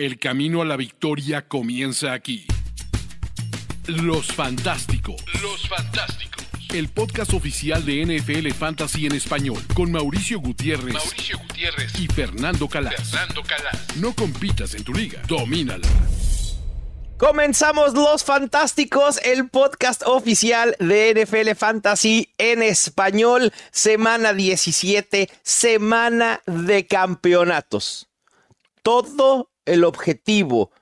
El 0.00 0.18
camino 0.18 0.62
a 0.62 0.64
la 0.64 0.78
victoria 0.78 1.46
comienza 1.46 2.14
aquí. 2.14 2.46
Los 3.86 4.28
Fantásticos. 4.32 5.22
Los 5.42 5.68
Fantásticos. 5.68 6.46
El 6.72 6.88
podcast 6.88 7.34
oficial 7.34 7.84
de 7.84 8.06
NFL 8.06 8.48
Fantasy 8.58 9.04
en 9.04 9.12
español 9.12 9.62
con 9.74 9.92
Mauricio 9.92 10.40
Gutiérrez, 10.40 10.94
Mauricio 10.94 11.38
Gutiérrez 11.40 12.00
y 12.00 12.06
Fernando 12.06 12.66
Calas. 12.66 13.10
Fernando 13.10 13.42
Calas. 13.42 13.96
No 13.96 14.14
compitas 14.14 14.74
en 14.74 14.84
tu 14.84 14.94
liga, 14.94 15.20
domínala. 15.28 15.86
Comenzamos 17.18 17.92
Los 17.92 18.24
Fantásticos, 18.24 19.20
el 19.22 19.50
podcast 19.50 20.04
oficial 20.06 20.76
de 20.80 21.12
NFL 21.14 21.54
Fantasy 21.58 22.32
en 22.38 22.62
español, 22.62 23.52
semana 23.70 24.32
17, 24.32 25.28
semana 25.42 26.40
de 26.46 26.86
campeonatos. 26.86 28.08
Todo 28.82 29.50
el 29.70 29.84
objetivo 29.84 30.72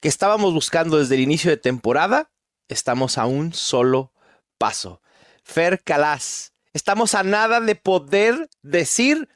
que 0.00 0.08
estábamos 0.08 0.52
buscando 0.52 0.98
desde 0.98 1.14
el 1.14 1.22
inicio 1.22 1.50
de 1.50 1.56
temporada, 1.56 2.30
estamos 2.68 3.16
a 3.16 3.24
un 3.24 3.54
solo 3.54 4.12
paso. 4.58 5.00
Fer 5.42 5.82
Calas, 5.82 6.52
estamos 6.74 7.14
a 7.14 7.22
nada 7.22 7.60
de 7.60 7.74
poder 7.74 8.50
decir 8.62 9.30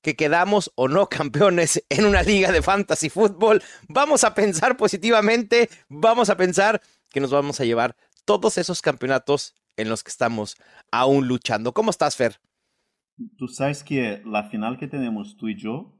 que 0.00 0.14
quedamos 0.14 0.70
o 0.76 0.86
no 0.86 1.08
campeones 1.10 1.82
en 1.88 2.06
una 2.06 2.22
liga 2.22 2.52
de 2.52 2.62
fantasy 2.62 3.10
fútbol. 3.10 3.62
Vamos 3.88 4.22
a 4.22 4.32
pensar 4.32 4.76
positivamente, 4.76 5.68
vamos 5.88 6.30
a 6.30 6.36
pensar 6.36 6.80
que 7.10 7.20
nos 7.20 7.32
vamos 7.32 7.60
a 7.60 7.64
llevar 7.64 7.96
todos 8.24 8.58
esos 8.58 8.80
campeonatos 8.80 9.54
en 9.76 9.88
los 9.88 10.04
que 10.04 10.10
estamos 10.10 10.56
aún 10.92 11.26
luchando. 11.26 11.72
¿Cómo 11.74 11.90
estás, 11.90 12.14
Fer? 12.14 12.40
Tú 13.36 13.48
sabes 13.48 13.82
que 13.82 14.22
la 14.24 14.44
final 14.44 14.78
que 14.78 14.86
tenemos 14.86 15.36
tú 15.36 15.48
y 15.48 15.56
yo 15.56 15.98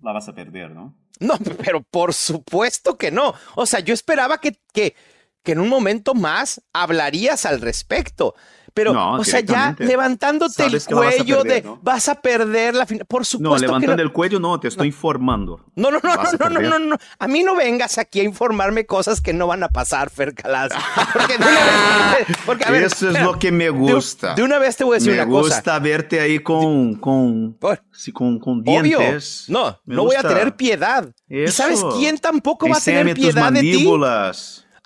la 0.00 0.12
vas 0.12 0.28
a 0.28 0.34
perder, 0.34 0.72
¿no? 0.72 0.96
No, 1.20 1.38
pero 1.64 1.82
por 1.82 2.14
supuesto 2.14 2.98
que 2.98 3.10
no. 3.10 3.34
O 3.54 3.66
sea, 3.66 3.80
yo 3.80 3.94
esperaba 3.94 4.38
que, 4.38 4.58
que, 4.72 4.94
que 5.42 5.52
en 5.52 5.60
un 5.60 5.68
momento 5.68 6.14
más 6.14 6.62
hablarías 6.72 7.46
al 7.46 7.60
respecto. 7.60 8.34
Pero, 8.76 8.92
o 8.92 9.24
sea, 9.24 9.40
ya 9.40 9.74
levantándote 9.78 10.66
el 10.66 10.84
cuello 10.84 11.44
de 11.44 11.64
vas 11.80 12.10
a 12.10 12.20
perder 12.20 12.74
la 12.74 12.84
final. 12.84 13.06
Por 13.06 13.24
supuesto. 13.24 13.56
No, 13.56 13.58
levantando 13.58 14.02
el 14.02 14.12
cuello 14.12 14.38
no, 14.38 14.60
te 14.60 14.68
estoy 14.68 14.88
informando. 14.88 15.64
No, 15.76 15.90
no, 15.90 15.98
no, 16.02 16.14
no, 16.14 16.50
no, 16.50 16.60
no, 16.60 16.78
no, 16.78 16.96
A 17.18 17.26
mí 17.26 17.42
no 17.42 17.56
vengas 17.56 17.96
aquí 17.96 18.20
a 18.20 18.24
informarme 18.24 18.84
cosas 18.84 19.22
que 19.22 19.32
no 19.32 19.46
van 19.46 19.62
a 19.62 19.70
pasar, 19.70 20.10
Fer 20.10 20.34
Calas. 20.34 20.72
Porque, 21.14 21.38
vez, 21.38 22.36
porque 22.44 22.64
a 22.66 22.70
ver, 22.70 22.82
Eso 22.82 23.08
es 23.08 23.22
lo 23.22 23.38
que 23.38 23.50
me 23.50 23.70
gusta. 23.70 24.34
De, 24.34 24.42
una 24.42 24.58
vez 24.58 24.76
te 24.76 24.84
voy 24.84 24.96
a 24.96 24.98
decir 24.98 25.14
una 25.14 25.24
cosa. 25.24 25.48
Me 25.48 25.54
gusta 25.54 25.78
verte 25.78 26.20
ahí 26.20 26.40
con, 26.40 26.96
con, 26.96 27.56
sí, 27.92 28.12
con, 28.12 28.38
con 28.38 28.62
dientes. 28.62 29.46
No, 29.48 29.80
no 29.86 30.04
voy 30.04 30.16
a 30.16 30.22
tener 30.22 30.54
piedad. 30.54 31.08
¿Y 31.30 31.48
sabes 31.48 31.82
quién 31.96 32.18
tampoco 32.18 32.68
va 32.68 32.76
a 32.76 32.80
tener 32.80 33.14
piedad 33.14 33.50
de 33.50 33.60
ti? 33.62 33.86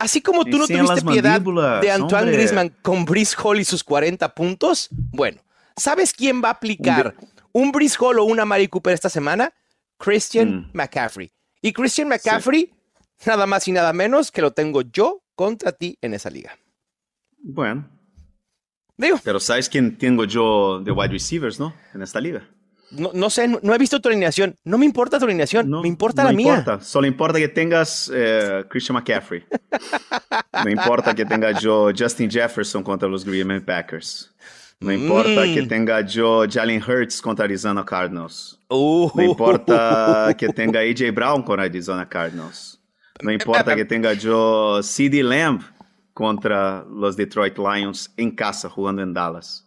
Así 0.01 0.23
como 0.23 0.47
tú 0.47 0.57
no 0.57 0.67
tuviste 0.67 1.03
piedad 1.03 1.43
de 1.83 1.91
Antoine 1.91 2.33
Griezmann 2.33 2.75
con 2.81 3.05
Brice 3.05 3.37
Hall 3.43 3.61
y 3.61 3.65
sus 3.65 3.85
40 3.85 4.35
puntos, 4.35 4.89
bueno, 4.91 5.43
¿sabes 5.77 6.15
quién 6.15 6.43
va 6.43 6.49
a 6.49 6.53
aplicar 6.53 7.15
un 7.53 7.71
Brice 7.71 7.99
Hall 8.01 8.19
o 8.19 8.25
una 8.25 8.47
Mari 8.47 8.67
Cooper 8.69 8.95
esta 8.95 9.11
semana? 9.11 9.53
Christian 9.99 10.55
mm. 10.55 10.71
McCaffrey. 10.73 11.31
Y 11.61 11.75
Christian 11.75 12.09
McCaffrey, 12.09 12.73
nada 13.27 13.45
más 13.45 13.69
y 13.69 13.73
nada 13.73 13.93
menos 13.93 14.33
que 14.33 14.41
lo 14.41 14.53
tengo 14.53 14.81
yo 14.81 15.23
contra 15.35 15.73
ti 15.73 15.99
en 16.01 16.15
esa 16.15 16.31
liga. 16.31 16.57
Bueno. 17.37 17.87
Digo. 18.97 19.21
Pero 19.23 19.39
¿sabes 19.39 19.69
quién 19.69 19.99
tengo 19.99 20.25
yo 20.25 20.81
de 20.81 20.93
wide 20.93 21.13
receivers, 21.13 21.61
no? 21.61 21.75
En 21.93 22.01
esta 22.01 22.23
liga. 22.23 22.49
No, 22.91 23.31
sé, 23.31 23.47
no, 23.49 23.75
he 23.75 23.79
visto 23.79 24.01
tu 24.01 24.09
alineación. 24.09 24.57
No 24.65 24.77
me 24.77 24.85
importa 24.85 25.19
tu 25.19 25.25
alineación, 25.25 25.71
me 25.71 25.89
importa 25.89 26.25
la 26.25 26.33
mía. 26.33 26.59
Importa. 26.59 26.85
Solo 26.85 27.07
importa 27.07 27.39
que 27.39 27.49
tengas 27.49 28.11
eh, 28.13 28.65
Christian 28.69 28.95
McCaffrey. 28.95 29.45
no 30.65 30.71
importa 30.71 31.15
que 31.15 31.25
tenga 31.25 31.53
yo 31.59 31.91
Justin 31.97 32.31
Jefferson 32.31 32.83
contra 32.83 33.09
los 33.09 33.25
Green 33.25 33.49
Bay 33.49 33.61
Packers. 33.61 34.35
No 34.81 34.93
importa 34.93 35.45
que 35.45 35.63
mm. 35.63 35.69
tenga 35.69 36.01
yo 36.01 36.47
Jalen 36.51 36.83
Hurts 36.83 37.21
contra 37.21 37.45
Arizona 37.45 37.85
Cardinals. 37.85 38.59
Uh. 38.69 39.11
No 39.15 39.23
importa 39.23 40.35
que 40.39 40.49
tenga 40.49 40.81
AJ 40.81 41.13
Brown 41.15 41.43
contra 41.43 41.67
Arizona 41.67 42.09
Cardinals. 42.09 42.81
No 43.23 43.31
importa 43.31 43.77
que 43.77 43.85
tenga 43.85 44.15
yo 44.15 44.83
CD 44.83 45.23
Lamb 45.23 45.63
contra 46.15 46.85
los 46.91 47.17
Detroit 47.17 47.59
Lions 47.59 48.11
en 48.17 48.31
casa 48.31 48.71
jugando 48.71 49.03
en 49.03 49.13
Dallas. 49.13 49.67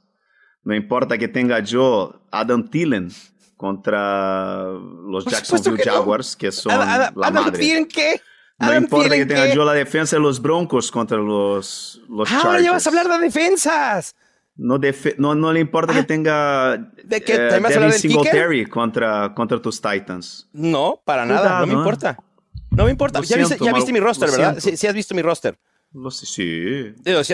No 0.63 0.75
importa 0.75 1.17
que 1.17 1.27
tenga 1.27 1.59
yo 1.59 2.21
Adam 2.31 2.69
Thielen 2.69 3.11
contra 3.57 4.65
los 4.65 5.25
Jacksonville 5.25 5.83
Jaguars, 5.83 6.35
que 6.35 6.51
son 6.51 6.77
la 6.77 7.05
Adam 7.05 7.33
madre. 7.33 7.59
Thielen 7.59 7.85
qué? 7.85 8.21
No 8.59 8.75
importa 8.75 9.15
que 9.15 9.25
tenga 9.25 9.53
yo 9.53 9.65
la 9.65 9.73
defensa 9.73 10.15
de 10.15 10.21
los 10.21 10.41
Broncos 10.41 10.91
contra 10.91 11.17
los, 11.17 12.01
los 12.09 12.31
ah, 12.31 12.39
Chargers. 12.41 12.63
ya 12.63 12.71
vas 12.71 12.85
a 12.85 12.89
hablar 12.89 13.07
de 13.09 13.17
defensas. 13.19 14.15
No, 14.55 14.79
no, 15.17 15.35
no, 15.35 15.51
le 15.51 15.59
importa 15.59 15.93
que 15.93 15.99
ah, 15.99 16.07
tenga 16.07 16.77
¿De 17.03 17.21
qué? 17.23 17.33
Eh, 17.33 17.59
Devin 17.59 17.91
Singletary 17.91 18.67
contra, 18.67 19.33
contra 19.33 19.59
tus 19.59 19.81
Titans. 19.81 20.47
No, 20.53 21.01
para 21.03 21.25
nada, 21.25 21.61
no 21.61 21.67
me 21.67 21.73
importa. 21.73 22.17
No 22.69 22.85
me 22.85 22.91
importa. 22.91 23.21
ya, 23.21 23.37
viste, 23.37 23.57
ya 23.59 23.73
viste 23.73 23.91
mi 23.91 23.99
roster, 23.99 24.29
¿verdad? 24.29 24.57
Sí, 24.59 24.87
has 24.87 24.93
visto 24.93 25.15
mi 25.15 25.21
roster. 25.21 25.57
Lo 25.93 26.09
sé, 26.09 26.25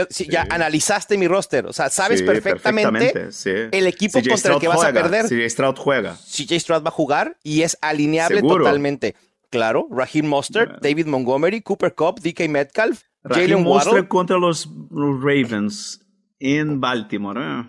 sí. 0.09 0.27
Ya 0.29 0.45
analizaste 0.49 1.17
mi 1.17 1.27
roster. 1.27 1.65
O 1.65 1.73
sea, 1.73 1.89
sabes 1.89 2.21
perfectamente, 2.21 3.29
el 3.71 3.87
equipo 3.87 4.19
contra 4.21 4.53
el 4.53 4.59
que 4.59 4.67
vas 4.67 4.83
a 4.83 4.91
perder. 4.91 5.25
CJ 5.27 5.49
Stroud 5.49 5.75
juega. 5.77 6.15
CJ 6.15 6.59
Stroud 6.59 6.83
va 6.83 6.89
a 6.89 6.91
jugar 6.91 7.37
y 7.43 7.61
es 7.61 7.77
alineable 7.81 8.41
totalmente. 8.41 9.15
Claro, 9.49 9.87
Raheem 9.89 10.27
Mostert, 10.27 10.79
David 10.81 11.07
Montgomery, 11.07 11.61
Cooper 11.61 11.95
Cup, 11.95 12.19
DK 12.19 12.47
Metcalf, 12.49 13.01
Jalen 13.23 13.65
Waddle. 13.65 14.07
contra 14.07 14.37
los, 14.37 14.69
Ravens 14.91 16.01
en 16.39 16.79
Baltimore. 16.79 17.41
¿eh? 17.41 17.63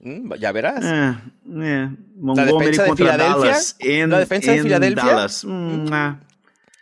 Mm, 0.00 0.34
ya 0.34 0.50
verás. 0.50 0.84
Eh, 0.84 1.16
eh. 1.62 1.90
Montgomery 2.16 2.76
contra 2.76 3.16
Dallas. 3.16 3.76
En, 3.78 4.10
la 4.10 4.18
defensa 4.18 4.52
de 4.52 4.62
Filadelfia. 4.62 5.04
Dallas. 5.04 5.44
Mm, 5.44 5.86
ah. 5.92 6.20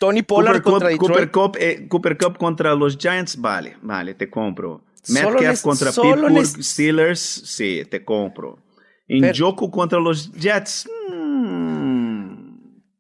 Tony 0.03 0.23
Pollard 0.25 0.63
contra 0.63 0.89
Detroit. 0.89 1.13
Cooper 1.13 1.31
Cup, 1.31 1.57
eh, 1.61 1.87
Cooper 1.89 2.19
Cup 2.19 2.37
contra 2.37 2.75
los 2.75 2.99
Giants, 2.99 3.41
vale, 3.41 3.77
vale, 3.83 4.15
te 4.15 4.29
compro. 4.29 4.83
Metcalf 5.11 5.63
contra 5.63 5.93
Pittsburgh 5.93 6.47
Steelers, 6.61 7.21
sí, 7.21 7.85
te 7.89 8.05
compro. 8.05 8.59
Njoku 9.09 9.71
contra 9.71 10.01
los 10.01 10.33
Jets, 10.33 10.89
mmm. 11.09 12.33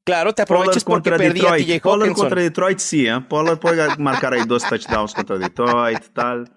Claro, 0.04 0.32
te 0.32 0.42
aprovechas 0.42 0.84
porque 0.84 1.10
contra 1.10 1.16
perdí 1.16 1.40
Detroit. 1.40 1.62
a 1.62 1.66
TJ 1.66 1.80
Pollard 1.80 2.12
contra 2.12 2.40
Detroit, 2.40 2.78
sí, 2.78 3.08
¿eh? 3.08 3.20
Pollard 3.28 3.58
puede 3.58 3.96
marcar 3.98 4.34
ahí 4.34 4.44
dos 4.46 4.62
touchdowns 4.62 5.12
contra 5.12 5.38
Detroit, 5.38 6.04
tal. 6.12 6.52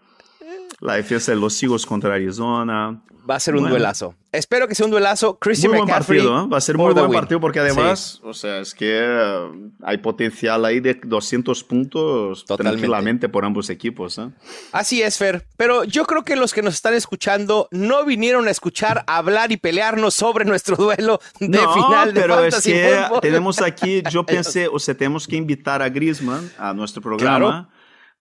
La 0.79 0.95
defensa 0.95 1.31
de 1.31 1.37
los 1.37 1.61
Eagles 1.61 1.85
contra 1.85 2.13
Arizona. 2.13 3.01
Va 3.27 3.35
a 3.35 3.39
ser 3.39 3.55
un 3.55 3.67
duelazo. 3.67 4.13
Espero 4.31 4.67
que 4.67 4.75
sea 4.75 4.85
un 4.85 4.91
duelazo. 4.91 5.39
Christian 5.39 5.71
muy 5.71 5.81
McCaffrey. 5.81 6.19
Buen 6.19 6.29
partido, 6.29 6.45
¿eh? 6.45 6.49
Va 6.53 6.57
a 6.57 6.61
ser 6.61 6.77
muy 6.77 6.93
buen 6.93 7.11
partido 7.11 7.39
porque 7.39 7.59
además, 7.59 8.21
o 8.23 8.33
sea, 8.33 8.59
es 8.59 8.75
que 8.75 8.99
eh, 9.01 9.71
hay 9.81 9.97
potencial 9.97 10.63
ahí 10.63 10.79
de 10.79 10.99
200 11.01 11.63
puntos 11.63 12.45
tranquilamente 12.45 13.27
por 13.29 13.45
ambos 13.45 13.69
equipos. 13.71 14.19
¿eh? 14.19 14.29
Así 14.71 15.01
es, 15.01 15.17
Fer. 15.17 15.47
Pero 15.57 15.85
yo 15.85 16.05
creo 16.05 16.23
que 16.23 16.35
los 16.35 16.53
que 16.53 16.61
nos 16.61 16.75
están 16.75 16.93
escuchando 16.93 17.67
no 17.71 18.05
vinieron 18.05 18.47
a 18.47 18.51
escuchar 18.51 19.03
hablar 19.07 19.51
y 19.51 19.57
pelearnos 19.57 20.13
sobre 20.13 20.45
nuestro 20.45 20.75
duelo 20.75 21.19
de 21.39 21.57
final 21.57 22.13
de 22.13 22.21
pero 22.21 22.43
es 22.43 22.61
que 22.61 23.05
tenemos 23.21 23.61
aquí, 23.61 24.03
yo 24.11 24.23
pensé, 24.25 24.67
o 24.67 24.77
sea, 24.77 24.95
tenemos 24.95 25.27
que 25.27 25.35
invitar 25.35 25.81
a 25.81 25.89
Griezmann 25.89 26.51
a 26.59 26.73
nuestro 26.73 27.01
programa 27.01 27.69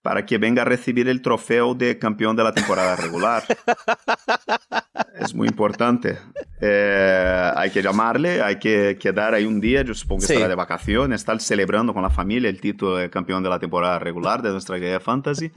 para 0.04 0.26
que 0.26 0.36
venga 0.36 0.60
a 0.60 0.64
recibir 0.66 1.08
el 1.08 1.22
trofeo 1.22 1.74
de 1.74 1.98
campeón 1.98 2.36
de 2.36 2.44
la 2.44 2.52
temporada 2.52 2.94
regular. 2.94 3.42
es 5.18 5.34
muy 5.34 5.48
importante. 5.48 6.18
Eh, 6.60 7.52
hay 7.56 7.70
que 7.70 7.82
llamarle, 7.82 8.42
hay 8.42 8.58
que 8.58 8.96
quedar 8.98 9.34
ahí 9.34 9.44
un 9.44 9.60
día, 9.60 9.82
yo 9.82 9.94
supongo 9.94 10.26
que 10.26 10.32
estará 10.32 10.48
de 10.48 10.54
vacaciones, 10.54 11.20
estar 11.20 11.40
celebrando 11.40 11.92
con 11.92 12.02
la 12.02 12.10
familia 12.10 12.48
el 12.48 12.60
título 12.60 12.96
de 12.96 13.10
campeón 13.10 13.42
de 13.42 13.50
la 13.50 13.58
temporada 13.58 13.98
regular 13.98 14.42
de 14.42 14.50
nuestra 14.50 14.76
Liga 14.78 15.00
Fantasy. 15.00 15.52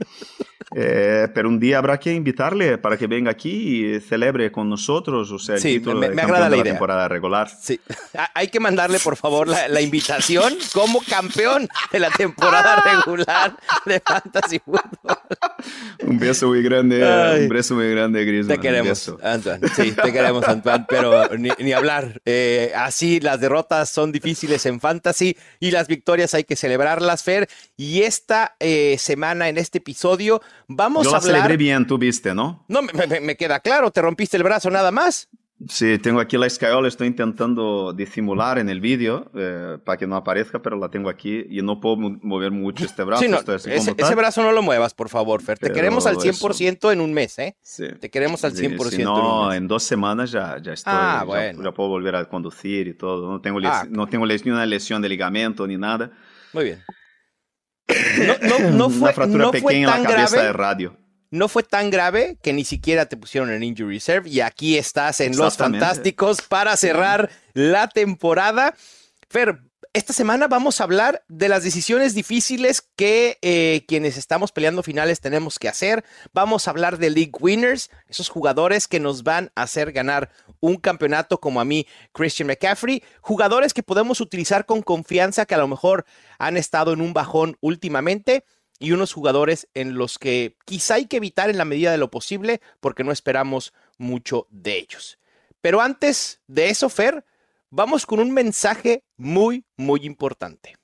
Eh, 0.74 1.28
pero 1.34 1.48
un 1.48 1.58
día 1.58 1.78
habrá 1.78 1.98
que 1.98 2.12
invitarle 2.12 2.76
para 2.76 2.98
que 2.98 3.06
venga 3.06 3.30
aquí 3.30 3.94
y 3.94 4.00
celebre 4.00 4.52
con 4.52 4.68
nosotros, 4.68 5.30
o 5.30 5.38
sea, 5.38 5.54
el 5.54 5.62
título 5.62 6.00
de 6.00 6.14
campeón 6.14 6.50
de 6.50 6.56
la, 6.58 6.62
temporada 6.62 7.08
regular. 7.08 7.48
Sí, 7.48 7.80
hay 8.34 8.48
que 8.48 8.60
mandarle 8.60 8.98
por 8.98 9.16
favor 9.16 9.48
la, 9.48 9.80
invitación 9.80 10.54
como 10.74 11.00
campeón 11.08 11.68
de 11.90 12.00
la 12.00 12.10
temporada 12.10 12.82
regular 13.06 13.56
de 13.86 14.00
Fantasy 14.00 14.58
Football. 14.58 15.18
un 16.04 16.18
beso 16.18 16.48
muy 16.48 16.62
grande, 16.62 17.02
un 17.42 17.48
beso 17.48 17.74
muy 17.74 17.90
grande, 17.90 18.24
Gris. 18.26 18.46
Te 18.46 18.58
queremos, 18.58 19.14
Antoine. 19.54 19.74
Sí, 19.74 19.92
te 19.92 20.12
queremos, 20.12 20.46
Antoine, 20.46 20.84
pero 20.88 21.28
ni, 21.36 21.72
hablar. 21.72 22.20
Eh, 22.24 22.72
así 22.76 23.20
las 23.20 23.40
derrotas 23.40 23.88
son 23.90 24.12
difíciles 24.12 24.64
en 24.66 24.80
Fantasy 24.80 25.36
y 25.60 25.70
las 25.70 25.88
victorias 25.88 26.34
hay 26.34 26.44
que 26.44 26.56
celebrarlas, 26.56 27.22
Fer. 27.22 27.48
Y 27.76 28.02
esta 28.02 28.56
eh, 28.60 28.96
semana, 28.98 29.48
en 29.48 29.58
este 29.58 29.78
episodio, 29.78 30.40
Vamos 30.68 31.04
Yo 31.04 31.10
a 31.10 31.14
la 31.14 31.20
celebré 31.22 31.56
bien, 31.56 31.86
tú 31.86 31.96
viste, 31.96 32.34
¿no? 32.34 32.64
No, 32.68 32.82
me, 32.82 33.36
queda 33.36 33.60
claro, 33.60 33.90
te 33.90 34.02
rompiste 34.02 34.36
el 34.36 34.42
brazo 34.42 34.70
nada 34.70 34.90
más. 34.90 35.28
Sí, 35.66 35.98
tengo 35.98 36.20
aquí 36.20 36.38
la 36.38 36.46
escayola, 36.46 36.86
estoy 36.86 37.08
intentando 37.08 37.92
disimular 37.92 38.60
en 38.60 38.68
el 38.68 38.80
vídeo 38.80 39.28
eh, 39.34 39.76
para 39.84 39.98
que 39.98 40.06
no 40.06 40.14
aparezca, 40.14 40.62
pero 40.62 40.76
la 40.76 40.88
tengo 40.88 41.08
aquí 41.08 41.46
y 41.50 41.62
no 41.62 41.80
puedo 41.80 41.96
mover 41.96 42.52
mucho 42.52 42.84
este 42.84 43.02
brazo. 43.02 43.24
Sí, 43.24 43.28
no, 43.28 43.38
ese, 43.38 44.14
brazo 44.14 44.42
no 44.44 44.52
lo 44.52 44.62
muevas, 44.62 44.94
por 44.94 45.08
favor, 45.08 45.42
Fer. 45.42 45.58
Te 45.58 45.72
queremos 45.72 46.06
al 46.06 46.16
100% 46.16 46.92
en 46.92 47.00
un 47.00 47.12
mes, 47.12 47.40
¿eh? 47.40 47.56
Sí. 47.60 47.86
Te 48.00 48.08
queremos 48.08 48.44
al 48.44 48.54
100% 48.54 48.90
si 48.90 49.02
no, 49.02 49.52
en, 49.52 49.66
dos 49.66 49.82
semanas 49.82 50.30
ya, 50.30 50.58
ya 50.62 50.74
estoy. 50.74 50.92
Ah, 50.94 51.24
bueno. 51.26 51.64
ya, 51.64 51.72
puedo 51.72 51.88
volver 51.88 52.14
a 52.14 52.24
conducir 52.26 52.86
y 52.86 52.94
todo. 52.94 53.28
No 53.28 53.40
tengo, 53.40 53.58
ah, 53.64 53.84
no 53.90 54.06
tengo 54.06 54.26
ni 54.26 54.50
una 54.50 54.64
lesión 54.64 55.02
de 55.02 55.08
ligamento 55.08 55.66
ni 55.66 55.76
nada. 55.76 56.12
Muy 56.52 56.64
bien. 56.64 56.84
No, 58.42 58.58
no, 58.58 58.70
no 58.70 58.90
fue, 58.90 59.04
una 59.04 59.12
fractura 59.12 59.50
pequeña 59.50 59.96
en 59.96 60.02
la 60.02 60.08
cabeza 60.08 60.42
de 60.42 60.52
radio 60.52 61.07
no 61.30 61.48
fue 61.48 61.62
tan 61.62 61.90
grave 61.90 62.38
que 62.42 62.52
ni 62.52 62.64
siquiera 62.64 63.06
te 63.06 63.16
pusieron 63.16 63.50
en 63.50 63.62
Injury 63.62 63.94
Reserve 63.94 64.28
y 64.28 64.40
aquí 64.40 64.78
estás 64.78 65.20
en 65.20 65.36
Los 65.36 65.56
Fantásticos 65.56 66.42
para 66.42 66.76
cerrar 66.76 67.30
la 67.52 67.88
temporada. 67.88 68.74
Fer, 69.28 69.60
esta 69.92 70.12
semana 70.12 70.48
vamos 70.48 70.80
a 70.80 70.84
hablar 70.84 71.24
de 71.28 71.48
las 71.48 71.64
decisiones 71.64 72.14
difíciles 72.14 72.82
que 72.94 73.38
eh, 73.42 73.84
quienes 73.88 74.16
estamos 74.16 74.52
peleando 74.52 74.82
finales 74.82 75.20
tenemos 75.20 75.58
que 75.58 75.68
hacer. 75.68 76.04
Vamos 76.32 76.66
a 76.66 76.70
hablar 76.70 76.98
de 76.98 77.10
League 77.10 77.32
Winners, 77.40 77.90
esos 78.06 78.28
jugadores 78.28 78.86
que 78.86 79.00
nos 79.00 79.22
van 79.22 79.50
a 79.54 79.62
hacer 79.62 79.92
ganar 79.92 80.30
un 80.60 80.76
campeonato 80.76 81.40
como 81.40 81.60
a 81.60 81.64
mí, 81.64 81.86
Christian 82.12 82.48
McCaffrey. 82.48 83.02
Jugadores 83.20 83.74
que 83.74 83.82
podemos 83.82 84.20
utilizar 84.20 84.66
con 84.66 84.82
confianza 84.82 85.46
que 85.46 85.54
a 85.54 85.58
lo 85.58 85.68
mejor 85.68 86.04
han 86.38 86.56
estado 86.56 86.92
en 86.92 87.00
un 87.00 87.12
bajón 87.12 87.56
últimamente 87.60 88.44
y 88.78 88.92
unos 88.92 89.12
jugadores 89.12 89.68
en 89.74 89.94
los 89.94 90.18
que 90.18 90.56
quizá 90.64 90.94
hay 90.94 91.06
que 91.06 91.16
evitar 91.16 91.50
en 91.50 91.58
la 91.58 91.64
medida 91.64 91.90
de 91.90 91.98
lo 91.98 92.10
posible 92.10 92.60
porque 92.80 93.04
no 93.04 93.12
esperamos 93.12 93.72
mucho 93.98 94.46
de 94.50 94.78
ellos. 94.78 95.18
Pero 95.60 95.80
antes 95.80 96.40
de 96.46 96.70
eso, 96.70 96.88
Fer, 96.88 97.24
vamos 97.70 98.06
con 98.06 98.20
un 98.20 98.30
mensaje 98.30 99.02
muy, 99.16 99.64
muy 99.76 100.04
importante. 100.04 100.76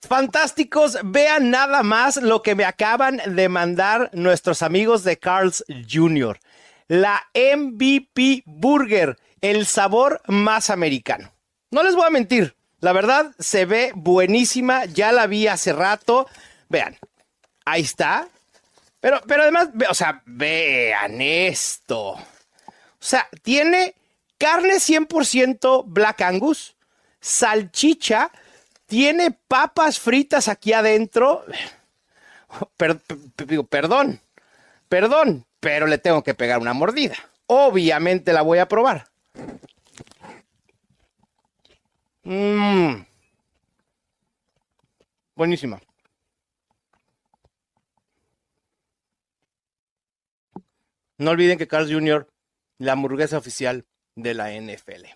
Fantásticos, 0.00 0.96
vean 1.04 1.50
nada 1.50 1.82
más 1.82 2.16
lo 2.16 2.42
que 2.42 2.54
me 2.54 2.64
acaban 2.64 3.20
de 3.34 3.48
mandar 3.48 4.10
nuestros 4.12 4.62
amigos 4.62 5.02
de 5.02 5.18
Carl's 5.18 5.64
Jr. 5.90 6.38
La 6.86 7.26
MVP 7.34 8.44
Burger, 8.46 9.18
el 9.40 9.66
sabor 9.66 10.22
más 10.28 10.70
americano. 10.70 11.32
No 11.70 11.82
les 11.82 11.96
voy 11.96 12.06
a 12.06 12.10
mentir, 12.10 12.54
la 12.80 12.92
verdad 12.92 13.34
se 13.40 13.64
ve 13.64 13.90
buenísima, 13.94 14.84
ya 14.84 15.10
la 15.10 15.26
vi 15.26 15.48
hace 15.48 15.72
rato. 15.72 16.28
Vean, 16.68 16.96
ahí 17.64 17.82
está. 17.82 18.28
Pero, 19.00 19.20
pero 19.26 19.42
además, 19.42 19.68
o 19.88 19.94
sea, 19.94 20.22
vean 20.26 21.20
esto. 21.20 22.10
O 22.10 22.24
sea, 22.98 23.28
tiene 23.42 23.94
carne 24.38 24.74
100% 24.74 25.84
Black 25.86 26.20
Angus, 26.22 26.76
salchicha, 27.20 28.30
tiene 28.86 29.30
papas 29.30 30.00
fritas 30.00 30.48
aquí 30.48 30.72
adentro. 30.72 31.44
digo, 33.46 33.64
perdón, 33.64 34.20
perdón, 34.88 35.46
pero 35.60 35.86
le 35.86 35.98
tengo 35.98 36.22
que 36.22 36.34
pegar 36.34 36.58
una 36.58 36.72
mordida. 36.72 37.16
Obviamente 37.46 38.32
la 38.32 38.42
voy 38.42 38.58
a 38.58 38.68
probar. 38.68 39.06
Mmm. 42.24 43.04
Buenísima. 45.34 45.80
No 51.18 51.32
olviden 51.32 51.58
que 51.58 51.66
Carl 51.66 51.92
Jr., 51.92 52.28
la 52.78 52.92
hamburguesa 52.92 53.38
oficial 53.38 53.84
de 54.16 54.34
la 54.34 54.52
NFL. 54.52 55.06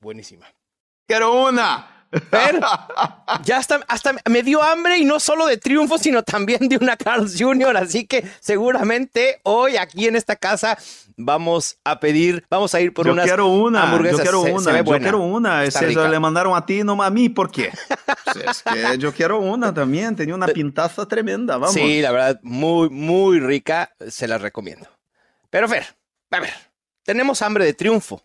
Buenísima. 0.00 0.46
Quiero 1.06 1.48
una. 1.48 2.00
Pero 2.30 2.60
ya 3.44 3.58
hasta, 3.58 3.80
hasta 3.86 4.14
me 4.28 4.42
dio 4.42 4.62
hambre 4.62 4.98
y 4.98 5.04
no 5.04 5.20
solo 5.20 5.46
de 5.46 5.56
triunfo, 5.56 5.98
sino 5.98 6.22
también 6.22 6.68
de 6.68 6.76
una 6.76 6.96
Carl 6.96 7.28
Jr. 7.28 7.76
Así 7.76 8.06
que 8.06 8.24
seguramente 8.40 9.40
hoy 9.44 9.76
aquí 9.76 10.06
en 10.06 10.16
esta 10.16 10.36
casa 10.36 10.76
vamos 11.16 11.78
a 11.84 12.00
pedir, 12.00 12.44
vamos 12.50 12.74
a 12.74 12.80
ir 12.80 12.92
por 12.92 13.06
yo 13.06 13.12
unas 13.12 13.26
quiero 13.26 13.46
una, 13.48 13.84
hamburguesas. 13.84 14.18
Yo 14.18 14.22
quiero 14.22 14.40
una, 14.40 14.78
yo 14.78 14.98
quiero 14.98 15.20
una. 15.20 16.08
Le 16.08 16.20
mandaron 16.20 16.56
a 16.56 16.66
ti, 16.66 16.82
no 16.82 17.00
a 17.00 17.10
mí, 17.10 17.28
¿por 17.28 17.50
qué? 17.50 17.70
es 18.46 18.62
que 18.62 18.98
yo 18.98 19.12
quiero 19.12 19.40
una 19.40 19.72
también, 19.72 20.16
tenía 20.16 20.34
una 20.34 20.48
pintaza 20.48 21.06
tremenda, 21.06 21.58
vamos. 21.58 21.74
Sí, 21.74 22.00
la 22.00 22.10
verdad, 22.10 22.40
muy, 22.42 22.90
muy 22.90 23.38
rica, 23.38 23.92
se 24.08 24.26
la 24.26 24.38
recomiendo. 24.38 24.88
Pero 25.50 25.68
Fer, 25.68 25.84
a 26.30 26.40
ver, 26.40 26.54
tenemos 27.02 27.42
hambre 27.42 27.64
de 27.64 27.74
triunfo. 27.74 28.24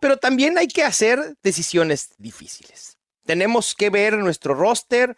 Pero 0.00 0.16
también 0.16 0.58
hay 0.58 0.68
que 0.68 0.84
hacer 0.84 1.36
decisiones 1.42 2.10
difíciles. 2.18 2.98
Tenemos 3.24 3.74
que 3.74 3.90
ver 3.90 4.14
nuestro 4.14 4.54
roster. 4.54 5.16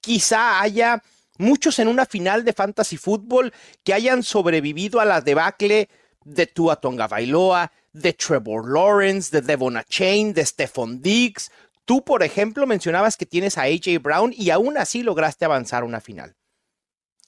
Quizá 0.00 0.60
haya 0.60 1.02
muchos 1.38 1.78
en 1.78 1.88
una 1.88 2.06
final 2.06 2.44
de 2.44 2.52
fantasy 2.52 2.96
fútbol 2.96 3.52
que 3.84 3.94
hayan 3.94 4.22
sobrevivido 4.22 5.00
a 5.00 5.04
la 5.04 5.20
debacle 5.20 5.88
de 6.24 6.46
Tua 6.46 6.76
Tonga 6.76 7.08
Bailoa, 7.08 7.72
de 7.92 8.12
Trevor 8.12 8.70
Lawrence, 8.70 9.30
de 9.30 9.46
Devon 9.46 9.80
Chain, 9.88 10.34
de 10.34 10.44
Stephon 10.44 11.00
Diggs. 11.00 11.50
Tú, 11.84 12.04
por 12.04 12.22
ejemplo, 12.22 12.66
mencionabas 12.66 13.16
que 13.16 13.26
tienes 13.26 13.56
a 13.56 13.62
AJ 13.62 14.00
Brown 14.00 14.32
y 14.36 14.50
aún 14.50 14.76
así 14.76 15.02
lograste 15.02 15.44
avanzar 15.46 15.82
a 15.82 15.86
una 15.86 16.00
final. 16.00 16.36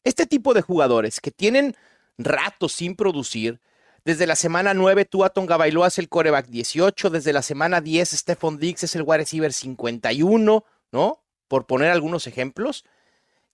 Este 0.05 0.27
tipo 0.27 0.55
de 0.55 0.63
jugadores 0.63 1.21
que 1.21 1.31
tienen 1.31 1.77
rato 2.25 2.69
sin 2.69 2.97
producir. 2.97 3.61
Desde 4.05 4.27
la 4.27 4.37
semana 4.37 4.73
9, 4.75 5.05
Tua 5.05 5.31
Tonga 5.31 5.57
Bailoa 5.57 5.89
es 5.89 5.99
el 5.99 6.09
coreback 6.09 6.47
18. 6.47 7.11
Desde 7.11 7.33
la 7.33 7.43
semana 7.43 7.81
10, 7.81 8.11
Stephon 8.11 8.59
Diggs 8.59 8.85
es 8.85 8.97
el 8.97 9.03
wide 9.03 9.19
receiver 9.19 9.53
51, 9.53 10.65
¿no? 10.93 11.23
Por 11.49 11.67
poner 11.67 11.91
algunos 11.91 12.27
ejemplos. 12.27 12.85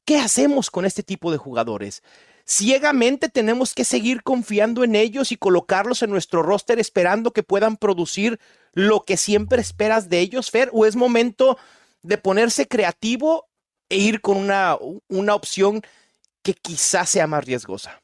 ¿Qué 0.05 0.19
hacemos 0.19 0.71
con 0.71 0.85
este 0.85 1.03
tipo 1.03 1.33
de 1.33 1.39
jugadores? 1.39 2.03
Ciegamente 2.45 3.29
tenemos 3.29 3.75
que 3.75 3.85
seguir 3.85 4.23
confiando 4.23 4.85
en 4.85 4.95
ellos 4.95 5.33
y 5.33 5.37
colocarlos 5.37 6.03
en 6.03 6.11
nuestro 6.11 6.45
roster 6.45 6.79
esperando 6.79 7.33
que 7.33 7.43
puedan 7.43 7.77
producir 7.77 8.39
lo 8.73 9.05
que 9.05 9.17
siempre 9.17 9.61
esperas 9.61 10.09
de 10.09 10.21
ellos, 10.21 10.53
Fer, 10.53 10.71
o 10.73 10.87
es 10.87 10.95
momento 10.95 11.59
de 12.03 12.19
ponerse 12.19 12.69
creativo 12.69 13.49
e 13.89 13.97
ir 13.97 14.21
con 14.21 14.37
una, 14.37 14.79
una 15.09 15.35
opción 15.35 15.83
que 16.43 16.55
quizás 16.55 17.11
sea 17.11 17.27
más 17.27 17.45
riesgosa. 17.45 18.01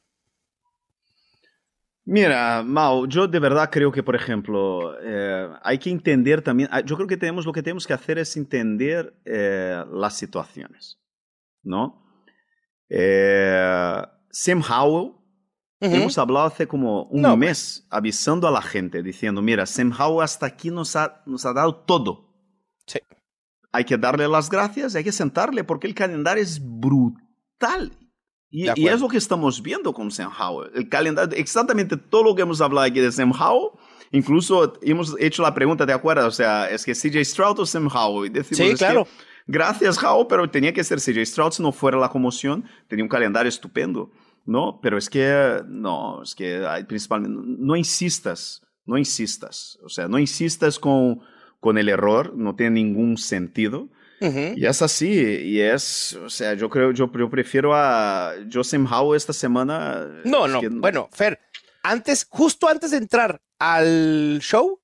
Mira, 2.05 2.63
Mau, 2.63 3.07
yo 3.07 3.27
de 3.27 3.39
verdad 3.39 3.69
creo 3.71 3.91
que, 3.91 4.03
por 4.03 4.15
ejemplo, 4.15 4.93
eh, 5.01 5.49
hay 5.61 5.77
que 5.77 5.89
entender 5.89 6.41
también, 6.41 6.67
ah, 6.71 6.81
yo 6.81 6.97
creo 6.97 7.07
que 7.07 7.15
tenemos, 7.15 7.45
lo 7.45 7.53
que 7.53 7.63
tenemos 7.63 7.87
que 7.87 7.93
hacer 7.93 8.17
es 8.19 8.35
entender 8.35 9.21
eh, 9.23 9.85
las 9.89 10.17
situaciones, 10.17 10.99
¿no? 11.63 12.05
Eh, 12.89 14.01
Sam 14.29 14.61
Howell, 14.69 15.13
hemos 15.79 16.17
hablado 16.17 16.47
hace 16.47 16.67
como 16.67 17.03
un 17.03 17.39
mes 17.39 17.87
avisando 17.89 18.47
a 18.49 18.51
la 18.51 18.61
gente, 18.61 19.01
diciendo, 19.01 19.41
mira, 19.41 19.65
Sam 19.65 19.93
Howell 19.97 20.25
hasta 20.25 20.45
aquí 20.45 20.71
nos 20.71 20.95
ha, 20.97 21.23
nos 21.25 21.45
ha 21.45 21.53
dado 21.53 21.83
todo. 21.85 22.33
Sí. 22.85 22.99
Hay 23.71 23.85
que 23.85 23.97
darle 23.97 24.27
las 24.27 24.49
gracias, 24.49 24.95
hay 24.95 25.05
que 25.05 25.11
sentarle, 25.13 25.63
porque 25.63 25.87
el 25.87 25.95
calendario 25.95 26.43
es 26.43 26.59
brutal 26.61 27.93
y, 28.53 28.87
es 28.87 29.01
lo 29.01 29.07
que 29.07 29.17
estamos 29.17 29.63
viendo 29.63 29.91
con 29.93 30.11
Sam 30.11 30.31
Howell. 30.39 30.69
El 30.75 30.87
calendario, 30.87 31.35
exactamente 31.35 31.97
todo 31.97 32.23
lo 32.23 32.35
que 32.35 32.43
hemos 32.43 32.61
hablado 32.61 32.85
aquí 32.85 32.99
de 32.99 33.11
Sam 33.11 33.31
Howell. 33.31 33.71
Incluso 34.11 34.77
hemos 34.83 35.15
hecho 35.19 35.41
la 35.41 35.55
pregunta, 35.55 35.87
¿de 35.87 35.93
acuerdo? 35.93 36.27
O 36.27 36.31
sea, 36.31 36.69
¿es 36.69 36.85
que 36.85 36.93
CJ 36.93 37.25
Stroud 37.25 37.59
o 37.59 37.65
Sam 37.65 37.89
Howell? 37.91 38.45
sí, 38.45 38.75
claro. 38.75 39.07
gracias, 39.47 39.97
Howell, 40.03 40.27
pero 40.29 40.47
tenía 40.51 40.71
que 40.71 40.83
ser 40.83 40.99
CJ 40.99 41.25
Stroud 41.25 41.51
si 41.51 41.63
no 41.63 41.71
fuera 41.71 41.97
la 41.97 42.09
conmoción. 42.09 42.63
Tenía 42.87 43.03
un 43.03 43.09
calendario 43.09 43.49
estupendo, 43.49 44.11
¿no? 44.45 44.79
Pero 44.83 44.99
es 44.99 45.09
que, 45.09 45.63
no, 45.67 46.21
es 46.21 46.35
que 46.35 46.63
principalmente, 46.87 47.41
no 47.57 47.75
insistas, 47.75 48.61
no 48.85 48.99
insistas. 48.99 49.79
O 49.83 49.89
sea, 49.89 50.07
no 50.07 50.19
insistas 50.19 50.77
con, 50.77 51.21
con 51.59 51.79
el 51.79 51.89
error, 51.89 52.35
no 52.35 52.55
tiene 52.55 52.83
ningún 52.83 53.17
sentido. 53.17 53.89
Y 54.55 54.65
es 54.65 54.81
así, 54.81 55.11
y 55.11 55.59
es, 55.59 56.13
o 56.13 56.29
sea, 56.29 56.53
yo 56.53 56.69
creo, 56.69 56.91
yo, 56.91 57.11
yo 57.11 57.29
prefiero 57.29 57.75
a 57.75 58.33
Joseph 58.51 58.87
Howe 58.89 59.15
esta 59.15 59.33
semana. 59.33 60.07
No, 60.23 60.47
no, 60.47 60.61
bueno, 60.71 61.09
Fer, 61.11 61.39
antes, 61.83 62.25
justo 62.29 62.67
antes 62.67 62.91
de 62.91 62.97
entrar 62.97 63.41
al 63.59 64.39
show, 64.41 64.79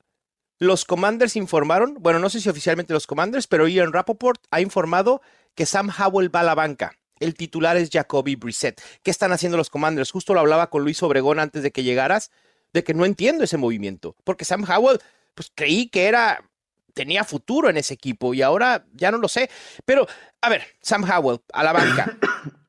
los 0.60 0.84
Commanders 0.84 1.38
informaron, 1.38 1.96
bueno, 2.00 2.20
no 2.20 2.30
sé 2.30 2.42
si 2.42 2.50
oficialmente 2.50 2.94
los 2.94 3.08
Commanders, 3.08 3.48
pero 3.48 3.68
Ian 3.68 3.94
Rappaport 3.94 4.42
ha 4.52 4.60
informado 4.60 5.22
que 5.56 5.66
Sam 5.66 5.90
Howell 5.90 6.34
va 6.34 6.42
a 6.42 6.44
la 6.44 6.56
banca. 6.56 6.94
El 7.20 7.34
titular 7.36 7.78
es 7.78 7.90
Jacoby 7.90 8.36
Brissett. 8.36 8.82
¿Qué 9.04 9.12
están 9.12 9.32
haciendo 9.32 9.58
los 9.58 9.70
Commanders? 9.70 10.12
Justo 10.12 10.34
lo 10.34 10.40
hablaba 10.40 10.70
con 10.70 10.84
Luis 10.84 11.02
Obregón 11.04 11.40
antes 11.40 11.64
de 11.64 11.72
que 11.72 11.84
llegaras, 11.84 12.32
de 12.74 12.84
que 12.84 12.94
no 12.94 13.06
entiendo 13.06 13.44
ese 13.44 13.58
movimiento, 13.58 14.16
porque 14.24 14.46
Sam 14.46 14.66
Howell, 14.70 15.00
pues 15.34 15.52
creí 15.56 15.90
que 15.90 16.06
era 16.06 16.49
tenía 16.94 17.24
futuro 17.24 17.70
en 17.70 17.78
ese 17.78 17.94
equipo 17.94 18.34
y 18.34 18.42
ahora 18.42 18.86
ya 18.94 19.12
no 19.12 19.18
lo 19.18 19.28
sé. 19.28 19.50
Pero, 19.86 20.08
a 20.42 20.50
ver, 20.50 20.64
Sam 20.82 21.04
Howell 21.04 21.42
a 21.54 21.64
la 21.64 21.74
banca. 21.74 22.18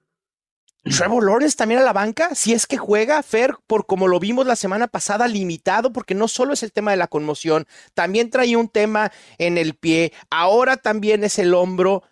Trevor 0.84 1.24
Lawrence 1.24 1.56
también 1.56 1.80
a 1.80 1.84
la 1.84 1.92
banca, 1.92 2.34
si 2.34 2.54
es 2.54 2.66
que 2.66 2.78
juega, 2.78 3.22
Fer, 3.22 3.56
por 3.66 3.84
como 3.84 4.08
lo 4.08 4.18
vimos 4.18 4.46
la 4.46 4.56
semana 4.56 4.88
pasada, 4.88 5.28
limitado, 5.28 5.92
porque 5.92 6.14
no 6.14 6.26
solo 6.26 6.54
es 6.54 6.62
el 6.62 6.72
tema 6.72 6.90
de 6.90 6.96
la 6.96 7.06
conmoción, 7.06 7.66
también 7.92 8.30
trae 8.30 8.56
un 8.56 8.68
tema 8.68 9.12
en 9.36 9.58
el 9.58 9.74
pie, 9.74 10.12
ahora 10.30 10.78
también 10.78 11.22
es 11.22 11.38
el 11.38 11.52
hombro. 11.52 12.02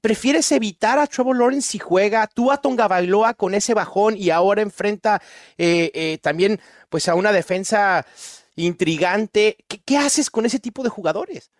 ¿Prefieres 0.00 0.50
evitar 0.52 0.98
a 0.98 1.06
Trevor 1.06 1.36
Lawrence 1.36 1.68
si 1.70 1.78
juega? 1.78 2.26
Tú 2.28 2.52
a 2.52 2.60
Tonga 2.60 2.86
Bailoa 2.86 3.34
con 3.34 3.54
ese 3.54 3.74
bajón 3.74 4.16
y 4.16 4.30
ahora 4.30 4.62
enfrenta 4.62 5.20
eh, 5.56 5.90
eh, 5.94 6.18
también 6.22 6.60
pues 6.88 7.08
a 7.08 7.14
una 7.14 7.32
defensa 7.32 8.06
intrigante. 8.58 9.56
¿Qué 9.84 9.96
haces 9.96 10.30
con 10.30 10.44
ese 10.46 10.58
tipo 10.58 10.82
de 10.82 10.88
jugadores? 10.88 11.50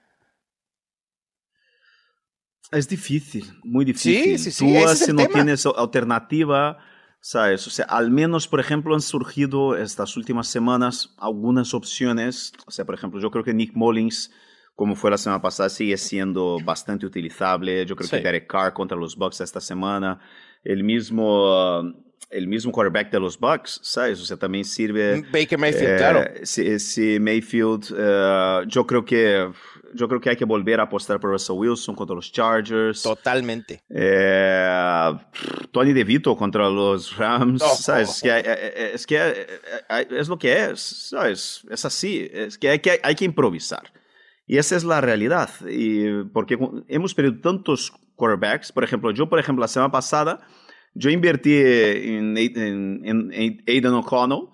Es 2.70 2.88
difícil, 2.88 3.46
muy 3.62 3.84
difícil. 3.84 4.38
Sí, 4.38 4.38
sí, 4.38 4.50
sí. 4.50 4.82
Tú, 4.82 4.94
si 4.94 5.12
no 5.12 5.26
tienes 5.26 5.64
alternativa, 5.64 6.76
¿sabes? 7.20 7.66
O 7.66 7.70
sea, 7.70 7.86
al 7.86 8.10
menos, 8.10 8.46
por 8.46 8.60
ejemplo, 8.60 8.94
han 8.94 9.00
surgido 9.00 9.76
estas 9.76 10.16
últimas 10.18 10.48
semanas 10.48 11.14
algunas 11.16 11.72
opciones. 11.72 12.52
O 12.66 12.70
sea, 12.70 12.84
por 12.84 12.94
ejemplo, 12.94 13.20
yo 13.20 13.30
creo 13.30 13.42
que 13.42 13.54
Nick 13.54 13.74
Mullins, 13.74 14.30
como 14.74 14.96
fue 14.96 15.10
la 15.10 15.16
semana 15.16 15.40
pasada, 15.40 15.70
sigue 15.70 15.96
siendo 15.96 16.58
bastante 16.62 17.06
utilizable. 17.06 17.86
Yo 17.86 17.96
creo 17.96 18.10
que 18.10 18.20
Derek 18.20 18.46
Carr 18.46 18.74
contra 18.74 18.98
los 18.98 19.16
Bucks 19.16 19.40
esta 19.40 19.62
semana. 19.62 20.20
El 20.62 20.84
mismo, 20.84 21.82
el 22.30 22.46
mismo 22.46 22.72
quarterback 22.72 23.10
de 23.10 23.20
los 23.20 23.38
Bucks, 23.38 23.80
¿sabes? 23.82 24.20
O 24.20 24.24
sea, 24.24 24.36
también 24.36 24.64
sirve. 24.64 25.24
Baker 25.32 25.58
Mayfield, 25.58 25.96
claro. 25.96 26.24
Sí, 26.42 26.78
sí 26.78 27.18
Mayfield. 27.20 27.90
Uh, 27.92 28.68
yo 28.68 28.86
creo 28.86 29.04
que 29.04 29.50
yo 29.94 30.08
creo 30.08 30.20
que 30.20 30.30
hay 30.30 30.36
que 30.36 30.44
volver 30.44 30.80
a 30.80 30.84
apostar 30.84 31.18
por 31.20 31.30
Russell 31.30 31.56
Wilson 31.56 31.94
contra 31.94 32.14
los 32.14 32.30
Chargers. 32.30 33.02
Totalmente. 33.02 33.82
Eh, 33.88 35.12
Tony 35.70 35.92
DeVito 35.92 36.36
contra 36.36 36.68
los 36.68 37.16
Rams. 37.16 37.62
Oh, 37.62 37.76
¿sabes? 37.76 38.10
Es, 38.10 38.22
que, 38.22 38.28
eh, 38.28 38.42
eh, 38.44 38.90
es, 38.94 39.06
que 39.06 39.46
es 40.10 40.28
lo 40.28 40.38
que 40.38 40.66
es. 40.66 40.80
¿sabes? 40.80 41.62
Es 41.70 41.84
así. 41.84 42.28
Es 42.32 42.58
que 42.58 42.68
hay, 42.70 42.78
que 42.80 43.00
hay 43.02 43.14
que 43.14 43.24
improvisar. 43.24 43.92
Y 44.46 44.58
esa 44.58 44.76
es 44.76 44.84
la 44.84 45.00
realidad. 45.00 45.50
Y 45.68 46.24
porque 46.32 46.58
hemos 46.88 47.14
perdido 47.14 47.40
tantos 47.40 47.92
quarterbacks. 48.16 48.72
Por 48.72 48.84
ejemplo, 48.84 49.10
yo, 49.10 49.28
por 49.28 49.38
ejemplo, 49.38 49.62
la 49.62 49.68
semana 49.68 49.90
pasada, 49.90 50.40
yo 50.94 51.10
invertí 51.10 51.56
en, 51.56 52.36
en, 52.36 53.04
en 53.04 53.64
Aiden 53.66 53.94
O'Connell 53.94 54.48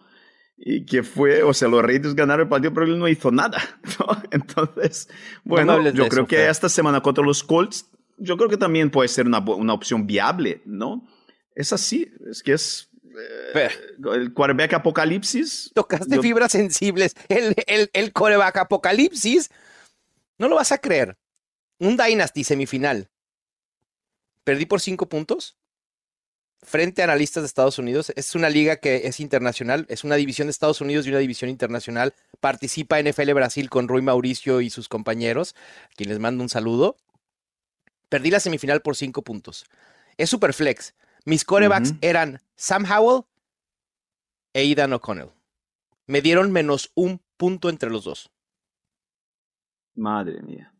y 0.56 0.84
que 0.86 1.02
fue, 1.02 1.42
o 1.42 1.52
sea, 1.52 1.68
los 1.68 1.82
Raiders 1.82 2.14
ganaron 2.14 2.44
el 2.44 2.48
partido, 2.48 2.72
pero 2.72 2.86
él 2.86 2.98
no 2.98 3.08
hizo 3.08 3.30
nada. 3.30 3.58
Entonces, 4.30 5.08
bueno, 5.42 5.90
yo 5.90 6.08
creo 6.08 6.26
que 6.26 6.48
esta 6.48 6.68
semana 6.68 7.00
contra 7.00 7.24
los 7.24 7.42
Colts, 7.42 7.90
yo 8.18 8.36
creo 8.36 8.48
que 8.48 8.56
también 8.56 8.90
puede 8.90 9.08
ser 9.08 9.26
una, 9.26 9.40
una 9.40 9.72
opción 9.72 10.06
viable, 10.06 10.62
¿no? 10.64 11.06
Es 11.54 11.72
así, 11.72 12.10
es 12.30 12.42
que 12.42 12.52
es 12.52 12.88
eh, 13.54 13.68
el 14.12 14.32
quarterback 14.32 14.74
apocalipsis. 14.74 15.70
Tocaste 15.74 16.20
fibras 16.20 16.52
sensibles. 16.52 17.14
El, 17.28 17.54
el, 17.66 17.90
el 17.92 18.12
quarterback 18.12 18.56
apocalipsis, 18.58 19.50
no 20.38 20.48
lo 20.48 20.56
vas 20.56 20.72
a 20.72 20.78
creer. 20.78 21.16
Un 21.78 21.96
Dynasty 21.96 22.44
semifinal. 22.44 23.08
Perdí 24.44 24.66
por 24.66 24.80
cinco 24.80 25.08
puntos 25.08 25.56
frente 26.64 27.02
a 27.02 27.04
analistas 27.04 27.42
de 27.42 27.46
Estados 27.46 27.78
Unidos. 27.78 28.12
Es 28.16 28.34
una 28.34 28.50
liga 28.50 28.76
que 28.76 29.06
es 29.06 29.20
internacional, 29.20 29.86
es 29.88 30.02
una 30.02 30.16
división 30.16 30.48
de 30.48 30.50
Estados 30.50 30.80
Unidos 30.80 31.06
y 31.06 31.10
una 31.10 31.18
división 31.18 31.50
internacional. 31.50 32.14
Participa 32.40 33.00
NFL 33.00 33.32
Brasil 33.32 33.70
con 33.70 33.86
Rui 33.86 34.02
Mauricio 34.02 34.60
y 34.60 34.70
sus 34.70 34.88
compañeros, 34.88 35.54
a 35.84 35.94
quien 35.94 36.08
les 36.08 36.18
mando 36.18 36.42
un 36.42 36.48
saludo. 36.48 36.96
Perdí 38.08 38.30
la 38.30 38.40
semifinal 38.40 38.82
por 38.82 38.96
cinco 38.96 39.22
puntos. 39.22 39.66
Es 40.16 40.30
super 40.30 40.52
flex. 40.52 40.94
Mis 41.24 41.44
corebacks 41.44 41.94
eran 42.00 42.40
Sam 42.56 42.84
Howell 42.90 43.24
e 44.52 44.60
Aidan 44.60 44.92
O'Connell. 44.92 45.30
Me 46.06 46.20
dieron 46.20 46.52
menos 46.52 46.90
un 46.94 47.22
punto 47.36 47.68
entre 47.68 47.90
los 47.90 48.04
dos. 48.04 48.30
Madre 49.94 50.42
mía. 50.42 50.72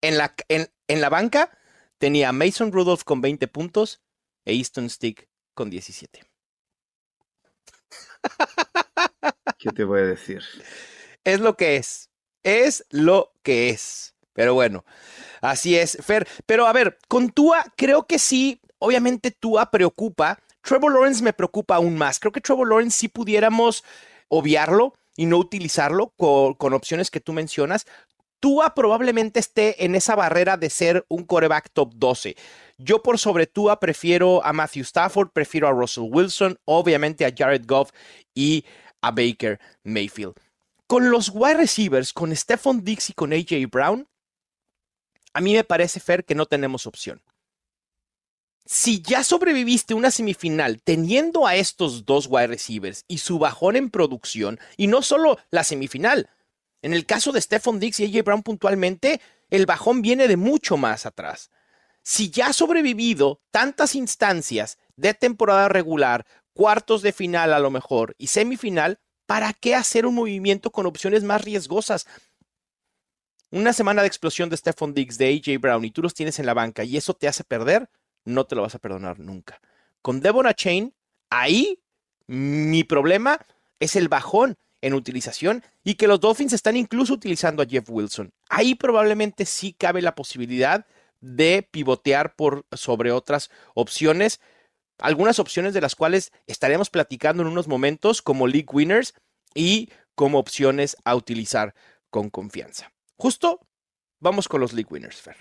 En 0.00 0.18
la, 0.18 0.34
en, 0.48 0.68
en 0.88 1.00
la 1.00 1.08
banca 1.08 1.50
tenía 1.98 2.32
Mason 2.32 2.72
Rudolph 2.72 3.04
con 3.04 3.20
20 3.20 3.48
puntos, 3.48 4.02
e 4.44 4.54
Easton 4.54 4.88
Stick 4.90 5.28
con 5.54 5.70
17. 5.70 6.22
¿Qué 9.58 9.70
te 9.70 9.84
voy 9.84 10.00
a 10.00 10.06
decir? 10.06 10.42
Es 11.24 11.40
lo 11.40 11.56
que 11.56 11.76
es. 11.76 12.10
Es 12.42 12.84
lo 12.90 13.32
que 13.42 13.70
es. 13.70 14.14
Pero 14.32 14.54
bueno, 14.54 14.84
así 15.40 15.76
es, 15.76 15.98
Fer. 16.00 16.26
Pero 16.46 16.66
a 16.66 16.72
ver, 16.72 16.98
con 17.08 17.30
Tua, 17.30 17.64
creo 17.76 18.06
que 18.06 18.18
sí, 18.18 18.60
obviamente 18.78 19.30
Tua 19.30 19.70
preocupa. 19.70 20.38
Trevor 20.62 20.92
Lawrence 20.92 21.22
me 21.22 21.32
preocupa 21.32 21.76
aún 21.76 21.96
más. 21.96 22.18
Creo 22.18 22.32
que 22.32 22.40
Trevor 22.40 22.68
Lawrence 22.68 22.98
sí 22.98 23.08
pudiéramos 23.08 23.84
obviarlo 24.28 24.94
y 25.16 25.26
no 25.26 25.38
utilizarlo 25.38 26.14
con, 26.16 26.54
con 26.54 26.72
opciones 26.72 27.10
que 27.10 27.20
tú 27.20 27.32
mencionas. 27.32 27.86
Tua 28.40 28.74
probablemente 28.74 29.38
esté 29.38 29.84
en 29.84 29.94
esa 29.94 30.16
barrera 30.16 30.56
de 30.56 30.70
ser 30.70 31.04
un 31.08 31.24
coreback 31.24 31.70
top 31.72 31.92
12. 31.94 32.36
Yo 32.84 33.02
por 33.02 33.18
sobre 33.18 33.46
Tua 33.46 33.78
prefiero 33.78 34.44
a 34.44 34.52
Matthew 34.52 34.82
Stafford, 34.82 35.30
prefiero 35.30 35.68
a 35.68 35.72
Russell 35.72 36.08
Wilson, 36.10 36.58
obviamente 36.64 37.24
a 37.24 37.32
Jared 37.36 37.64
Goff 37.66 37.90
y 38.34 38.64
a 39.00 39.10
Baker 39.12 39.60
Mayfield. 39.84 40.34
Con 40.88 41.10
los 41.10 41.30
wide 41.32 41.58
receivers, 41.58 42.12
con 42.12 42.34
Stephon 42.34 42.82
Diggs 42.82 43.10
y 43.10 43.12
con 43.12 43.32
AJ 43.32 43.70
Brown, 43.70 44.08
a 45.32 45.40
mí 45.40 45.54
me 45.54 45.64
parece, 45.64 46.00
Fer, 46.00 46.24
que 46.24 46.34
no 46.34 46.46
tenemos 46.46 46.86
opción. 46.86 47.22
Si 48.64 49.00
ya 49.00 49.24
sobreviviste 49.24 49.94
una 49.94 50.10
semifinal 50.10 50.82
teniendo 50.82 51.46
a 51.46 51.56
estos 51.56 52.04
dos 52.04 52.26
wide 52.28 52.48
receivers 52.48 53.04
y 53.08 53.18
su 53.18 53.38
bajón 53.38 53.76
en 53.76 53.90
producción, 53.90 54.58
y 54.76 54.88
no 54.88 55.02
solo 55.02 55.38
la 55.50 55.64
semifinal, 55.64 56.30
en 56.82 56.94
el 56.94 57.06
caso 57.06 57.32
de 57.32 57.40
Stephon 57.40 57.78
Diggs 57.78 58.00
y 58.00 58.04
AJ 58.04 58.24
Brown 58.24 58.42
puntualmente, 58.42 59.20
el 59.50 59.66
bajón 59.66 60.02
viene 60.02 60.26
de 60.26 60.36
mucho 60.36 60.76
más 60.76 61.06
atrás. 61.06 61.50
Si 62.02 62.30
ya 62.30 62.48
ha 62.48 62.52
sobrevivido 62.52 63.40
tantas 63.50 63.94
instancias 63.94 64.78
de 64.96 65.14
temporada 65.14 65.68
regular, 65.68 66.26
cuartos 66.52 67.02
de 67.02 67.12
final 67.12 67.52
a 67.52 67.58
lo 67.58 67.70
mejor 67.70 68.14
y 68.18 68.28
semifinal, 68.28 68.98
¿para 69.26 69.52
qué 69.52 69.74
hacer 69.74 70.06
un 70.06 70.14
movimiento 70.14 70.70
con 70.70 70.86
opciones 70.86 71.22
más 71.22 71.42
riesgosas? 71.42 72.06
Una 73.50 73.72
semana 73.72 74.02
de 74.02 74.08
explosión 74.08 74.48
de 74.50 74.56
Stephon 74.56 74.94
Diggs, 74.94 75.18
de 75.18 75.28
AJ 75.28 75.60
Brown 75.60 75.84
y 75.84 75.90
tú 75.90 76.02
los 76.02 76.14
tienes 76.14 76.38
en 76.38 76.46
la 76.46 76.54
banca 76.54 76.84
y 76.84 76.96
eso 76.96 77.14
te 77.14 77.28
hace 77.28 77.44
perder, 77.44 77.88
no 78.24 78.44
te 78.46 78.54
lo 78.54 78.62
vas 78.62 78.74
a 78.74 78.78
perdonar 78.78 79.20
nunca. 79.20 79.60
Con 80.00 80.20
Devon 80.20 80.46
Chain, 80.54 80.92
ahí 81.30 81.78
mi 82.26 82.82
problema 82.82 83.38
es 83.78 83.94
el 83.94 84.08
bajón 84.08 84.56
en 84.80 84.94
utilización 84.94 85.62
y 85.84 85.94
que 85.94 86.08
los 86.08 86.20
Dolphins 86.20 86.52
están 86.52 86.76
incluso 86.76 87.14
utilizando 87.14 87.62
a 87.62 87.66
Jeff 87.66 87.88
Wilson. 87.88 88.32
Ahí 88.48 88.74
probablemente 88.74 89.44
sí 89.44 89.72
cabe 89.72 90.02
la 90.02 90.14
posibilidad 90.14 90.86
de 91.22 91.66
pivotear 91.70 92.36
por 92.36 92.66
sobre 92.72 93.10
otras 93.10 93.50
opciones. 93.74 94.40
Algunas 94.98 95.38
opciones 95.38 95.72
de 95.72 95.80
las 95.80 95.96
cuales 95.96 96.32
estaremos 96.46 96.90
platicando 96.90 97.42
en 97.42 97.48
unos 97.48 97.66
momentos 97.66 98.20
como 98.20 98.46
League 98.46 98.68
Winners 98.70 99.14
y 99.54 99.88
como 100.14 100.38
opciones 100.38 100.96
a 101.04 101.14
utilizar 101.14 101.74
con 102.10 102.28
confianza. 102.28 102.92
Justo 103.16 103.60
vamos 104.20 104.46
con 104.46 104.60
los 104.60 104.74
League 104.74 104.88
Winners, 104.90 105.22
Fer. 105.22 105.36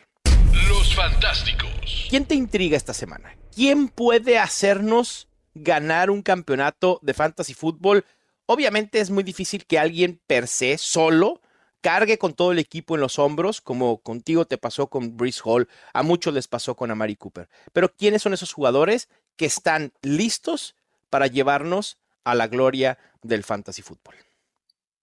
Los 0.69 0.95
fantásticos. 0.95 2.07
¿Quién 2.09 2.25
te 2.25 2.35
intriga 2.35 2.77
esta 2.77 2.93
semana? 2.93 3.35
¿Quién 3.53 3.89
puede 3.89 4.39
hacernos 4.39 5.27
ganar 5.53 6.09
un 6.09 6.21
campeonato 6.21 6.99
de 7.01 7.13
fantasy 7.13 7.53
fútbol 7.53 8.05
Obviamente 8.53 8.99
es 8.99 9.09
muy 9.09 9.23
difícil 9.23 9.65
que 9.65 9.79
alguien 9.79 10.19
per 10.27 10.45
se 10.45 10.77
solo 10.77 11.40
cargue 11.81 12.17
con 12.17 12.33
todo 12.33 12.51
el 12.51 12.59
equipo 12.59 12.95
en 12.95 13.01
los 13.01 13.19
hombros, 13.19 13.59
como 13.59 13.97
contigo 13.97 14.45
te 14.45 14.57
pasó 14.57 14.87
con 14.87 15.17
Brice 15.17 15.41
Hall, 15.43 15.67
a 15.93 16.03
muchos 16.03 16.33
les 16.33 16.47
pasó 16.47 16.75
con 16.75 16.91
Amari 16.91 17.15
Cooper. 17.15 17.49
Pero 17.73 17.91
¿quiénes 17.93 18.21
son 18.21 18.33
esos 18.33 18.53
jugadores 18.53 19.09
que 19.35 19.45
están 19.45 19.91
listos 20.01 20.75
para 21.09 21.27
llevarnos 21.27 21.97
a 22.23 22.35
la 22.35 22.47
gloria 22.47 22.97
del 23.23 23.43
fantasy 23.43 23.81
fútbol? 23.81 24.15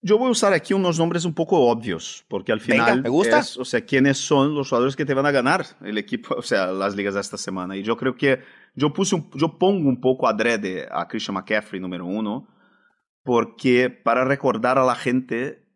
Yo 0.01 0.17
voy 0.17 0.29
a 0.29 0.31
usar 0.31 0.53
aquí 0.53 0.73
unos 0.73 0.97
nombres 0.97 1.25
un 1.25 1.33
poco 1.33 1.59
obvios, 1.67 2.23
porque 2.29 2.53
al 2.53 2.61
final, 2.61 3.01
me 3.01 3.09
gusta. 3.09 3.39
o 3.39 3.65
sea, 3.65 3.81
quiénes 3.81 4.17
son 4.17 4.55
los 4.55 4.69
jugadores 4.69 4.95
que 4.95 5.05
te 5.05 5.13
van 5.13 5.25
a 5.25 5.31
ganar 5.31 5.65
el 5.81 5.97
equipo, 5.97 6.35
o 6.35 6.41
sea, 6.41 6.67
las 6.67 6.95
ligas 6.95 7.15
de 7.15 7.21
esta 7.21 7.37
semana. 7.37 7.75
Y 7.75 7.83
yo 7.83 7.97
creo 7.97 8.15
que 8.15 8.41
yo 8.75 8.93
puse, 8.93 9.21
yo 9.33 9.57
pongo 9.57 9.89
un 9.89 9.99
poco 9.99 10.27
adrede 10.29 10.87
a 10.89 11.05
Christian 11.05 11.35
McCaffrey 11.35 11.81
número 11.81 12.05
uno, 12.05 12.47
porque 13.23 13.89
para 13.89 14.23
recordar 14.23 14.77
a 14.77 14.85
la 14.85 14.95
gente 14.95 15.68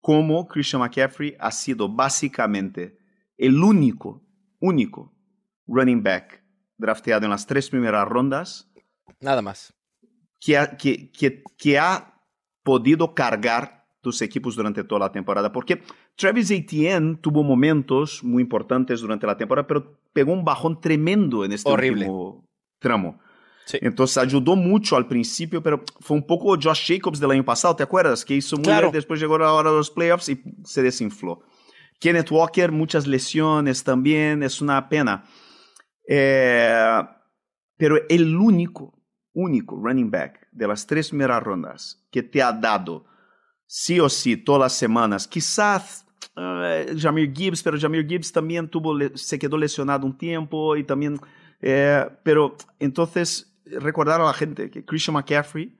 cómo 0.00 0.46
Christian 0.46 0.80
McCaffrey 0.80 1.36
ha 1.38 1.50
sido 1.50 1.88
básicamente 1.88 2.98
el 3.36 3.62
único, 3.62 4.22
único 4.60 5.14
running 5.66 6.02
back 6.02 6.42
drafteado 6.76 7.24
en 7.24 7.30
las 7.30 7.46
tres 7.46 7.70
primeras 7.70 8.08
rondas. 8.08 8.70
Nada 9.20 9.42
más. 9.42 9.74
Que 10.40 10.56
ha, 10.56 10.76
que, 10.76 11.10
que, 11.12 11.42
que 11.58 11.78
ha 11.78 12.20
podido 12.62 13.14
cargar 13.14 13.86
tus 14.00 14.22
equipos 14.22 14.56
durante 14.56 14.84
toda 14.84 15.00
la 15.00 15.12
temporada. 15.12 15.52
Porque 15.52 15.82
Travis 16.16 16.50
Etienne 16.50 17.16
tuvo 17.16 17.42
momentos 17.42 18.24
muy 18.24 18.42
importantes 18.42 19.00
durante 19.00 19.26
la 19.26 19.36
temporada, 19.36 19.66
pero 19.66 20.00
pegó 20.12 20.32
un 20.32 20.44
bajón 20.44 20.80
tremendo 20.80 21.44
en 21.44 21.52
este 21.52 21.70
Horrible. 21.70 22.06
último 22.06 22.48
tramo. 22.78 23.20
Entonces 23.80 24.18
ayudó 24.18 24.56
mucho 24.56 24.96
al 24.96 25.06
principio, 25.06 25.62
pero 25.62 25.84
fue 26.00 26.16
un 26.16 26.26
poco 26.26 26.56
Josh 26.60 26.86
Jacobs 26.86 27.20
del 27.20 27.30
año 27.30 27.44
pasado, 27.44 27.76
¿te 27.76 27.82
acuerdas? 27.82 28.24
Que 28.24 28.34
hizo 28.34 28.56
muy 28.56 28.66
bien, 28.66 28.90
después 28.92 29.20
llegó 29.20 29.38
la 29.38 29.52
hora 29.52 29.70
de 29.70 29.76
los 29.76 29.90
playoffs 29.90 30.28
y 30.28 30.42
se 30.64 30.82
desinfló. 30.82 31.42
Kenneth 31.98 32.30
Walker, 32.30 32.72
muchas 32.72 33.06
lesiones 33.06 33.84
también, 33.84 34.42
es 34.42 34.60
una 34.60 34.88
pena. 34.88 35.24
Eh, 36.08 37.02
pero 37.76 37.96
el 38.08 38.36
único, 38.36 38.98
único 39.32 39.76
running 39.76 40.10
back 40.10 40.48
de 40.50 40.66
las 40.66 40.86
tres 40.86 41.10
primeras 41.10 41.42
rondas 41.42 42.04
que 42.10 42.22
te 42.22 42.42
ha 42.42 42.52
dado 42.52 43.04
sí 43.66 44.00
o 44.00 44.08
sí 44.08 44.36
todas 44.36 44.60
las 44.60 44.72
semanas, 44.72 45.28
quizás 45.28 46.04
uh, 46.36 46.98
Jamir 46.98 47.32
Gibbs, 47.32 47.62
pero 47.62 47.78
Jamir 47.78 48.06
Gibbs 48.06 48.32
también 48.32 48.68
tuvo, 48.68 48.98
se 49.14 49.38
quedó 49.38 49.56
lesionado 49.56 50.04
un 50.06 50.18
tiempo 50.18 50.76
y 50.76 50.84
también, 50.84 51.20
eh, 51.60 52.04
pero 52.24 52.56
entonces 52.78 53.49
recordar 53.78 54.20
a 54.20 54.24
la 54.24 54.32
gente 54.32 54.70
que 54.70 54.84
Christian 54.84 55.14
McCaffrey 55.14 55.76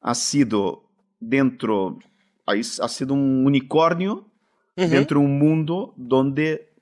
ha 0.00 0.14
sido 0.14 0.90
dentro, 1.18 1.98
ha 2.46 2.88
sido 2.88 3.14
un 3.14 3.46
unicornio 3.46 4.32
dentro 4.76 5.20
de 5.20 5.26
un 5.26 5.38
mundo 5.38 5.94
donde 5.96 6.74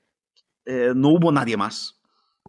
eh, 0.65 0.91
no 0.95 1.09
hubo 1.09 1.31
nadie 1.31 1.57
más. 1.57 2.01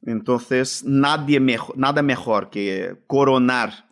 Entonces, 0.04 0.84
nadie 0.84 1.40
mejor, 1.40 1.76
nada 1.76 2.02
mejor 2.02 2.50
que 2.50 2.96
coronar 3.06 3.88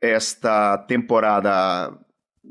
esta 0.00 0.86
temporada 0.86 1.98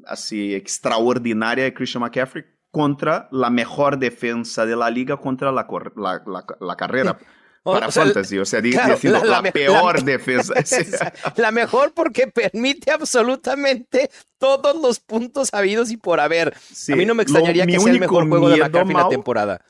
así 0.06 0.54
extraordinaria 0.56 1.66
de 1.66 1.74
Christian 1.74 2.02
McCaffrey 2.02 2.44
contra 2.72 3.30
la 3.32 3.50
mejor 3.50 4.00
defensa 4.00 4.66
de 4.66 4.76
la 4.76 4.90
liga 4.90 5.18
contra 5.18 5.52
la, 5.52 5.68
la, 5.96 6.46
la 6.60 6.76
carrera. 6.76 7.20
Para 7.64 7.92
fantasy, 7.92 8.38
o 8.38 8.46
sea, 8.46 8.62
diciendo 8.62 9.24
la, 9.24 9.42
peor 9.42 10.04
defensa. 10.04 10.54
la 11.38 11.52
mejor 11.52 11.94
porque 11.94 12.28
permite 12.28 12.92
absolutamente 12.92 14.10
todos 14.38 14.76
los 14.82 15.00
puntos 15.00 15.50
habidos 15.54 15.90
y 15.92 15.98
por 15.98 16.20
haber. 16.20 16.54
a 16.54 16.96
mí 16.96 17.06
no 17.06 17.16
me 17.16 17.24
extrañaría 17.24 17.66
que 17.66 17.80
sea 17.80 17.92
el 17.92 18.00
mejor 18.00 18.28
juego 18.28 18.50
de 18.50 18.58
McCaffrey 18.58 18.96
la 18.96 19.10
temporada. 19.10 19.62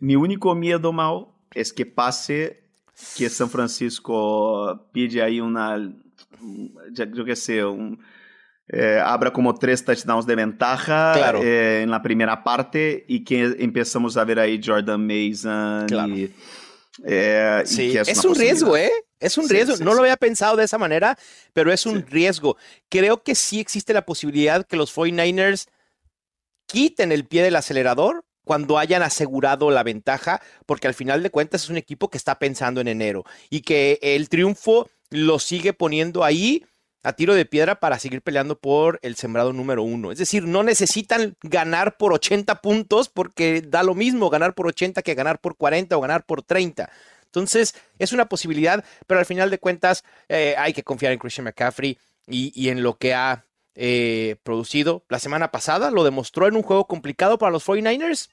Mi 0.00 0.16
único 0.16 0.54
miedo, 0.54 0.92
Mau, 0.92 1.32
es 1.54 1.72
que 1.72 1.86
pase 1.86 2.64
que 3.16 3.28
San 3.28 3.50
Francisco 3.50 4.88
pide 4.92 5.22
ahí 5.22 5.40
una, 5.40 5.78
yo 6.92 7.24
qué 7.24 7.36
sé, 7.36 7.64
un, 7.64 8.00
eh, 8.68 9.00
abra 9.02 9.32
como 9.32 9.54
tres 9.54 9.84
touchdowns 9.84 10.26
de 10.26 10.34
ventaja 10.34 11.14
eh, 11.40 11.82
en 11.82 11.90
la 11.90 12.02
primera 12.02 12.42
parte 12.42 13.04
y 13.06 13.22
que 13.22 13.54
empezamos 13.60 14.16
a 14.16 14.24
ver 14.24 14.40
ahí 14.40 14.60
Jordan 14.62 15.06
Mason 15.06 15.86
y 16.16 16.30
eh, 17.04 17.62
sí, 17.64 17.96
es, 17.96 18.24
un 18.24 18.34
riesgo, 18.34 18.76
¿eh? 18.76 18.90
Es 19.20 19.38
un 19.38 19.48
riesgo. 19.48 19.76
no 19.84 19.94
lo 19.94 20.00
había 20.00 20.16
pensado 20.16 20.56
de 20.56 20.64
esa 20.64 20.78
manera, 20.78 21.18
pero 21.52 21.72
es 21.72 21.86
un 21.86 22.06
riesgo. 22.06 22.56
Creo 22.88 23.22
que 23.22 23.34
sí 23.34 23.60
existe 23.60 23.92
la 23.92 24.06
posibilidad 24.06 24.66
que 24.66 24.76
los 24.76 24.94
49ers 24.94 25.66
quiten 26.66 27.12
el 27.12 27.26
pie 27.26 27.42
del 27.42 27.56
acelerador 27.56 28.24
cuando 28.44 28.78
hayan 28.78 29.02
asegurado 29.02 29.70
la 29.70 29.82
ventaja, 29.82 30.40
porque 30.66 30.86
al 30.86 30.94
final 30.94 31.22
de 31.22 31.30
cuentas 31.30 31.64
es 31.64 31.68
un 31.68 31.76
equipo 31.76 32.10
que 32.10 32.18
está 32.18 32.38
pensando 32.38 32.80
en 32.80 32.88
enero 32.88 33.24
y 33.50 33.62
que 33.62 33.98
el 34.02 34.28
triunfo 34.28 34.88
lo 35.10 35.38
sigue 35.38 35.72
poniendo 35.72 36.22
ahí 36.24 36.64
a 37.06 37.12
tiro 37.12 37.36
de 37.36 37.44
piedra 37.44 37.78
para 37.78 38.00
seguir 38.00 38.20
peleando 38.20 38.58
por 38.58 38.98
el 39.00 39.14
sembrado 39.14 39.52
número 39.52 39.84
uno. 39.84 40.10
Es 40.10 40.18
decir, 40.18 40.42
no 40.42 40.64
necesitan 40.64 41.36
ganar 41.40 41.98
por 41.98 42.12
80 42.12 42.60
puntos 42.60 43.08
porque 43.08 43.62
da 43.62 43.84
lo 43.84 43.94
mismo 43.94 44.28
ganar 44.28 44.54
por 44.54 44.66
80 44.66 45.02
que 45.02 45.14
ganar 45.14 45.38
por 45.38 45.56
40 45.56 45.96
o 45.96 46.00
ganar 46.00 46.26
por 46.26 46.42
30. 46.42 46.90
Entonces, 47.26 47.76
es 48.00 48.12
una 48.12 48.28
posibilidad, 48.28 48.84
pero 49.06 49.20
al 49.20 49.26
final 49.26 49.50
de 49.50 49.60
cuentas 49.60 50.02
eh, 50.28 50.56
hay 50.58 50.72
que 50.72 50.82
confiar 50.82 51.12
en 51.12 51.20
Christian 51.20 51.44
McCaffrey 51.44 51.96
y, 52.26 52.70
en 52.70 52.82
lo 52.82 52.98
que 52.98 53.14
ha 53.14 53.44
eh, 53.76 54.34
producido. 54.42 55.04
La 55.08 55.20
semana 55.20 55.52
pasada 55.52 55.92
lo 55.92 56.02
demostró 56.02 56.48
en 56.48 56.56
un 56.56 56.64
juego 56.64 56.88
complicado 56.88 57.38
para 57.38 57.52
los 57.52 57.64
49ers. 57.64 58.30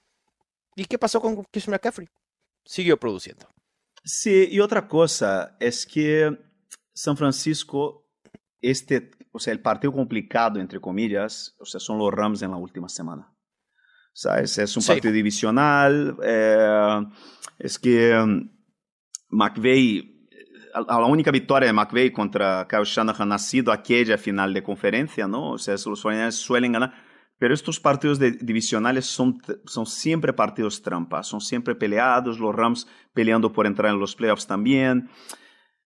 ¿Y 0.75 0.85
qué 0.85 0.97
pasó 0.97 1.21
con 1.21 1.43
Christian 1.43 1.73
McCaffrey? 1.73 2.09
Siguió 2.65 2.99
produciendo. 2.99 3.47
Sí, 4.03 4.47
y 4.49 4.61
otra 4.61 4.87
cosa 4.87 5.57
es 5.59 5.85
que 5.85 6.35
San 6.95 7.17
Francisco 7.17 8.02
este, 8.63 9.11
o 9.31 9.39
sea, 9.39 9.53
el 9.53 9.59
partido 9.59 9.91
complicado, 9.91 10.59
entre 10.59 10.79
comillas, 10.79 11.55
o 11.59 11.65
sea, 11.65 11.79
son 11.79 11.97
los 11.97 12.11
Rams 12.11 12.41
en 12.41 12.51
la 12.51 12.57
última 12.57 12.87
semana. 12.87 13.29
¿Sabes? 14.13 14.57
Es 14.57 14.77
un 14.77 14.83
partido 14.83 15.11
divisional. 15.11 16.15
Eh, 16.23 17.05
es 17.59 17.79
que 17.79 18.15
um, 18.15 18.49
McVeigh, 19.29 20.29
a, 20.73 20.99
la 20.99 21.05
única 21.07 21.31
victoria 21.31 21.67
de 21.67 21.73
McVeigh 21.73 22.11
contra 22.11 22.67
Kyle 22.69 22.83
Shanahan 22.85 23.31
ha 23.31 23.39
sido 23.39 23.71
aquella 23.71 24.17
final 24.17 24.53
de 24.53 24.63
conferencia, 24.63 25.27
¿no? 25.27 25.51
O 25.51 25.57
sea, 25.57 25.73
los 25.73 26.01
49 26.01 26.31
suelen 26.31 26.71
ganar. 26.73 26.93
Pero 27.39 27.53
estos 27.53 27.79
partidos 27.79 28.19
de, 28.19 28.31
divisionales 28.31 29.05
son, 29.05 29.41
son 29.65 29.85
siempre 29.85 30.31
partidos 30.31 30.81
trampas, 30.81 31.27
son 31.27 31.41
siempre 31.41 31.75
peleados, 31.75 32.39
los 32.39 32.55
Rams 32.55 32.87
peleando 33.13 33.51
por 33.51 33.65
entrar 33.65 33.91
en 33.91 33.99
los 33.99 34.15
playoffs 34.15 34.47
también. 34.47 35.09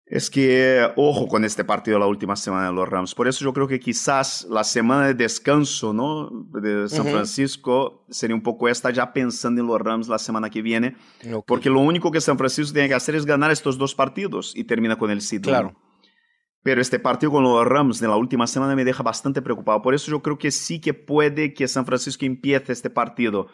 Es 0.10 0.30
que, 0.30 0.90
ojo 0.96 1.28
con 1.28 1.44
este 1.44 1.66
partido 1.66 2.00
la 2.00 2.08
última 2.08 2.38
semana 2.38 2.68
de 2.68 2.74
los 2.74 2.88
Rams. 2.88 3.14
Por 3.14 3.28
eso 3.28 3.44
yo 3.44 3.52
creo 3.52 3.68
que 3.68 3.78
quizás 3.78 4.48
la 4.50 4.64
semana 4.64 5.08
de 5.08 5.14
descanso 5.14 5.92
¿no? 5.92 6.30
de 6.62 6.88
San 6.88 7.08
Francisco 7.08 8.06
sería 8.10 8.34
un 8.34 8.42
poco 8.42 8.70
esta, 8.70 8.90
ya 8.90 9.12
pensando 9.12 9.60
en 9.60 9.68
los 9.68 9.82
Rams 9.82 10.08
la 10.08 10.18
semana 10.18 10.50
que 10.50 10.62
viene. 10.62 10.96
Porque 11.46 11.70
lo 11.70 11.82
único 11.82 12.10
que 12.10 12.22
San 12.22 12.38
Francisco 12.38 12.72
tiene 12.72 12.88
que 12.88 12.94
hacer 12.94 13.16
es 13.16 13.26
ganar 13.26 13.52
estos 13.52 13.78
dos 13.78 13.96
partidos 13.96 14.56
y 14.56 14.64
termina 14.64 14.98
con 14.98 15.12
el 15.12 15.22
seed. 15.22 15.42
Claro. 15.42 15.76
Pero 16.64 16.80
este 16.80 17.00
partido 17.00 17.34
con 17.34 17.44
los 17.44 17.66
Rams 17.66 18.00
de 18.00 18.08
la 18.08 18.16
última 18.16 18.48
semana 18.48 18.78
me 18.78 18.86
deja 18.86 19.04
bastante 19.04 19.42
preocupado. 19.42 19.82
Por 19.82 19.94
eso 19.94 20.10
yo 20.10 20.22
creo 20.22 20.38
que 20.38 20.52
sí 20.52 20.80
que 20.80 20.94
puede 20.94 21.54
que 21.54 21.68
San 21.68 21.86
Francisco 21.86 22.26
empiece 22.26 22.72
este 22.72 22.90
partido 22.90 23.48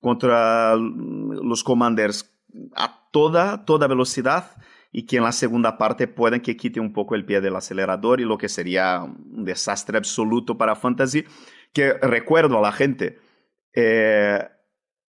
contra 0.00 0.76
los 0.76 1.62
Commanders 1.62 2.34
a 2.74 3.06
toda, 3.12 3.66
toda 3.66 3.86
velocidad 3.86 4.56
y 4.92 5.06
que 5.06 5.18
en 5.18 5.24
la 5.24 5.32
segunda 5.32 5.78
parte 5.78 6.08
puedan 6.08 6.40
que 6.40 6.56
quite 6.56 6.80
un 6.80 6.92
poco 6.92 7.14
el 7.14 7.24
pie 7.24 7.40
del 7.40 7.56
acelerador 7.56 8.20
y 8.20 8.24
lo 8.24 8.38
que 8.38 8.48
sería 8.48 9.02
un 9.02 9.44
desastre 9.44 9.98
absoluto 9.98 10.58
para 10.58 10.74
Fantasy. 10.74 11.24
Que 11.72 11.92
recuerdo 11.94 12.58
a 12.58 12.62
la 12.62 12.72
gente, 12.72 13.18
eh, 13.74 14.42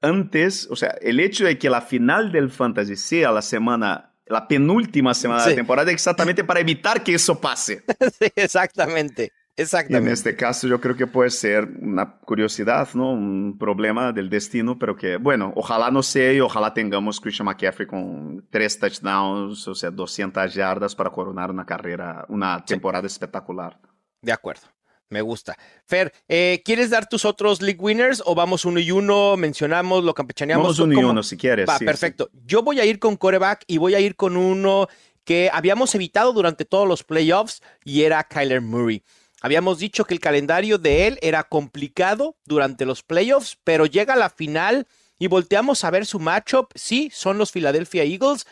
antes, 0.02 0.68
o 0.70 0.76
sea, 0.76 0.90
el 1.02 1.20
hecho 1.20 1.46
de 1.46 1.58
que 1.58 1.70
la 1.70 1.82
final 1.82 2.32
del 2.32 2.52
Fantasy 2.52 2.96
sea 2.96 3.32
la 3.32 3.42
semana, 3.42 4.16
la 4.28 4.48
penúltima 4.48 5.14
semana 5.16 5.44
de 5.44 5.52
la 5.52 5.56
temporada, 5.56 5.92
exactamente 5.92 6.44
para 6.44 6.60
evitar 6.60 7.04
que 7.04 7.16
eso 7.16 7.40
pase. 7.42 7.84
sí, 8.20 8.32
exactamente. 8.36 9.32
Exactamente. 9.58 10.08
en 10.08 10.14
este 10.14 10.36
caso 10.36 10.68
yo 10.68 10.80
creo 10.80 10.96
que 10.96 11.08
puede 11.08 11.30
ser 11.30 11.68
una 11.82 12.20
curiosidad, 12.20 12.88
¿no? 12.94 13.12
Un 13.12 13.58
problema 13.60 14.12
del 14.12 14.30
destino, 14.30 14.80
pero 14.80 14.96
que, 14.96 15.18
bueno, 15.18 15.54
ojalá 15.56 15.92
no 15.92 16.02
sea 16.04 16.34
y 16.34 16.40
ojalá 16.40 16.74
tengamos 16.74 17.20
Christian 17.20 17.46
McCaffrey 17.46 17.88
con 17.88 18.46
tres 18.50 18.80
touchdowns, 18.80 19.68
o 19.68 19.76
sea, 19.76 19.92
200 19.92 20.54
yardas 20.54 20.96
para 20.96 21.10
coronar 21.10 21.52
una 21.52 21.66
carrera, 21.66 22.26
una 22.30 22.64
temporada 22.66 23.08
espectacular. 23.08 23.80
De 24.22 24.32
acuerdo. 24.32 24.68
Me 25.10 25.22
gusta. 25.22 25.58
Fer, 25.86 26.14
eh, 26.30 26.62
¿quieres 26.64 26.90
dar 26.90 27.08
tus 27.08 27.26
otros 27.26 27.62
league 27.62 27.82
winners 27.82 28.24
o 28.26 28.34
vamos 28.34 28.64
uno 28.64 28.80
y 28.80 28.92
uno? 28.92 29.36
Mencionamos, 29.36 30.06
lo 30.06 30.14
campechaneamos. 30.14 30.64
Vamos 30.64 30.80
uno 30.80 31.02
y 31.02 31.04
uno 31.04 31.22
si 31.22 31.36
quieres. 31.36 31.68
Va, 31.68 31.78
perfecto. 31.80 32.30
Yo 32.46 32.64
voy 32.64 32.80
a 32.80 32.86
ir 32.86 32.98
con 32.98 33.18
coreback 33.18 33.66
y 33.68 33.78
voy 33.78 33.94
a 33.94 34.00
ir 34.00 34.16
con 34.16 34.38
uno 34.38 34.88
que 35.26 35.50
habíamos 35.52 35.94
evitado 35.96 36.32
durante 36.32 36.64
todos 36.64 36.88
los 36.88 37.04
playoffs 37.04 37.62
y 37.84 38.04
era 38.04 38.24
Kyler 38.24 38.62
Murray. 38.62 39.04
Habíamos 39.42 39.80
dicho 39.80 40.06
que 40.06 40.14
el 40.14 40.20
calendario 40.20 40.78
de 40.78 41.08
él 41.08 41.20
era 41.22 41.44
complicado 41.44 42.38
durante 42.46 42.86
los 42.86 43.02
playoffs, 43.02 43.58
pero 43.64 43.88
llega 43.88 44.14
a 44.14 44.18
la 44.18 44.30
final 44.30 44.88
y 45.18 45.28
volteamos 45.28 45.84
a 45.84 45.90
ver 45.90 46.06
su 46.06 46.20
matchup. 46.20 46.72
Sí, 46.76 47.10
son 47.12 47.40
los 47.40 47.52
Philadelphia 47.52 48.04
Eagles, 48.04 48.46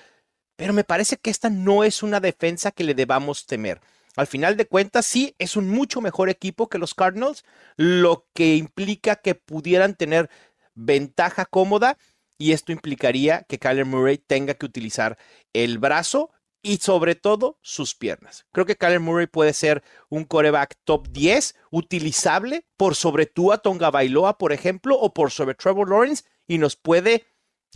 pero 0.55 0.73
me 0.73 0.83
parece 0.83 1.17
que 1.17 1.29
esta 1.29 1.49
no 1.49 1.83
es 1.83 2.01
una 2.01 2.19
defensa 2.19 2.71
que 2.71 2.83
le 2.83 2.95
debamos 2.95 3.45
temer. 3.45 3.79
Al 4.15 4.27
final 4.27 4.57
de 4.57 4.65
cuentas, 4.65 5.05
sí, 5.05 5.35
es 5.37 5.55
un 5.55 5.69
mucho 5.69 6.01
mejor 6.01 6.29
equipo 6.29 6.67
que 6.67 6.79
los 6.79 6.95
Cardinals, 6.95 7.45
lo 7.77 8.27
que 8.33 8.55
implica 8.55 9.15
que 9.15 9.35
pudieran 9.35 9.95
tener 9.95 10.29
ventaja 10.73 11.45
cómoda 11.45 11.97
y 12.37 12.53
esto 12.53 12.71
implicaría 12.71 13.43
que 13.43 13.59
Kyler 13.59 13.85
Murray 13.85 14.17
tenga 14.17 14.55
que 14.55 14.65
utilizar 14.65 15.17
el 15.53 15.77
brazo 15.77 16.31
y 16.61 16.77
sobre 16.77 17.15
todo 17.15 17.57
sus 17.61 17.95
piernas. 17.95 18.45
Creo 18.51 18.65
que 18.65 18.75
Kyler 18.75 18.99
Murray 18.99 19.27
puede 19.27 19.53
ser 19.53 19.83
un 20.09 20.25
coreback 20.25 20.75
top 20.83 21.07
10 21.09 21.55
utilizable 21.71 22.65
por 22.77 22.95
sobre 22.95 23.25
Tua 23.25 23.59
Tonga 23.59 23.91
Bailoa, 23.91 24.37
por 24.37 24.51
ejemplo, 24.51 24.97
o 24.97 25.13
por 25.13 25.31
sobre 25.31 25.55
Trevor 25.55 25.89
Lawrence 25.89 26.23
y 26.47 26.57
nos 26.57 26.75
puede 26.75 27.25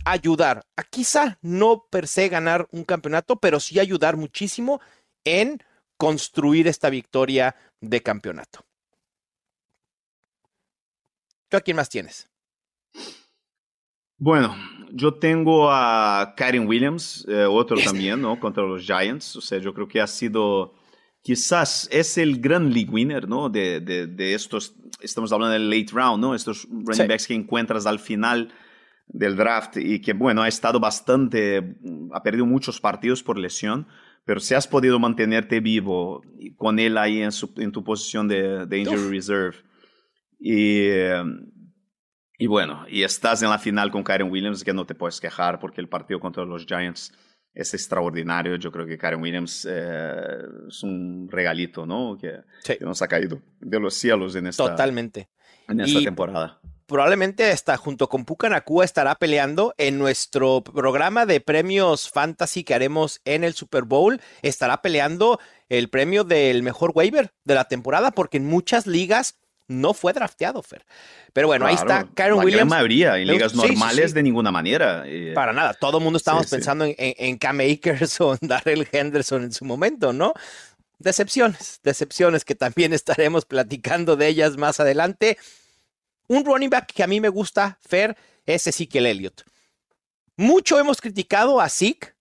ayudar 0.04 0.66
a 0.76 0.82
quizá 0.82 1.38
no 1.40 1.86
per 1.90 2.08
se 2.08 2.28
ganar 2.28 2.68
un 2.72 2.84
campeonato, 2.84 3.36
pero 3.36 3.60
sí 3.60 3.78
ayudar 3.78 4.16
muchísimo 4.16 4.80
en 5.24 5.62
construir 5.96 6.66
esta 6.66 6.90
victoria 6.90 7.56
de 7.80 8.02
campeonato. 8.02 8.64
¿Tú 11.48 11.56
a 11.56 11.60
quién 11.60 11.76
más 11.76 11.88
tienes? 11.88 12.28
Bueno, 14.16 14.56
yo 14.96 15.14
tengo 15.14 15.70
a 15.70 16.34
Karen 16.36 16.68
Williams, 16.68 17.26
eh, 17.28 17.44
otro 17.44 17.76
también, 17.76 18.22
¿no? 18.22 18.38
Contra 18.38 18.62
los 18.62 18.82
Giants. 18.82 19.34
O 19.36 19.40
sea, 19.40 19.58
yo 19.58 19.74
creo 19.74 19.88
que 19.88 20.00
ha 20.00 20.06
sido, 20.06 20.74
quizás 21.20 21.88
es 21.90 22.16
el 22.16 22.40
gran 22.40 22.72
league 22.72 22.90
winner, 22.90 23.28
¿no? 23.28 23.48
De, 23.48 23.80
de, 23.80 24.34
estos, 24.34 24.76
estamos 25.00 25.32
hablando 25.32 25.52
del 25.52 25.68
late 25.68 25.92
round, 25.92 26.22
¿no? 26.22 26.34
Estos 26.34 26.68
running 26.70 27.08
backs 27.08 27.26
que 27.26 27.34
encuentras 27.34 27.86
al 27.86 27.98
final 27.98 28.52
del 29.08 29.36
draft 29.36 29.78
y 29.78 30.00
que, 30.00 30.12
bueno, 30.12 30.42
ha 30.42 30.48
estado 30.48 30.78
bastante, 30.78 31.76
ha 32.12 32.22
perdido 32.22 32.46
muchos 32.46 32.80
partidos 32.80 33.22
por 33.24 33.36
lesión, 33.36 33.88
pero 34.24 34.38
si 34.38 34.54
has 34.54 34.68
podido 34.68 35.00
mantenerte 35.00 35.58
vivo 35.58 36.22
con 36.56 36.78
él 36.78 36.96
ahí 36.98 37.20
en, 37.20 37.32
su, 37.32 37.52
en 37.56 37.72
tu 37.72 37.82
posición 37.82 38.28
de, 38.28 38.64
de 38.66 38.78
injury 38.78 39.10
reserve 39.10 39.56
y, 40.38 40.86
y 42.38 42.46
bueno, 42.46 42.84
y 42.88 43.02
estás 43.02 43.42
en 43.42 43.50
la 43.50 43.58
final 43.58 43.90
con 43.90 44.02
Karen 44.02 44.30
Williams, 44.30 44.64
que 44.64 44.72
no 44.72 44.86
te 44.86 44.94
puedes 44.94 45.20
quejar 45.20 45.58
porque 45.60 45.80
el 45.80 45.88
partido 45.88 46.20
contra 46.20 46.44
los 46.44 46.66
Giants 46.66 47.12
es 47.54 47.72
extraordinario. 47.74 48.56
Yo 48.56 48.72
creo 48.72 48.86
que 48.86 48.98
Karen 48.98 49.22
Williams 49.22 49.66
eh, 49.70 50.42
es 50.68 50.82
un 50.82 51.28
regalito, 51.30 51.86
¿no? 51.86 52.18
Que, 52.18 52.40
nos 52.80 53.00
ha 53.02 53.08
caído 53.08 53.40
de 53.60 53.78
los 53.78 53.94
cielos 53.94 54.34
en 54.34 54.48
esta, 54.48 54.64
Totalmente. 54.64 55.28
En 55.68 55.80
esta 55.80 56.00
temporada 56.00 56.60
probablemente 56.86 57.50
hasta 57.50 57.76
junto 57.76 58.08
con 58.08 58.24
Pucanacua 58.24 58.84
estará 58.84 59.14
peleando 59.14 59.74
en 59.78 59.98
nuestro 59.98 60.62
programa 60.62 61.26
de 61.26 61.40
premios 61.40 62.10
fantasy 62.10 62.64
que 62.64 62.74
haremos 62.74 63.20
en 63.24 63.44
el 63.44 63.54
Super 63.54 63.84
Bowl. 63.84 64.20
Estará 64.42 64.82
peleando 64.82 65.40
el 65.68 65.88
premio 65.88 66.24
del 66.24 66.62
mejor 66.62 66.92
waiver 66.94 67.32
de 67.44 67.54
la 67.54 67.64
temporada 67.64 68.10
porque 68.10 68.36
en 68.36 68.46
muchas 68.46 68.86
ligas 68.86 69.38
no 69.68 69.94
fue 69.94 70.12
drafteado, 70.12 70.62
Fer. 70.62 70.84
Pero 71.32 71.46
bueno, 71.46 71.66
ahí 71.66 71.74
está 71.74 72.06
la 72.16 72.34
Williams. 72.34 72.70
mayoría, 72.70 73.18
en 73.18 73.28
ligas 73.28 73.54
normales 73.54 74.12
de 74.12 74.22
ninguna 74.22 74.50
manera. 74.50 75.04
Para 75.34 75.52
nada, 75.52 75.74
todo 75.74 75.98
el 75.98 76.04
mundo 76.04 76.16
estábamos 76.16 76.48
pensando 76.48 76.84
en, 76.84 76.94
en, 76.98 77.38
Cam 77.38 77.60
Akers 77.60 78.20
o 78.20 78.36
en 78.40 78.48
Darrell 78.48 78.86
Henderson 78.90 79.44
en 79.44 79.52
su 79.52 79.64
momento, 79.64 80.12
¿no? 80.12 80.34
Decepciones, 80.98 81.80
decepciones 81.82 82.44
que 82.44 82.54
también 82.54 82.92
estaremos 82.94 83.44
platicando 83.44 84.16
de 84.16 84.28
ellas 84.28 84.56
más 84.56 84.80
adelante. 84.80 85.38
Un 86.26 86.44
running 86.44 86.70
back 86.70 86.92
que 86.92 87.02
a 87.02 87.06
mí 87.06 87.20
me 87.20 87.28
gusta, 87.28 87.78
Fer, 87.86 88.16
es 88.46 88.66
Ezekiel 88.66 89.06
Elliott. 89.06 89.44
Mucho 90.36 90.78
hemos 90.78 91.00
criticado 91.00 91.60
a 91.60 91.68
Zeke 91.68 92.14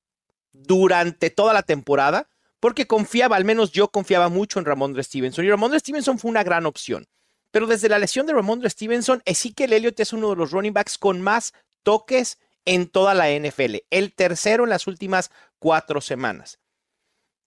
durante 0.51 1.29
toda 1.29 1.53
la 1.53 1.63
temporada 1.63 2.27
porque 2.59 2.87
confiaba, 2.87 3.35
al 3.35 3.43
menos 3.43 3.71
yo 3.71 3.89
confiaba 3.89 4.29
mucho 4.29 4.59
en 4.59 4.65
Ramondre 4.65 5.03
Stevenson 5.03 5.43
y 5.43 5.49
Ramondre 5.49 5.79
Stevenson 5.79 6.17
fue 6.17 6.31
una 6.31 6.43
gran 6.43 6.65
opción. 6.65 7.07
Pero 7.53 7.67
desde 7.67 7.87
la 7.87 7.99
lesión 7.99 8.25
de 8.25 8.33
Ramondre 8.33 8.67
Stevenson, 8.67 9.21
Ezekiel 9.25 9.73
Elliott 9.73 9.99
es 9.99 10.11
uno 10.11 10.31
de 10.31 10.35
los 10.35 10.49
running 10.49 10.73
backs 10.73 10.97
con 10.97 11.21
más 11.21 11.53
toques 11.83 12.39
en 12.65 12.87
toda 12.87 13.13
la 13.13 13.29
NFL, 13.29 13.75
el 13.91 14.11
tercero 14.15 14.63
en 14.63 14.71
las 14.71 14.87
últimas 14.87 15.29
cuatro 15.59 16.01
semanas. 16.01 16.57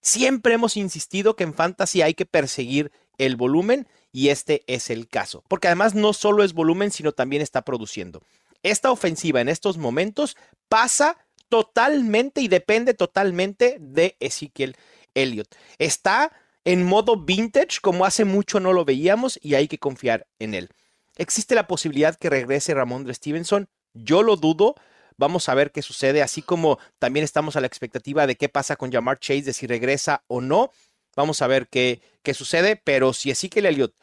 Siempre 0.01 0.53
hemos 0.53 0.77
insistido 0.77 1.35
que 1.35 1.43
en 1.43 1.53
fantasy 1.53 2.03
hay 2.03 2.13
que 2.13 2.25
perseguir 2.25 2.93
el 3.17 3.35
volumen 3.35 3.85
y 4.13 4.29
este 4.29 4.63
es 4.67 4.89
el 4.89 5.09
caso, 5.09 5.43
porque 5.49 5.67
además 5.67 5.93
no 5.93 6.13
solo 6.13 6.45
es 6.45 6.53
volumen, 6.53 6.89
sino 6.89 7.11
también 7.11 7.41
está 7.41 7.63
produciendo. 7.63 8.23
Esta 8.63 8.91
ofensiva 8.91 9.41
en 9.41 9.49
estos 9.49 9.77
momentos 9.77 10.37
pasa 10.69 11.17
totalmente 11.49 12.39
y 12.39 12.47
depende 12.47 12.93
totalmente 12.93 13.75
de 13.81 14.15
Ezekiel 14.21 14.77
Elliott. 15.15 15.53
Está 15.79 16.31
en 16.67 16.83
modo 16.83 17.15
vintage, 17.15 17.79
como 17.81 18.03
hace 18.03 18.25
mucho 18.25 18.59
no 18.59 18.73
lo 18.73 18.83
veíamos, 18.83 19.39
y 19.41 19.55
hay 19.55 19.69
que 19.69 19.77
confiar 19.77 20.27
en 20.37 20.53
él. 20.53 20.69
¿Existe 21.15 21.55
la 21.55 21.65
posibilidad 21.65 22.17
que 22.17 22.29
regrese 22.29 22.73
Ramón 22.73 23.07
Stevenson? 23.13 23.69
Yo 23.93 24.21
lo 24.21 24.35
dudo. 24.35 24.75
Vamos 25.15 25.47
a 25.47 25.53
ver 25.53 25.71
qué 25.71 25.81
sucede, 25.81 26.21
así 26.21 26.41
como 26.41 26.77
también 26.99 27.23
estamos 27.23 27.55
a 27.55 27.61
la 27.61 27.67
expectativa 27.67 28.27
de 28.27 28.35
qué 28.35 28.49
pasa 28.49 28.75
con 28.75 28.91
Jamar 28.91 29.17
Chase, 29.17 29.43
de 29.43 29.53
si 29.53 29.65
regresa 29.65 30.25
o 30.27 30.41
no. 30.41 30.71
Vamos 31.15 31.41
a 31.41 31.47
ver 31.47 31.69
qué, 31.69 32.01
qué 32.21 32.33
sucede, 32.33 32.75
pero 32.75 33.13
si 33.13 33.31
Ezekiel 33.31 33.65
Elliott 33.65 33.95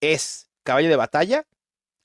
es 0.00 0.48
caballo 0.62 0.88
de 0.88 0.96
batalla, 0.96 1.46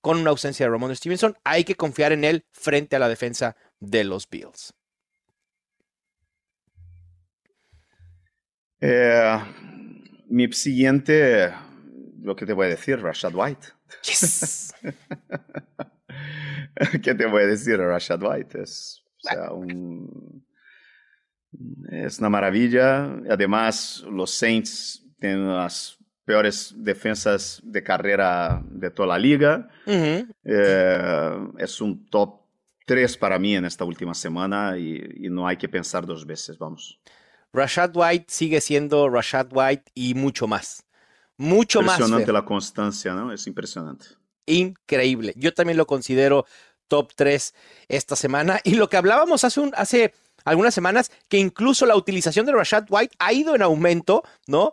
con 0.02 0.18
una 0.18 0.32
ausencia 0.32 0.66
de 0.66 0.72
Ramon 0.72 0.96
Stevenson, 0.96 1.38
hay 1.44 1.66
que 1.66 1.76
confiar 1.76 2.14
en 2.14 2.24
él 2.24 2.46
frente 2.52 2.96
a 2.96 3.00
la 3.00 3.10
defensa 3.10 3.56
de 3.80 4.04
los 4.06 4.28
Bills. 4.28 4.74
Eh, 8.82 9.40
mi 10.34 10.52
siguiente, 10.52 11.54
lo 12.24 12.36
que 12.36 12.48
te 12.48 12.54
voy 12.54 12.66
a 12.66 12.70
decir, 12.70 13.00
Rashad 13.00 13.36
White. 13.36 13.68
¿Qué 17.04 17.14
te 17.14 17.28
voy 17.28 17.44
a 17.44 17.46
decir, 17.46 17.78
Rashad 17.78 18.24
White? 18.24 18.64
Es, 18.64 19.04
un, 19.52 20.44
es 21.92 22.18
una 22.18 22.30
maravilla. 22.30 23.16
Además, 23.30 24.04
los 24.10 24.32
Saints 24.32 25.06
tienen 25.20 25.56
las 25.56 26.00
peores 26.26 26.74
defensas 26.78 27.62
de 27.64 27.84
carrera 27.84 28.60
de 28.66 28.90
toda 28.90 29.10
la 29.10 29.20
liga. 29.20 29.70
Eh, 29.86 30.26
es 31.60 31.80
un 31.80 32.08
top 32.08 32.42
3 32.88 33.18
para 33.18 33.38
mí 33.38 33.56
en 33.56 33.66
esta 33.66 33.86
última 33.86 34.16
semana 34.16 34.80
y, 34.80 35.30
no 35.30 35.48
hay 35.48 35.58
que 35.58 35.70
pensar 35.70 36.08
dos 36.08 36.26
veces, 36.26 36.58
vamos. 36.58 37.00
Rashad 37.54 37.96
White 37.96 38.26
sigue 38.28 38.60
siendo 38.62 39.10
Rashad 39.10 39.48
White 39.52 39.92
y 39.94 40.16
mucho 40.16 40.48
más. 40.48 40.86
Mucho 41.38 41.82
más. 41.82 42.00
Impresionante 42.00 42.34
la 42.34 42.46
constancia, 42.46 43.14
¿no? 43.14 43.32
Es 43.32 43.48
impresionante. 43.48 44.08
Increíble. 44.46 45.34
Yo 45.38 45.54
también 45.54 45.78
lo 45.78 45.86
considero 45.86 46.46
top 46.88 47.14
3 47.16 47.54
esta 47.88 48.16
semana. 48.16 48.60
Y 48.64 48.76
lo 48.76 48.90
que 48.90 48.98
hablábamos 48.98 49.44
hace, 49.44 49.60
un, 49.60 49.72
hace 49.76 50.14
algunas 50.46 50.74
semanas, 50.74 51.12
que 51.30 51.38
incluso 51.38 51.86
la 51.86 51.96
utilización 51.96 52.46
de 52.46 52.54
Rashad 52.54 52.86
White 52.90 53.16
ha 53.20 53.34
ido 53.34 53.56
en 53.56 53.62
aumento, 53.62 54.24
¿no? 54.48 54.72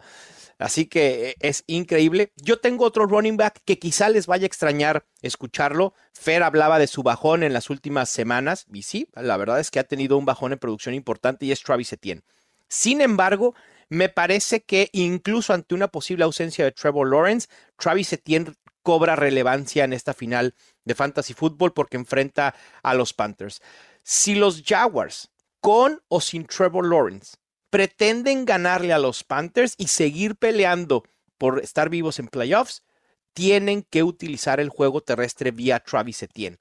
Así 0.59 0.87
que 0.87 1.31
eh, 1.31 1.35
es 1.41 1.65
increíble. 1.67 2.33
Yo 2.37 2.61
tengo 2.61 2.85
otro 2.85 3.07
running 3.07 3.39
back 3.39 3.61
que 3.65 3.79
quizá 3.79 4.11
les 4.11 4.27
vaya 4.27 4.45
a 4.45 4.47
extrañar 4.47 5.07
escucharlo. 5.23 5.95
Fer 6.13 6.43
hablaba 6.43 6.79
de 6.79 6.87
su 6.87 7.03
bajón 7.03 7.43
en 7.43 7.55
las 7.55 7.71
últimas 7.71 8.11
semanas 8.11 8.67
y 8.73 8.83
sí, 8.83 9.09
la 9.15 9.39
verdad 9.39 9.59
es 9.59 9.71
que 9.71 9.81
ha 9.81 9.85
tenido 9.85 10.19
un 10.19 10.27
bajón 10.27 10.53
en 10.53 10.59
producción 10.59 10.95
importante 10.95 11.47
y 11.47 11.53
es 11.53 11.63
Travis 11.63 11.93
Etienne. 11.95 12.23
Sin 12.71 13.01
embargo, 13.01 13.55
me 13.89 14.09
parece 14.09 14.63
que 14.63 14.89
incluso 14.93 15.53
ante 15.53 15.75
una 15.75 15.89
posible 15.89 16.23
ausencia 16.25 16.65
de 16.65 16.71
Trevor 16.71 17.11
Lawrence, 17.11 17.49
Travis 17.77 18.13
Etienne 18.13 18.55
cobra 18.83 19.17
relevancia 19.17 19.85
en 19.85 19.93
esta 19.93 20.15
final 20.15 20.55
de 20.85 20.95
Fantasy 20.95 21.35
Football 21.35 21.73
porque 21.73 21.97
enfrenta 21.97 22.55
a 22.83 22.95
los 22.95 23.13
Panthers. 23.13 23.61
Si 24.05 24.37
los 24.37 24.63
Jaguars, 24.65 25.31
con 25.61 26.01
o 26.09 26.21
sin 26.21 26.47
Trevor 26.47 26.87
Lawrence, 26.89 27.37
pretenden 27.71 28.45
ganarle 28.45 28.93
a 28.93 28.99
los 28.99 29.25
Panthers 29.25 29.75
y 29.77 29.89
seguir 29.89 30.37
peleando 30.37 31.03
por 31.39 31.61
estar 31.61 31.91
vivos 31.91 32.21
en 32.21 32.29
playoffs, 32.29 32.85
tienen 33.33 33.83
que 33.83 34.05
utilizar 34.05 34.61
el 34.61 34.69
juego 34.69 35.01
terrestre 35.01 35.51
vía 35.51 35.81
Travis 35.81 36.23
Etienne. 36.23 36.59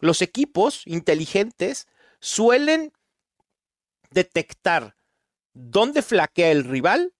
Los 0.00 0.20
equipos 0.20 0.82
inteligentes 0.86 1.88
suelen 2.20 2.92
detectar 4.10 4.96
dónde 5.56 6.02
flaquea 6.02 6.50
el 6.50 6.64
rival 6.64 7.14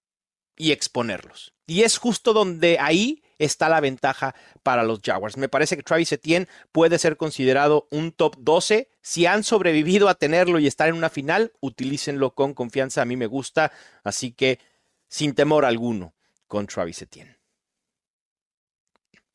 y 0.56 0.72
exponerlos. 0.72 1.54
Y 1.66 1.82
es 1.82 1.98
justo 1.98 2.32
donde 2.32 2.78
ahí 2.78 3.22
está 3.38 3.68
la 3.68 3.80
ventaja 3.80 4.34
para 4.62 4.84
los 4.84 5.00
Jaguars. 5.02 5.36
Me 5.36 5.48
parece 5.48 5.76
que 5.76 5.82
Travis 5.82 6.12
Etienne 6.12 6.48
puede 6.70 6.98
ser 6.98 7.16
considerado 7.16 7.88
un 7.90 8.12
top 8.12 8.36
12. 8.38 8.88
Si 9.02 9.26
han 9.26 9.42
sobrevivido 9.42 10.08
a 10.08 10.14
tenerlo 10.14 10.58
y 10.58 10.66
estar 10.66 10.88
en 10.88 10.94
una 10.94 11.10
final, 11.10 11.52
utilícenlo 11.60 12.34
con 12.34 12.54
confianza. 12.54 13.02
A 13.02 13.06
mí 13.06 13.16
me 13.16 13.26
gusta, 13.26 13.72
así 14.04 14.32
que 14.32 14.60
sin 15.08 15.34
temor 15.34 15.64
alguno 15.64 16.14
con 16.46 16.66
Travis 16.66 17.02
Etienne. 17.02 17.38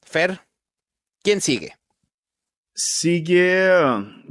Fer, 0.01 0.41
¿quién 1.21 1.41
sigue? 1.41 1.80
Sigue 2.73 3.69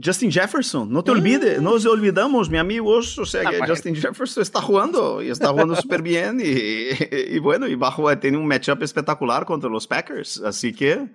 Justin 0.02 0.32
Jefferson. 0.32 0.90
No 0.90 1.04
te 1.04 1.10
olvides, 1.10 1.60
no 1.60 1.72
nos 1.72 1.84
olvidamos, 1.84 2.48
mi 2.48 2.56
amigos. 2.56 3.18
O 3.18 3.26
sea 3.26 3.50
que 3.50 3.58
Justin 3.66 3.94
Jefferson 3.94 4.42
está 4.42 4.62
jugando 4.62 5.22
y 5.22 5.28
está 5.28 5.48
jugando 5.48 5.76
súper 5.76 6.00
bien. 6.00 6.40
Y, 6.42 7.38
bueno, 7.38 7.68
y 7.68 7.74
bajo 7.74 8.18
tiene 8.18 8.38
un 8.38 8.46
matchup 8.46 8.82
espectacular 8.82 9.44
contra 9.44 9.68
los 9.68 9.86
Packers. 9.86 10.40
Así 10.42 10.72
que, 10.72 11.10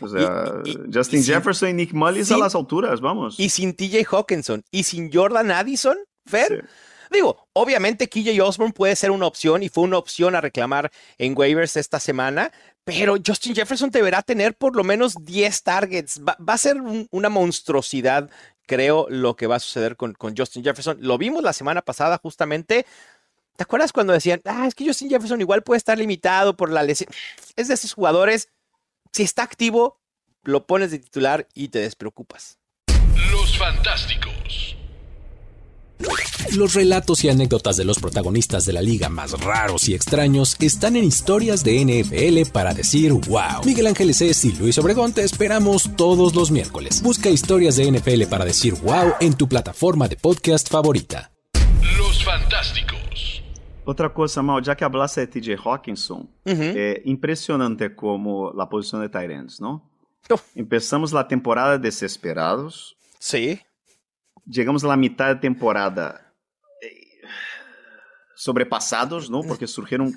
o 0.00 0.08
sea, 0.08 0.62
Justin 0.92 1.22
Jefferson 1.22 1.70
y 1.70 1.72
Nick 1.72 1.92
Mullis 1.92 2.32
a 2.32 2.36
las 2.36 2.56
alturas, 2.56 3.00
vamos. 3.00 3.38
Y 3.38 3.48
sin 3.48 3.74
TJ 3.74 4.04
Hawkinson 4.10 4.62
y 4.72 4.82
sin 4.82 5.12
Jordan 5.12 5.52
Addison, 5.52 5.96
Fer. 6.26 6.68
Digo, 7.10 7.48
obviamente 7.52 8.08
KJ 8.08 8.40
Osborne 8.42 8.72
puede 8.72 8.96
ser 8.96 9.10
una 9.10 9.26
opción 9.26 9.62
y 9.62 9.68
fue 9.68 9.84
una 9.84 9.98
opción 9.98 10.34
a 10.34 10.40
reclamar 10.40 10.90
en 11.18 11.36
waivers 11.36 11.76
esta 11.76 12.00
semana, 12.00 12.52
pero 12.84 13.16
Justin 13.24 13.54
Jefferson 13.54 13.90
deberá 13.90 14.22
tener 14.22 14.54
por 14.54 14.76
lo 14.76 14.84
menos 14.84 15.14
10 15.24 15.62
targets. 15.62 16.20
Va, 16.20 16.36
a 16.46 16.58
ser 16.58 16.76
una 17.10 17.28
monstruosidad, 17.28 18.30
creo, 18.66 19.06
lo 19.08 19.36
que 19.36 19.46
va 19.46 19.56
a 19.56 19.60
suceder 19.60 19.96
con, 19.96 20.14
con, 20.14 20.36
Justin 20.36 20.64
Jefferson. 20.64 20.98
Lo 21.00 21.18
vimos 21.18 21.42
la 21.42 21.52
semana 21.52 21.82
pasada 21.82 22.18
justamente. 22.18 22.86
¿Te 23.56 23.62
acuerdas 23.62 23.92
cuando 23.92 24.12
decían, 24.12 24.42
ah, 24.44 24.66
es 24.66 24.74
que 24.74 24.86
Justin 24.86 25.08
Jefferson 25.08 25.40
igual 25.40 25.62
puede 25.62 25.78
estar 25.78 25.96
limitado 25.96 26.56
por 26.56 26.70
la 26.70 26.82
lesión? 26.82 27.10
Es 27.56 27.68
de 27.68 27.74
esos 27.74 27.94
jugadores, 27.94 28.50
si 29.12 29.22
está 29.22 29.42
activo, 29.42 29.98
lo 30.42 30.66
pones 30.66 30.90
de 30.90 30.98
titular 30.98 31.48
y 31.54 31.68
te 31.68 31.78
despreocupas. 31.78 32.58
Los 33.30 33.32
Los 33.32 33.58
Fantásticos. 33.58 34.76
Los 36.54 36.74
relatos 36.74 37.24
y 37.24 37.28
anécdotas 37.28 37.76
de 37.76 37.84
los 37.84 37.98
protagonistas 37.98 38.64
de 38.64 38.72
la 38.72 38.82
liga 38.82 39.08
más 39.08 39.32
raros 39.40 39.88
y 39.88 39.94
extraños 39.94 40.56
están 40.60 40.96
en 40.96 41.04
historias 41.04 41.64
de 41.64 41.84
NFL 41.84 42.50
para 42.52 42.72
decir 42.74 43.12
wow. 43.12 43.64
Miguel 43.64 43.86
Ángeles 43.88 44.20
es 44.20 44.44
y 44.44 44.52
Luis 44.52 44.78
Obregón 44.78 45.12
te 45.12 45.22
esperamos 45.22 45.90
todos 45.96 46.34
los 46.34 46.50
miércoles. 46.50 47.02
Busca 47.02 47.28
historias 47.30 47.76
de 47.76 47.90
NFL 47.90 48.24
para 48.30 48.44
decir 48.44 48.74
wow 48.74 49.14
en 49.20 49.34
tu 49.34 49.48
plataforma 49.48 50.08
de 50.08 50.16
podcast 50.16 50.70
favorita. 50.70 51.30
Los 51.98 52.24
Fantásticos. 52.24 52.96
Outra 53.84 54.08
coisa, 54.12 54.42
Mal, 54.42 54.62
já 54.64 54.74
que 54.74 54.84
hablaste 54.84 55.20
de 55.20 55.26
TJ 55.28 55.56
Hawkinson, 55.64 56.26
é 56.44 57.02
impressionante 57.04 57.90
como 57.90 58.48
a 58.60 58.66
posição 58.66 59.00
de 59.00 59.08
Tyrants, 59.08 59.60
não? 59.60 59.80
Oh. 60.28 60.38
Empezamos 60.56 61.14
a 61.14 61.22
temporada 61.22 61.78
desesperados, 61.78 62.96
Sí. 63.20 63.60
chegamos 64.52 64.84
à 64.84 64.96
metade 64.96 65.34
da 65.34 65.40
temporada 65.40 66.20
eh, 66.20 66.25
sobrepassados, 68.36 69.28
não? 69.30 69.40
Porque 69.40 69.66
surgiram, 69.66 70.12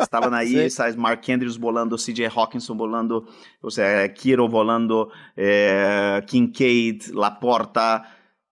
estavam 0.00 0.32
aí, 0.34 0.68
Sí. 0.68 0.70
sabes, 0.70 0.94
Mark 0.94 1.24
Andrews 1.30 1.56
volando, 1.56 1.96
CJ 1.96 2.26
Hawkinson 2.26 2.76
volando, 2.76 3.26
ou 3.62 3.70
seja, 3.70 4.06
Kiro 4.10 4.46
volando, 4.48 5.10
eh, 5.36 6.22
Kincaid, 6.26 7.10
Laporta, 7.12 8.04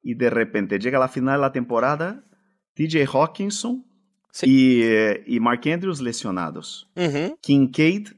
e 0.03 0.15
de 0.15 0.31
repente 0.31 0.81
chega 0.81 0.99
a 1.05 1.09
final 1.09 1.41
da 1.41 1.51
temporada, 1.51 2.25
TJ 2.75 3.05
Hawkinson 3.13 3.85
Sí. 4.33 4.47
e, 4.49 4.83
eh, 4.85 5.25
e 5.27 5.39
Mark 5.39 5.63
Andrews 5.69 6.01
lesionados. 6.01 6.89
Ujú. 6.97 7.37
Kincaid 7.43 8.09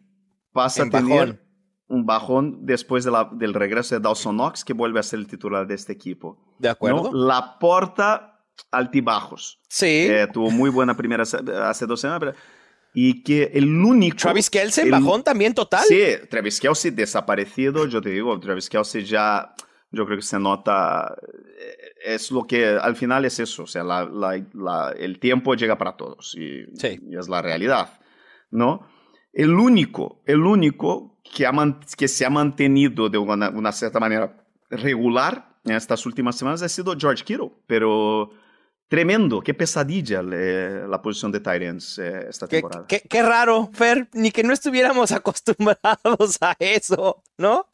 pasa 0.53 0.83
En 0.83 0.89
a 0.89 0.91
tener 0.91 1.27
bajón. 1.27 1.41
un 1.89 2.07
bajón 2.07 2.59
después 2.67 3.03
de 3.05 3.11
la- 3.11 3.29
del 3.33 3.55
regreso 3.55 3.95
de 3.97 4.01
Dawson 4.01 4.37
Knox, 4.37 4.65
que 4.65 4.73
vuelve 4.75 5.01
a 5.01 5.03
ser 5.03 5.19
el 5.19 5.27
titular 5.27 5.67
de 5.67 5.75
este 5.75 5.93
equipo. 5.93 6.39
¿De 6.59 6.69
acuerdo? 6.69 7.11
¿no? 7.11 7.27
La 7.27 7.59
porta 7.59 8.32
altibajos. 8.71 9.61
Sí. 9.69 9.87
Eh, 10.09 10.27
tuvo 10.33 10.51
muy 10.51 10.71
buena 10.71 10.97
primera 10.97 11.23
hace 11.23 11.87
dos 11.87 12.01
semanas. 12.01 12.21
pero- 12.21 12.35
y 12.95 13.23
que 13.23 13.45
el 13.55 13.75
único... 13.75 14.19
Travis 14.19 14.51
Kelce, 14.51 14.83
el- 14.83 14.91
bajón 14.91 15.23
también 15.23 15.55
total. 15.55 15.83
Sí, 15.89 16.03
Travis 16.29 16.61
Kelsey 16.61 16.91
desaparecido, 16.91 17.87
yo 17.87 18.03
te 18.03 18.11
digo, 18.11 18.39
Travis 18.39 18.69
Kelsey 18.69 19.05
ya, 19.05 19.55
yo 19.91 20.05
creo 20.05 20.19
que 20.19 20.23
se 20.23 20.39
nota, 20.39 21.17
eh, 21.59 21.77
es 22.05 22.31
lo 22.31 22.47
que 22.47 22.67
al 22.67 22.95
final 22.95 23.25
es 23.25 23.41
eso, 23.41 23.63
o 23.63 23.67
sea, 23.67 23.83
la- 23.83 24.05
la- 24.05 24.45
la- 24.53 24.93
el 24.99 25.19
tiempo 25.19 25.55
llega 25.55 25.79
para 25.79 25.97
todos 25.97 26.35
y, 26.39 26.67
Sí. 26.77 27.01
y 27.11 27.17
es 27.17 27.31
la 27.31 27.41
realidad, 27.41 27.99
¿no? 28.51 28.87
El 29.33 29.55
único, 29.55 30.23
el 30.27 30.41
único 30.45 31.19
que, 31.35 31.47
ha 31.47 31.53
que 31.97 32.09
se 32.09 32.27
ha 32.27 32.31
mantenido 32.31 33.09
de 33.09 33.17
una, 33.17 33.49
una 33.49 33.73
cierta 33.73 34.01
manera 34.01 34.37
regular 34.69 35.57
en 35.65 35.77
estas 35.77 36.05
últimas 36.05 36.37
semanas 36.37 36.61
ha 36.63 36.69
sido 36.69 36.95
George 36.99 37.25
Kittle, 37.25 37.53
pero 37.67 38.31
tremendo, 38.97 39.41
qué 39.41 39.55
pesadilla 39.55 40.21
eh, 40.35 40.85
la 40.87 41.01
posición 41.01 41.33
de 41.33 41.41
Tyrants 41.41 41.99
eh, 41.99 42.27
esta 42.29 42.47
Qué, 42.47 42.57
temporada. 42.57 42.85
qué- 42.87 43.01
qué 43.01 43.23
raro, 43.23 43.71
Fer, 43.73 44.07
ni 44.13 44.31
que 44.31 44.43
no 44.45 44.53
estuviéramos 44.53 45.13
acostumbrados 45.13 46.37
a 46.43 46.55
eso, 46.59 47.23
¿no? 47.39 47.67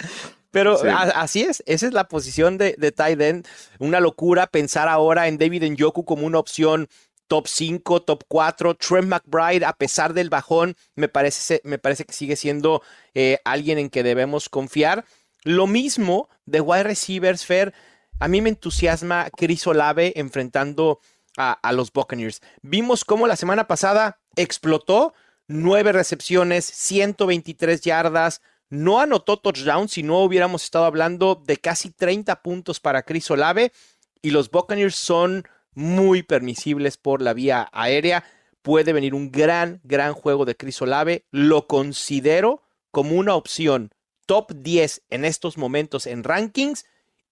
Pero 0.53 0.77
Sí. 0.79 0.87
a- 0.87 1.21
así 1.21 1.43
es, 1.43 1.61
esa 1.67 1.89
es 1.89 1.93
la 1.93 2.05
posición 2.07 2.57
de, 2.57 2.77
de 2.79 2.93
tight 2.93 3.21
end. 3.21 3.49
Una 3.81 3.99
locura 3.99 4.47
pensar 4.47 4.87
ahora 4.89 5.27
en 5.27 5.39
David 5.39 5.65
Njoku 5.73 6.05
como 6.05 6.25
una 6.25 6.39
opción 6.39 6.87
top 7.27 7.49
5, 7.49 8.03
top 8.03 8.23
4. 8.29 8.77
Trent 8.77 9.09
McBride, 9.09 9.67
a 9.67 9.73
pesar 9.73 10.15
del 10.15 10.31
bajón, 10.31 10.77
me 10.95 11.09
parece, 11.09 11.61
me 11.65 11.79
parece 11.79 12.05
que 12.05 12.13
sigue 12.13 12.37
siendo 12.37 12.81
eh, 13.15 13.39
alguien 13.45 13.79
en 13.79 13.91
que 13.91 14.05
debemos 14.05 14.49
confiar. 14.49 15.05
Lo 15.43 15.67
mismo 15.67 16.29
de 16.47 16.61
wide 16.61 16.85
receivers, 16.85 17.45
Fer. 17.45 17.75
A 18.21 18.29
mí 18.29 18.41
me 18.41 18.49
entusiasma 18.49 19.29
Chris 19.37 19.67
Olave 19.67 20.13
enfrentando 20.17 21.01
a, 21.37 21.53
a 21.53 21.73
los 21.73 21.93
Buccaneers. 21.93 22.41
Vimos 22.63 23.05
cómo 23.05 23.27
la 23.27 23.37
semana 23.37 23.69
pasada 23.69 24.21
explotó, 24.35 25.15
nueve 25.47 25.93
recepciones, 25.93 26.65
123 26.65 27.81
yardas, 27.81 28.43
no 28.71 29.01
anotó 29.01 29.39
touchdown, 29.39 29.89
si 29.89 30.03
no 30.03 30.19
hubiéramos 30.19 30.65
estado 30.65 30.85
hablando 30.85 31.43
de 31.47 31.57
casi 31.57 31.91
30 31.91 32.43
puntos 32.43 32.81
para 32.81 33.03
Chris 33.03 33.31
Olave 33.31 33.73
y 34.21 34.31
los 34.31 34.51
Buccaneers 34.51 34.97
son 34.97 35.45
muy 35.73 36.23
permisibles 36.23 36.97
por 36.97 37.23
la 37.23 37.33
vía 37.33 37.69
aérea. 37.73 38.25
Puede 38.63 38.93
venir 38.93 39.15
un 39.15 39.31
gran, 39.31 39.81
gran 39.85 40.13
juego 40.13 40.45
de 40.45 40.57
Chris 40.57 40.83
Olave. 40.83 41.25
Lo 41.31 41.67
considero 41.67 42.63
como 42.91 43.13
una 43.13 43.35
opción 43.35 43.91
top 44.27 44.53
10 44.55 45.05
en 45.09 45.25
estos 45.25 45.57
momentos 45.57 46.07
en 46.07 46.25
rankings 46.25 46.85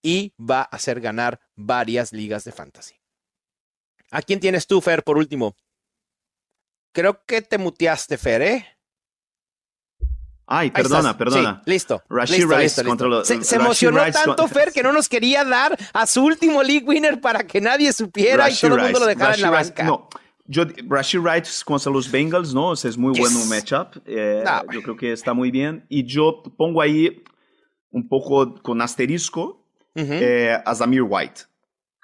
y 0.07 0.33
va 0.39 0.61
a 0.61 0.65
hacer 0.77 1.01
ganar 1.01 1.41
varias 1.57 2.13
ligas 2.13 2.45
de 2.45 2.53
fantasy. 2.53 2.95
¿A 4.13 4.23
quién 4.23 4.39
tienes 4.39 4.67
tú, 4.69 4.81
Fer, 4.81 5.03
por 5.03 5.17
último? 5.19 5.57
Creo 6.93 7.25
que 7.27 7.43
te 7.43 7.59
muteaste, 7.59 8.17
Fer, 8.17 8.43
¿eh? 8.43 8.67
Ay, 10.49 10.71
perdona, 10.71 11.19
perdona. 11.19 11.61
Sí, 11.65 11.71
listo. 11.73 12.03
Rashid 12.09 12.35
listo, 12.37 12.49
Rice 12.51 12.63
listo, 12.63 12.81
listo. 12.83 12.89
contra 12.89 13.09
los- 13.09 13.27
Se, 13.27 13.43
se 13.43 13.57
emocionó 13.57 14.05
Rice 14.05 14.13
tanto 14.25 14.47
Fer 14.47 14.71
que 14.73 14.83
no 14.85 14.93
nos 14.93 15.09
quería 15.09 15.45
dar 15.45 15.77
a 15.93 16.07
su 16.07 16.25
último 16.25 16.63
league 16.63 16.87
winner 16.87 17.21
para 17.21 17.45
que 17.45 17.61
nadie 17.61 17.93
supiera 17.93 18.49
y 18.49 18.55
todo 18.55 18.77
el 18.77 18.83
mundo 18.83 19.01
lo 19.01 19.07
dejara 19.07 19.35
en 19.35 19.41
la 19.43 19.51
Rashid 19.51 19.59
Rice, 19.59 19.71
banca. 19.71 19.83
no, 19.85 20.09
yo, 20.45 20.63
Rashid 20.89 21.19
Rice 21.19 21.65
contra 21.65 21.91
los 21.91 22.09
Bengals, 22.13 22.55
¿no? 22.55 22.73
Ese 22.75 22.89
es 22.89 22.97
muy 22.97 23.13
Yes. 23.15 23.21
bueno 23.33 23.45
matchup. 23.47 24.01
eh, 24.07 24.45
yo 24.73 24.83
creo 24.83 24.97
que 24.97 25.13
está 25.13 25.35
muy 25.35 25.51
bien. 25.51 25.85
Y 25.89 26.05
yo 26.07 26.45
pongo 26.57 26.81
ahí 26.81 27.25
un 27.91 28.09
poco 28.09 28.55
con 28.63 28.81
asterisco 28.81 29.66
Ujú. 29.97 30.13
eh, 30.13 30.57
a 30.65 30.75
Zamir 30.75 31.03
White 31.03 31.43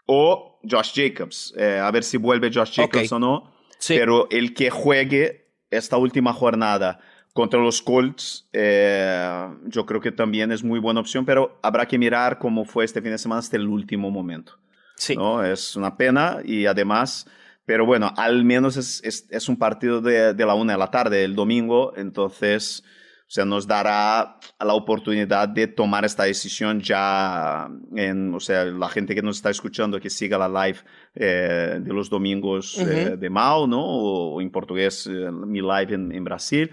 o 0.06 0.58
Josh 0.68 0.92
Jacobs. 0.94 1.54
eh, 1.56 1.78
a 1.78 1.90
ver 1.90 2.02
si 2.04 2.16
vuelve 2.16 2.50
Josh 2.52 2.74
Jacobs 2.74 3.12
o 3.12 3.18
no. 3.18 3.52
Sí. 3.78 3.94
Pero 3.98 4.26
el 4.30 4.54
que 4.54 4.70
juegue 4.70 5.50
esta 5.70 5.96
última 5.96 6.32
jornada 6.32 7.00
contra 7.32 7.58
los 7.60 7.80
Colts, 7.82 8.48
eh, 8.52 9.48
yo 9.66 9.86
creo 9.86 10.00
que 10.00 10.12
también 10.12 10.52
es 10.52 10.62
muy 10.62 10.78
buena 10.78 11.00
opción, 11.00 11.24
pero 11.24 11.58
habrá 11.62 11.86
que 11.86 11.98
mirar 11.98 12.38
cómo 12.38 12.64
fue 12.64 12.84
este 12.84 13.00
fin 13.00 13.10
de 13.12 13.18
semana 13.18 13.38
hasta 13.40 13.56
el 13.56 13.66
último 13.68 14.10
momento. 14.10 14.58
Sí. 14.96 15.16
¿no? 15.16 15.42
Es 15.44 15.74
una 15.74 15.96
pena 15.96 16.38
y 16.44 16.66
además, 16.66 17.26
pero 17.64 17.86
bueno, 17.86 18.12
al 18.16 18.44
menos 18.44 18.76
es, 18.76 19.00
es, 19.02 19.26
es 19.30 19.48
un 19.48 19.56
partido 19.56 20.00
de, 20.00 20.34
de 20.34 20.46
la 20.46 20.54
una 20.54 20.74
de 20.74 20.78
la 20.78 20.90
tarde, 20.90 21.24
el 21.24 21.34
domingo, 21.34 21.94
entonces, 21.96 22.84
sea, 23.34 23.46
nos 23.46 23.66
dará 23.66 24.38
la 24.60 24.74
oportunidad 24.74 25.48
de 25.48 25.66
tomar 25.66 26.04
esta 26.04 26.24
decisión 26.24 26.80
ya 26.80 27.66
en, 27.96 28.34
o 28.34 28.40
sea, 28.40 28.66
la 28.66 28.88
gente 28.90 29.14
que 29.14 29.22
nos 29.22 29.36
está 29.36 29.48
escuchando, 29.48 29.98
que 29.98 30.10
siga 30.10 30.36
la 30.36 30.48
live 30.66 30.80
eh, 31.14 31.78
de 31.80 31.92
los 31.94 32.10
domingos 32.10 32.76
eh, 32.78 33.06
Ujú. 33.06 33.16
de 33.16 33.30
Mao, 33.30 33.66
¿no? 33.66 33.82
O, 33.82 34.40
en 34.42 34.50
portugués, 34.50 35.06
eh, 35.06 35.30
mi 35.32 35.62
live 35.62 35.94
en, 35.94 36.12
en 36.12 36.24
Brasil, 36.24 36.70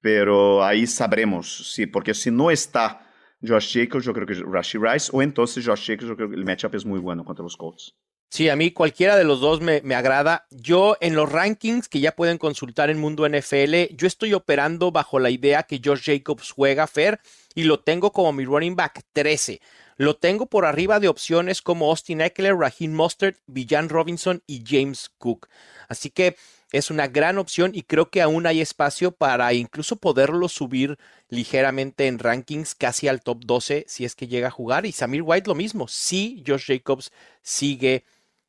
pero 0.00 0.64
ahí 0.64 0.86
sabremos, 0.86 1.72
sí, 1.74 1.86
porque 1.86 2.14
si 2.14 2.30
no 2.30 2.50
está 2.50 3.06
Josh 3.46 3.78
Jacobs, 3.78 4.06
yo 4.06 4.14
creo 4.14 4.26
que 4.26 4.34
Rashid 4.34 4.80
Rice, 4.80 5.10
o 5.12 5.20
entonces 5.20 5.66
Josh 5.66 5.88
Jacobs, 5.88 6.08
yo 6.08 6.16
creo 6.16 6.30
que 6.30 6.36
el 6.36 6.44
matchup 6.46 6.74
es 6.74 6.86
muy 6.86 7.00
bueno 7.00 7.22
contra 7.22 7.42
los 7.42 7.56
Colts. 7.56 7.94
Sí, 8.30 8.50
a 8.50 8.56
mí 8.56 8.72
cualquiera 8.72 9.16
de 9.16 9.24
los 9.24 9.40
dos 9.40 9.60
me, 9.60 9.80
me 9.82 9.94
agrada. 9.94 10.46
Yo 10.50 10.96
en 11.00 11.14
los 11.14 11.32
rankings 11.32 11.88
que 11.88 12.00
ya 12.00 12.14
pueden 12.14 12.36
consultar 12.36 12.90
en 12.90 12.98
Mundo 12.98 13.26
NFL, 13.26 13.94
yo 13.96 14.06
estoy 14.06 14.34
operando 14.34 14.92
bajo 14.92 15.18
la 15.18 15.30
idea 15.30 15.62
que 15.62 15.80
Josh 15.82 16.02
Jacobs 16.04 16.50
juega 16.50 16.86
Fer 16.86 17.20
y 17.54 17.64
lo 17.64 17.80
tengo 17.80 18.12
como 18.12 18.32
mi 18.32 18.44
running 18.44 18.76
back 18.76 19.02
13. 19.14 19.60
Lo 19.96 20.14
tengo 20.14 20.46
por 20.46 20.64
arriba 20.64 21.00
de 21.00 21.08
opciones 21.08 21.62
como 21.62 21.90
Austin 21.90 22.20
Eckler, 22.20 22.54
Raheem 22.54 22.92
Mostert, 22.92 23.38
Villan 23.46 23.88
Robinson 23.88 24.42
y 24.46 24.62
James 24.64 25.10
Cook. 25.18 25.48
Así 25.88 26.10
que 26.10 26.36
es 26.70 26.90
una 26.90 27.08
gran 27.08 27.38
opción 27.38 27.72
y 27.74 27.82
creo 27.82 28.10
que 28.10 28.20
aún 28.20 28.46
hay 28.46 28.60
espacio 28.60 29.10
para 29.10 29.52
incluso 29.54 29.96
poderlo 29.96 30.48
subir 30.48 30.98
ligeramente 31.30 32.06
en 32.06 32.18
rankings 32.18 32.74
casi 32.74 33.08
al 33.08 33.22
top 33.22 33.38
12 33.44 33.86
si 33.88 34.04
es 34.04 34.14
que 34.14 34.28
llega 34.28 34.48
a 34.48 34.52
jugar. 34.52 34.84
Y 34.86 34.92
Samir 34.92 35.22
White 35.22 35.48
lo 35.48 35.54
mismo, 35.54 35.88
si 35.88 36.44
Josh 36.46 36.66
Jacobs 36.66 37.10
sigue 37.42 38.04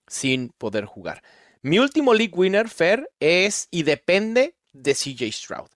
sin 0.10 0.50
poder 0.50 0.86
jugar. 0.86 1.24
Mi 1.62 1.80
último 1.80 2.14
league 2.14 2.34
winner, 2.36 2.68
Fer, 2.68 3.10
es 3.20 3.68
y 3.72 3.84
depende 3.84 4.56
de 4.74 4.94
CJ 4.94 5.32
Stroud. 5.32 5.70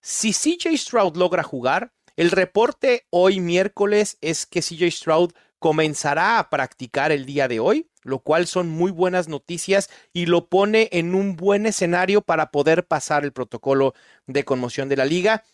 Si 0.00 0.32
CJ 0.32 0.76
Stroud 0.76 1.16
logra 1.16 1.42
jugar, 1.42 1.92
el 2.16 2.30
reporte 2.30 3.06
hoy 3.10 3.40
miércoles 3.40 4.18
es 4.20 4.46
que 4.46 4.62
CJ 4.62 4.90
Stroud 4.90 5.32
comenzará 5.58 6.38
a 6.38 6.50
practicar 6.50 7.12
el 7.12 7.26
día 7.26 7.48
de 7.48 7.60
hoy, 7.60 7.90
lo 8.02 8.20
cual 8.20 8.46
son 8.46 8.68
muy 8.68 8.90
buenas 8.90 9.28
noticias 9.28 9.90
y 10.12 10.26
lo 10.26 10.48
pone 10.48 10.88
en 10.92 11.14
un 11.14 11.36
buen 11.36 11.66
escenario 11.66 12.22
para 12.22 12.50
poder 12.50 12.86
pasar 12.86 13.24
el 13.24 13.32
protocolo 13.32 13.94
de 14.26 14.44
conmoción 14.44 14.88
de 14.88 14.96
la 14.96 15.04
liga. 15.04 15.44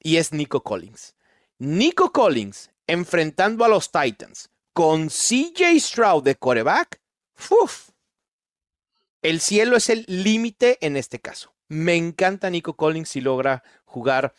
Y 0.00 0.16
es 0.16 0.32
Nico 0.32 0.62
Collins. 0.62 1.14
Nico 1.58 2.12
Collins 2.12 2.70
enfrentando 2.86 3.64
a 3.64 3.68
los 3.68 3.90
Titans 3.90 4.50
con 4.72 5.08
CJ 5.08 5.78
Stroud 5.78 6.24
de 6.24 6.34
coreback. 6.34 7.00
El 9.22 9.40
cielo 9.40 9.76
es 9.76 9.88
el 9.88 10.04
límite 10.08 10.78
en 10.84 10.96
este 10.96 11.20
caso. 11.20 11.54
Me 11.68 11.94
encanta 11.96 12.50
Nico 12.50 12.76
Collins 12.76 13.08
si 13.08 13.20
logra 13.20 13.62
jugar 13.84 14.34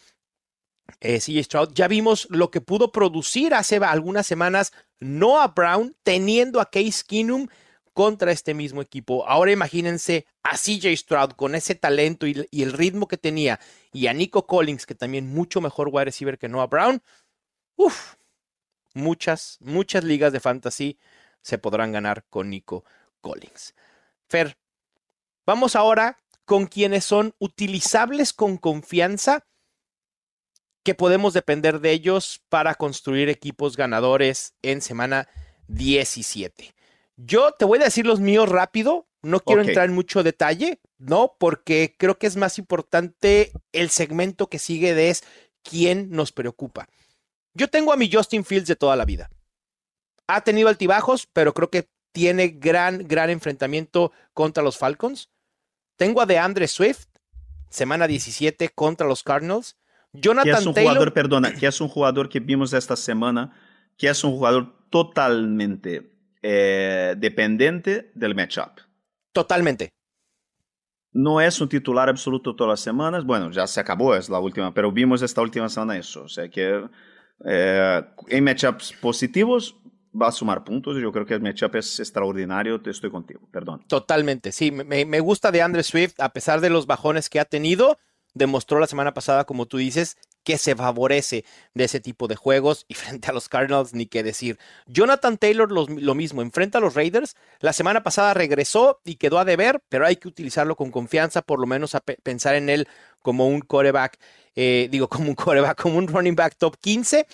eh, 1.00 1.20
CJ 1.20 1.44
Stroud. 1.44 1.70
Ya 1.74 1.88
vimos 1.88 2.28
lo 2.30 2.52
que 2.52 2.62
pudo 2.62 2.92
producir 2.92 3.54
hace 3.54 3.78
algunas 3.78 4.28
semanas 4.28 4.74
Noah 5.00 5.48
Brown 5.48 5.96
teniendo 6.04 6.60
a 6.60 6.70
Case 6.70 7.04
Keenum 7.08 7.48
contra 7.94 8.32
este 8.32 8.54
mismo 8.54 8.82
equipo. 8.82 9.26
Ahora 9.28 9.52
imagínense 9.52 10.26
a 10.42 10.58
CJ 10.58 10.96
Stroud 10.98 11.32
con 11.32 11.56
ese 11.56 11.76
talento 11.76 12.28
y, 12.28 12.46
y, 12.52 12.64
el 12.64 12.74
ritmo 12.74 13.08
que 13.08 13.18
tenía 13.18 13.60
y 13.92 14.08
a 14.08 14.14
Nico 14.14 14.46
Collins, 14.46 14.86
que 14.86 14.96
también 14.96 15.28
mucho 15.34 15.62
mejor 15.62 15.90
wide 15.92 16.06
receiver 16.06 16.38
que 16.38 16.50
Noah 16.50 16.68
Brown. 16.68 17.02
Uf, 17.76 18.16
muchas, 18.94 19.58
muchas 19.62 20.04
ligas 20.04 20.34
de 20.34 20.40
fantasy 20.40 20.98
se 21.44 21.60
podrán 21.60 21.92
ganar 21.92 22.26
con 22.30 22.50
Nico 22.50 22.84
Collins. 23.22 23.76
Fer, 24.28 24.58
vamos 25.46 25.76
ahora 25.76 26.18
con 26.46 26.66
quienes 26.66 27.06
son 27.06 27.36
utilizables 27.38 28.34
con 28.34 28.58
confianza 28.58 29.46
que 30.84 30.96
podemos 30.96 31.34
depender 31.34 31.80
de 31.80 31.92
ellos 31.92 32.42
para 32.50 32.76
construir 32.76 33.30
equipos 33.30 33.78
ganadores 33.78 34.54
en 34.62 34.82
semana 34.82 35.30
17. 35.68 36.74
Yo 37.16 37.52
te 37.52 37.66
voy 37.66 37.80
a 37.80 37.86
decir 37.86 38.06
los 38.06 38.20
míos 38.20 38.50
rápido, 38.50 39.08
no 39.22 39.40
quiero 39.40 39.62
entrar 39.62 39.86
en 39.86 39.96
mucho 39.96 40.24
detalle, 40.24 40.82
¿no? 40.98 41.36
Porque 41.40 41.96
creo 41.98 42.18
que 42.18 42.28
es 42.28 42.36
más 42.36 42.58
importante 42.58 43.54
el 43.72 43.90
segmento 43.90 44.50
que 44.50 44.60
sigue 44.60 44.94
de 44.94 45.10
es 45.10 45.24
quién 45.62 46.10
nos 46.10 46.34
preocupa. 46.34 46.90
Yo 47.54 47.70
tengo 47.70 47.94
a 47.94 47.98
mi 47.98 48.12
Justin 48.12 48.44
Fields 48.44 48.68
de 48.68 48.76
toda 48.76 48.98
la 48.98 49.06
vida. 49.06 49.30
Ha 50.28 50.42
tenido 50.42 50.70
altibajos, 50.70 51.28
pero 51.32 51.54
creo 51.54 51.70
que 51.70 51.90
tiene 52.12 52.50
gran, 52.50 53.08
gran 53.08 53.30
enfrentamiento 53.30 54.12
contra 54.34 54.64
los 54.64 54.78
Falcons. 54.78 55.30
Tengo 55.98 56.22
a 56.22 56.26
DeAndre 56.26 56.68
Swift, 56.68 57.08
semana 57.70 58.08
17 58.08 58.70
contra 58.70 59.08
los 59.08 59.24
Cardinals. 59.24 59.76
Que 60.14 60.22
Jonathan 60.22 60.62
es 60.62 60.66
un 60.66 60.74
Taylor. 60.74 60.94
jugador, 60.94 61.14
perdona, 61.14 61.54
que 61.54 61.68
es 61.68 61.82
un 61.82 61.90
jugador 61.90 62.30
que 62.30 62.40
vimos 62.40 62.72
esta 62.74 62.96
semana, 62.96 63.54
que 63.98 64.08
es 64.08 64.24
un 64.24 64.32
jugador 64.32 64.74
totalmente 64.90 66.14
eh, 66.42 67.16
dependiente 67.18 68.12
del 68.14 68.36
matchup. 68.36 68.80
Totalmente. 69.32 69.90
No 71.12 71.42
es 71.42 71.60
un 71.62 71.70
titular 71.70 72.10
absoluto 72.10 72.56
todas 72.56 72.72
las 72.72 72.80
semanas. 72.80 73.24
Bueno, 73.24 73.50
ya 73.52 73.66
se 73.66 73.80
acabó, 73.80 74.16
es 74.16 74.30
la 74.30 74.40
última, 74.40 74.74
pero 74.74 74.92
vimos 74.92 75.22
esta 75.22 75.42
última 75.42 75.70
semana 75.70 75.98
eso. 75.98 76.24
O 76.24 76.30
sea 76.30 76.50
que 76.50 76.88
eh, 77.46 78.04
en 78.28 78.44
matchups 78.44 78.94
positivos 78.94 79.76
va 80.20 80.28
a 80.28 80.32
sumar 80.32 80.64
puntos. 80.64 80.98
Yo 81.02 81.12
creo 81.12 81.26
que 81.26 81.34
el 81.34 81.42
matchup 81.42 81.76
es 81.76 82.00
extraordinario. 82.00 82.82
Estoy 82.86 83.10
contigo, 83.12 83.42
perdón. 83.52 83.84
Totalmente, 83.88 84.52
sí. 84.52 84.72
Me, 84.72 85.06
me 85.06 85.20
gusta 85.20 85.52
de 85.52 85.62
Andre 85.62 85.84
Swift, 85.84 86.14
a 86.20 86.30
pesar 86.30 86.62
de 86.62 86.70
los 86.70 86.86
bajones 86.86 87.30
que 87.30 87.40
ha 87.40 87.46
tenido, 87.46 87.98
demostró 88.34 88.80
la 88.80 88.88
semana 88.88 89.14
pasada, 89.14 89.46
como 89.46 89.66
tú 89.66 89.78
dices, 89.78 90.18
que 90.44 90.58
se 90.58 90.76
favorece 90.76 91.46
de 91.74 91.86
ese 91.86 92.00
tipo 92.02 92.28
de 92.28 92.36
juegos 92.36 92.86
y 92.90 92.94
frente 92.96 93.30
a 93.30 93.34
los 93.34 93.48
Cardinals, 93.48 93.94
ni 93.94 94.06
qué 94.08 94.24
decir. 94.24 94.58
Jonathan 94.88 95.38
Taylor 95.38 95.72
lo 95.72 96.16
mismo, 96.16 96.42
enfrenta 96.42 96.80
a 96.80 96.82
los 96.82 96.96
Raiders. 96.96 97.36
La 97.60 97.72
semana 97.74 98.04
pasada 98.04 98.34
regresó 98.34 99.00
y 99.06 99.16
quedó 99.16 99.40
a 99.40 99.46
deber, 99.46 99.82
pero 99.90 100.06
hay 100.06 100.18
que 100.18 100.28
utilizarlo 100.28 100.76
con 100.76 100.92
confianza, 100.92 101.42
por 101.42 101.60
lo 101.60 101.66
menos 101.68 101.96
a 101.96 102.02
pe- 102.02 102.18
pensar 102.22 102.56
en 102.56 102.70
él 102.70 102.88
como 103.22 103.48
un 103.48 103.62
coreback, 103.62 104.20
eh, 104.56 104.90
digo, 104.92 105.08
como 105.08 105.30
un 105.30 105.36
coreback, 105.36 105.82
como 105.82 105.98
un 105.98 106.08
running 106.08 106.36
back 106.36 106.56
top 106.58 106.76
15. 106.82 107.26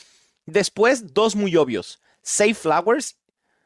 Después, 0.45 1.13
dos 1.13 1.35
muy 1.35 1.55
obvios. 1.55 1.99
Safe 2.29 2.53
Flowers, 2.53 3.17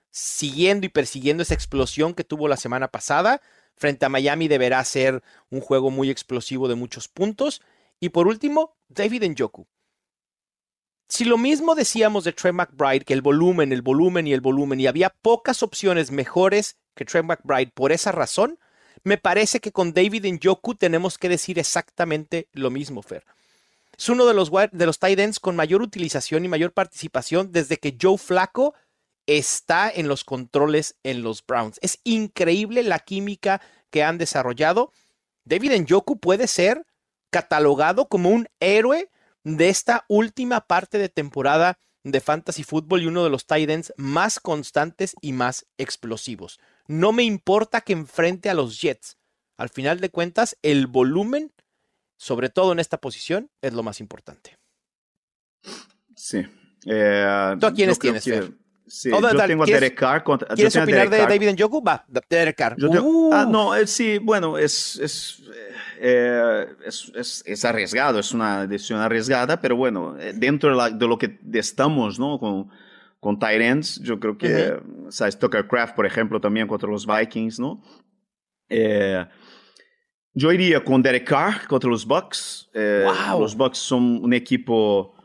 siguiendo 0.10 0.86
y 0.86 0.89
persiguiendo 0.89 1.43
esa 1.43 1.54
explosión 1.54 2.13
que 2.13 2.23
tuvo 2.23 2.47
la 2.47 2.56
semana 2.56 2.88
pasada. 2.88 3.41
Frente 3.76 4.06
a 4.06 4.10
Miami 4.10 4.47
deberá 4.47 4.82
ser 4.86 5.21
un 5.49 5.60
juego 5.60 5.91
muy 5.91 6.10
explosivo 6.10 6.69
de 6.69 6.76
muchos 6.76 7.10
puntos. 7.10 7.62
Y 7.99 8.10
por 8.10 8.26
último, 8.26 8.78
David 8.88 9.26
Njoku. 9.26 9.67
Si 11.10 11.26
lo 11.26 11.38
mismo 11.38 11.76
decíamos 11.76 12.23
de 12.23 12.32
Trey 12.32 12.54
McBride, 12.54 13.04
que 13.04 13.13
el 13.13 13.21
volumen, 13.21 13.73
el 13.73 13.82
volumen 13.82 14.28
y 14.28 14.34
el 14.34 14.39
volumen, 14.39 14.80
y 14.80 14.88
había 14.88 15.10
pocas 15.10 15.62
opciones 15.62 16.10
mejores 16.10 16.78
que 16.95 17.04
Trey 17.04 17.21
McBride 17.21 17.71
por 17.73 17.91
esa 17.91 18.13
razón, 18.13 18.60
me 19.04 19.17
parece 19.17 19.60
que 19.60 19.73
con 19.73 19.91
David 19.93 20.26
Njoku 20.26 20.76
tenemos 20.76 21.17
que 21.17 21.28
decir 21.28 21.60
exactamente 21.60 22.47
lo 22.54 22.71
mismo, 22.71 23.02
Fer. 23.02 23.26
Es 23.97 24.10
uno 24.10 24.25
de 24.25 24.34
los, 24.34 24.51
de 24.51 24.86
los 24.86 24.99
tight 24.99 25.19
ends 25.19 25.39
con 25.39 25.56
mayor 25.56 25.82
utilización 25.82 26.45
y 26.45 26.47
mayor 26.47 26.73
participación 26.73 27.51
desde 27.51 27.77
que 27.77 27.95
Joe 27.99 28.17
Flacco 28.17 28.73
está 29.25 29.89
en 29.89 30.08
los 30.08 30.23
controles 30.23 30.97
en 31.03 31.23
los 31.23 31.45
Browns. 31.45 31.79
Es 31.82 31.99
increíble 32.03 32.84
la 32.84 32.99
química 32.99 33.62
que 33.89 34.03
han 34.03 34.17
desarrollado. 34.17 34.91
David 35.45 35.79
Njoku 35.82 36.19
puede 36.19 36.47
ser 36.47 36.86
catalogado 37.29 38.08
como 38.08 38.29
un 38.29 38.47
héroe 38.60 39.10
de 39.43 39.69
esta 39.69 40.06
última 40.08 40.62
parte 40.62 40.97
de 40.97 41.10
temporada 41.10 41.77
de 42.03 42.19
fantasy 42.19 42.63
fútbol 42.63 43.01
y 43.01 43.08
uno 43.08 43.23
de 43.23 43.29
los 43.29 43.45
tight 43.45 43.69
ends 43.69 43.93
más 43.95 44.39
constantes 44.39 45.15
y 45.21 45.32
más 45.32 45.65
explosivos. 45.77 46.60
No 46.88 47.13
me 47.13 47.23
importa 47.23 47.82
que 47.82 47.93
enfrente 47.93 48.49
a 48.49 48.53
los 48.53 48.82
Jets. 48.82 49.17
Al 49.58 49.69
final 49.69 49.99
de 49.99 50.10
cuentas, 50.10 50.58
el 50.62 50.88
volumen, 50.88 51.52
sobre 52.23 52.49
todo 52.49 52.71
en 52.71 52.79
esta 52.79 52.97
posición, 52.97 53.49
es 53.62 53.73
lo 53.73 53.83
más 53.83 53.99
importante. 53.99 54.57
Sí. 56.15 56.41
Eh, 56.86 57.55
¿Tú 57.59 57.65
a 57.65 57.73
quiénes 57.73 57.99
tienes, 57.99 58.23
que- 58.23 58.31
Fer? 58.31 58.51
Sí, 58.86 59.09
Oh, 59.12 59.21
yo 59.21 59.29
tengo 59.47 59.63
a 59.63 59.65
¿quieres- 59.65 59.81
Derek 59.81 59.97
Carr 59.97 60.23
contra. 60.23 60.47
¿Quieres 60.55 60.75
opinar 60.75 61.09
de 61.09 61.17
David 61.19 61.53
Njoku? 61.57 61.81
Va, 61.83 62.05
Derek 62.29 62.55
Carr. 62.57 62.75
Tengo- 62.75 63.29
ah, 63.33 63.45
Uh, 63.47 63.51
no, 63.51 63.75
eh, 63.75 63.88
sí, 63.88 64.19
bueno, 64.19 64.57
es, 64.57 64.97
es, 64.99 65.41
eh, 65.99 66.67
es, 66.86 67.12
es- 67.15 67.43
es 67.45 67.65
arriesgado, 67.65 68.19
es 68.19 68.33
una 68.33 68.67
decisión 68.67 68.99
arriesgada, 68.99 69.59
pero 69.59 69.75
bueno, 69.77 70.17
eh, 70.19 70.33
dentro 70.36 70.69
de, 70.69 70.75
la- 70.75 70.89
de 70.89 71.07
lo 71.07 71.17
que 71.17 71.39
estamos, 71.53 72.19
¿no? 72.19 72.38
Con, 72.39 72.69
con 73.19 73.39
tight 73.39 73.62
ends, 73.62 73.99
yo 74.01 74.19
creo 74.19 74.38
que, 74.38 74.77
¿sabes? 75.09 75.39
Tucker 75.39 75.65
Craft, 75.67 75.95
por 75.95 76.05
ejemplo, 76.05 76.39
también 76.41 76.67
contra 76.67 76.89
los 76.89 77.05
Vikings, 77.07 77.59
¿no? 77.59 77.81
Eh, 78.69 79.25
yo 80.33 80.51
iría 80.51 80.83
con 80.83 81.01
Derek 81.01 81.25
Carr 81.27 81.67
contra 81.67 81.89
los 81.89 82.05
Bucks. 82.05 82.69
Eh, 82.73 83.05
Wow. 83.29 83.39
Los 83.41 83.55
Bucks 83.55 83.77
son 83.77 84.23
un 84.23 84.33
equipo 84.33 85.15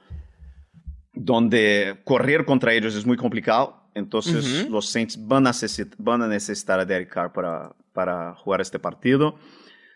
donde 1.12 1.98
correr 2.04 2.44
contra 2.44 2.72
ellos 2.74 2.94
es 2.94 3.04
muy 3.06 3.16
complicado. 3.16 3.90
Entonces 3.94 4.68
los 4.70 4.88
Saints 4.88 5.18
van 5.26 5.46
a, 5.46 5.50
necessit- 5.50 5.94
van 5.98 6.22
a 6.22 6.28
necesitar 6.28 6.78
a 6.78 6.84
Derek 6.84 7.08
Carr 7.12 7.32
para, 7.32 7.74
para 7.92 8.34
jugar 8.36 8.60
este 8.60 8.78
partido. 8.78 9.36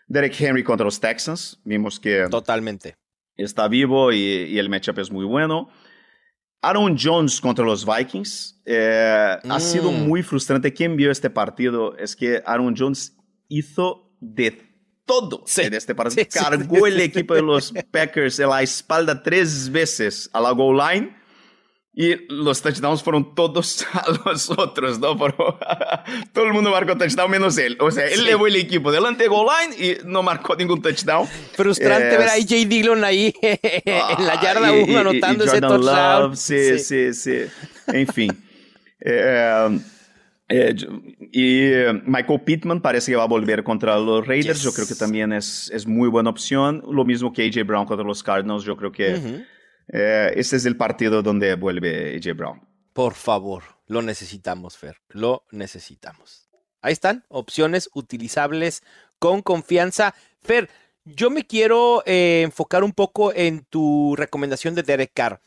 Derek 0.07 0.35
Henry 0.39 0.63
contra 0.63 0.83
los 0.83 0.99
Texans. 0.99 1.61
Vimos 1.63 1.99
que 1.99 2.27
Totalmente. 2.29 2.95
está 3.37 3.67
vivo 3.69 4.11
y, 4.11 4.17
y 4.17 4.57
el 4.59 4.67
matchup 4.69 4.99
es 4.99 5.09
muy 5.09 5.25
bueno. 5.25 5.69
Aaron 6.61 6.97
Jones 6.99 7.39
contra 7.39 7.63
los 7.63 7.85
Vikings. 7.85 8.61
eh, 8.65 9.37
Ha 9.49 9.59
sido 9.59 9.91
Mm. 9.91 10.07
muy 10.07 10.21
frustrante. 10.23 10.73
Quien 10.73 10.97
vio 10.97 11.09
este 11.11 11.29
partido 11.29 11.95
es 11.97 12.15
que 12.15 12.41
Aaron 12.45 12.75
Jones 12.77 13.15
hizo 13.47 14.11
de 14.19 14.72
todo 15.05 15.43
Sí. 15.45 15.61
en 15.63 15.73
este 15.73 15.93
partido. 15.95 16.23
Sí, 16.23 16.29
sí, 16.31 16.39
Cargó 16.39 16.75
sí, 16.85 16.91
el 16.91 16.97
sí. 16.97 17.01
equipo 17.03 17.33
de 17.35 17.41
los 17.41 17.73
Packers 17.91 18.39
en 18.39 18.49
la 18.49 18.61
espalda 18.61 19.21
tres 19.21 19.71
veces 19.71 20.29
a 20.33 20.39
la 20.41 20.51
goal 20.51 20.77
line. 20.77 21.23
Y 21.95 22.15
los 22.33 22.59
touchdowns 22.63 23.03
fueron 23.03 23.35
todos 23.35 23.85
a 23.93 24.05
los 24.25 24.49
otros, 24.49 24.97
¿no? 24.97 25.15
Pero 25.15 25.59
todo 26.33 26.45
el 26.45 26.51
mundo 26.53 26.71
marcó 26.71 26.97
touchdown 26.97 27.29
menos 27.29 27.55
él. 27.59 27.77
O 27.79 27.91
sea, 27.91 28.07
él 28.07 28.17
Sí. 28.21 28.25
llevó 28.25 28.47
el 28.47 28.55
equipo 28.55 28.91
delante 28.91 29.25
de 29.25 29.29
goal 29.29 29.47
line 29.69 29.75
y 29.77 29.97
no 30.07 30.23
marcó 30.23 30.55
ningún 30.55 30.81
touchdown. 30.81 31.27
Frustrante 31.55 32.15
Eh, 32.15 32.17
ver 32.17 32.29
a 32.29 32.33
AJ 32.33 32.65
Dillon 32.67 33.03
ahí 33.03 33.31
en 33.41 34.25
la 34.25 34.41
yarda 34.41 34.69
Ah, 34.69 34.75
y- 34.75 34.83
1 34.85 34.91
y- 34.91 34.95
anotando 34.95 35.45
y 35.45 35.47
ese 35.47 35.61
touchdown. 35.61 36.21
Love, 36.31 36.35
sí, 36.35 36.79
sí, 36.79 37.13
sí. 37.13 37.41
Enfim. 37.85 38.31
Eh, 38.99 39.79
eh, 40.49 40.75
y 41.31 41.61
eh, 41.61 42.01
Michael 42.05 42.41
Pittman 42.41 42.81
parece 42.81 43.11
que 43.11 43.15
va 43.15 43.23
a 43.23 43.27
volver 43.27 43.63
contra 43.63 43.97
los 43.97 44.25
Raiders. 44.27 44.57
Yes. 44.57 44.63
Yo 44.63 44.73
creo 44.73 44.87
que 44.87 44.95
también 44.95 45.31
es, 45.33 45.71
es 45.73 45.87
muy 45.87 46.09
buena 46.09 46.29
opción. 46.29 46.83
Lo 46.89 47.05
mismo 47.05 47.31
que 47.31 47.45
AJ 47.45 47.65
Brown 47.65 47.85
contra 47.85 48.05
los 48.05 48.21
Cardinals. 48.21 48.63
Yo 48.63 48.75
creo 48.75 48.91
que 48.91 49.45
eh, 49.87 50.33
este 50.35 50.55
es 50.57 50.65
el 50.65 50.77
partido 50.77 51.21
donde 51.21 51.55
vuelve 51.55 52.15
AJ 52.15 52.35
Brown. 52.35 52.61
Por 52.93 53.13
favor, 53.13 53.63
lo 53.87 54.01
necesitamos, 54.01 54.77
Fer. 54.77 54.97
Lo 55.09 55.45
necesitamos. 55.51 56.49
Ahí 56.81 56.93
están, 56.93 57.23
opciones 57.29 57.89
utilizables 57.93 58.83
con 59.17 59.41
confianza. 59.41 60.13
Fer, 60.41 60.69
yo 61.05 61.29
me 61.29 61.45
quiero 61.45 62.03
eh, 62.05 62.41
enfocar 62.43 62.83
un 62.83 62.91
poco 62.91 63.33
en 63.33 63.63
tu 63.65 64.15
recomendación 64.17 64.75
de 64.75 64.83
Derek 64.83 65.11
Carr. 65.13 65.39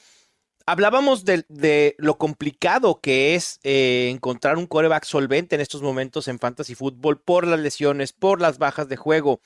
Hablábamos 0.69 1.25
de, 1.25 1.94
lo 1.98 2.19
complicado 2.19 3.00
que 3.00 3.37
es 3.37 3.60
eh, 3.62 4.08
encontrar 4.10 4.58
un 4.58 4.67
coreback 4.67 5.04
solvente 5.04 5.54
en 5.54 5.60
estos 5.60 5.81
momentos 5.81 6.27
en 6.27 6.40
fantasy 6.40 6.75
fútbol 6.75 7.21
por 7.21 7.46
las 7.46 7.60
lesiones, 7.60 8.12
por 8.12 8.40
las 8.40 8.58
bajas 8.58 8.88
de 8.88 8.96
juego. 8.96 9.40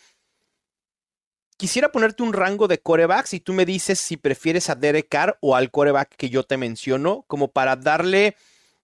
Quisiera 1.59 1.93
ponerte 1.93 2.23
un 2.23 2.33
rango 2.33 2.69
de 2.69 2.81
corebacks 2.81 3.35
y 3.35 3.41
tú 3.41 3.53
me 3.53 3.67
dices 3.67 4.01
si 4.01 4.17
prefieres 4.17 4.71
a 4.71 4.75
Derek 4.77 5.11
Carr 5.11 5.37
o 5.43 5.57
al 5.57 5.71
coreback 5.71 6.17
que 6.17 6.31
yo 6.31 6.43
te 6.45 6.57
menciono, 6.57 7.27
como 7.27 7.49
para 7.49 7.77
darle 7.77 8.35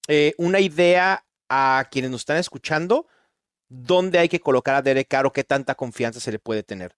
eh, 0.07 0.35
una 0.37 0.61
idea 0.61 1.25
a 1.49 1.89
quienes 1.91 2.11
nos 2.11 2.21
están 2.21 2.37
escuchando 2.37 3.07
dónde 3.71 4.19
hay 4.19 4.29
que 4.29 4.41
colocar 4.41 4.75
a 4.75 4.83
Derek 4.83 5.09
Carr 5.09 5.25
o 5.25 5.33
qué 5.33 5.43
tanta 5.43 5.75
confianza 5.75 6.21
se 6.21 6.33
le 6.33 6.39
puede 6.39 6.63
tener. 6.63 6.95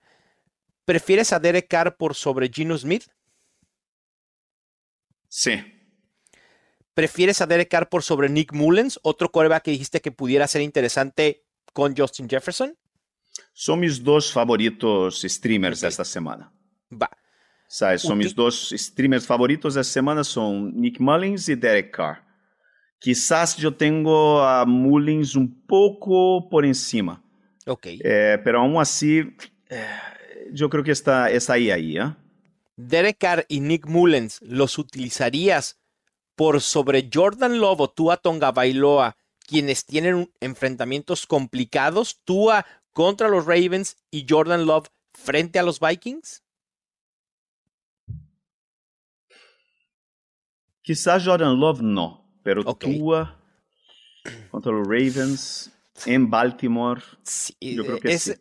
¿Prefieres 0.84 1.32
a 1.32 1.38
Derek 1.38 1.68
Carr 1.68 1.96
por 1.96 2.16
sobre 2.16 2.48
Gino 2.48 2.76
Smith? 2.76 3.04
Sí. 5.28 5.62
¿Prefieres 6.94 7.40
a 7.40 7.46
Derek 7.46 7.68
Carr 7.68 7.88
por 7.88 8.02
sobre 8.02 8.28
Nick 8.28 8.52
Mullens, 8.52 8.98
otro 9.02 9.30
coreback 9.30 9.64
que 9.64 9.70
dijiste 9.70 10.00
que 10.00 10.10
pudiera 10.10 10.46
ser 10.48 10.62
interesante 10.62 11.44
con 11.72 11.96
Justin 11.96 12.28
Jefferson? 12.28 12.76
Son 13.52 13.78
mis 13.78 14.02
dos 14.02 14.32
favoritos 14.32 15.22
streamers 15.22 15.82
esta 15.82 16.04
semana. 16.04 16.52
Va. 16.90 17.10
¿Sabes? 17.68 18.02
Son 18.02 18.16
mis 18.16 18.34
dos 18.34 18.74
streamers 18.76 19.26
favoritos 19.26 19.74
de 19.74 19.82
esta 19.82 19.92
semana, 19.92 20.24
son 20.24 20.74
Nick 20.74 20.98
Mullins 20.98 21.48
y 21.48 21.54
Derek 21.54 21.94
Carr. 21.94 22.24
Quizás 22.98 23.56
yo 23.56 23.74
tengo 23.74 24.42
a 24.42 24.64
Mullins 24.64 25.36
un 25.36 25.66
poco 25.66 26.48
por 26.48 26.64
encima. 26.64 27.22
Ok. 27.66 27.86
Eh, 27.86 28.38
pero 28.42 28.60
aún 28.60 28.80
así, 28.80 29.36
eh, 29.68 29.86
yo 30.50 30.68
creo 30.68 30.82
que 30.82 30.92
está, 30.92 31.30
está 31.30 31.52
ahí, 31.52 31.70
ahí. 31.70 31.96
¿eh? 31.98 32.12
Derek 32.82 33.18
Carr 33.18 33.44
y 33.48 33.58
Nick 33.58 33.86
Mullens, 33.86 34.40
¿los 34.40 34.78
utilizarías 34.78 35.78
por 36.36 36.60
sobre 36.60 37.10
Jordan 37.12 37.58
Love 37.58 37.80
o 37.80 37.90
Tua 37.90 38.16
Tonga 38.18 38.52
Bailoa, 38.52 39.16
quienes 39.48 39.84
tienen 39.84 40.32
enfrentamientos 40.38 41.26
complicados? 41.26 42.20
Tua 42.24 42.64
contra 42.92 43.28
los 43.28 43.46
Ravens 43.46 43.96
y 44.12 44.26
Jordan 44.28 44.64
Love 44.64 44.86
frente 45.12 45.58
a 45.58 45.64
los 45.64 45.80
Vikings? 45.80 46.44
Quizás 50.82 51.24
Jordan 51.24 51.58
Love 51.58 51.80
no, 51.82 52.24
pero. 52.44 52.62
Tua 52.76 53.36
contra 54.52 54.70
los 54.72 54.86
Ravens 54.86 55.72
en 56.06 56.30
Baltimore. 56.30 57.02
Sí, 57.24 57.56
Yo 57.60 57.84
creo 57.84 57.98
que 57.98 58.12
es- 58.14 58.22
sí. 58.22 58.34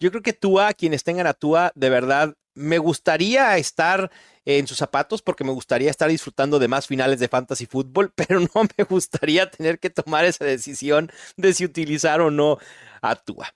Yo 0.00 0.10
creo 0.10 0.22
que 0.22 0.32
Tua, 0.32 0.72
quienes 0.72 1.04
tengan 1.04 1.26
a 1.26 1.34
Tua, 1.34 1.70
de 1.76 1.90
verdad, 1.90 2.34
me 2.54 2.78
gustaría 2.78 3.56
estar 3.56 4.10
en 4.44 4.66
sus 4.66 4.78
zapatos 4.78 5.22
porque 5.22 5.44
me 5.44 5.52
gustaría 5.52 5.90
estar 5.90 6.08
disfrutando 6.08 6.58
de 6.58 6.68
más 6.68 6.86
finales 6.86 7.20
de 7.20 7.28
fantasy 7.28 7.66
fútbol, 7.66 8.12
pero 8.14 8.40
no 8.40 8.62
me 8.76 8.84
gustaría 8.84 9.50
tener 9.50 9.78
que 9.78 9.90
tomar 9.90 10.24
esa 10.24 10.44
decisión 10.44 11.10
de 11.36 11.54
si 11.54 11.64
utilizar 11.64 12.20
o 12.20 12.30
no 12.30 12.58
a 13.00 13.16
Tua. 13.16 13.54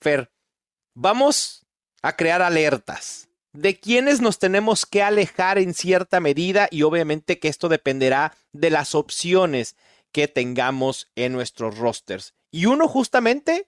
Fer, 0.00 0.30
vamos 0.94 1.64
a 2.02 2.14
crear 2.16 2.42
alertas 2.42 3.28
de 3.52 3.80
quiénes 3.80 4.20
nos 4.20 4.38
tenemos 4.38 4.84
que 4.84 5.02
alejar 5.02 5.58
en 5.58 5.72
cierta 5.72 6.20
medida 6.20 6.68
y 6.70 6.82
obviamente 6.82 7.38
que 7.38 7.48
esto 7.48 7.70
dependerá 7.70 8.36
de 8.52 8.68
las 8.68 8.94
opciones 8.94 9.76
que 10.12 10.28
tengamos 10.28 11.08
en 11.14 11.32
nuestros 11.32 11.78
rosters. 11.78 12.34
Y 12.50 12.66
uno 12.66 12.86
justamente 12.86 13.66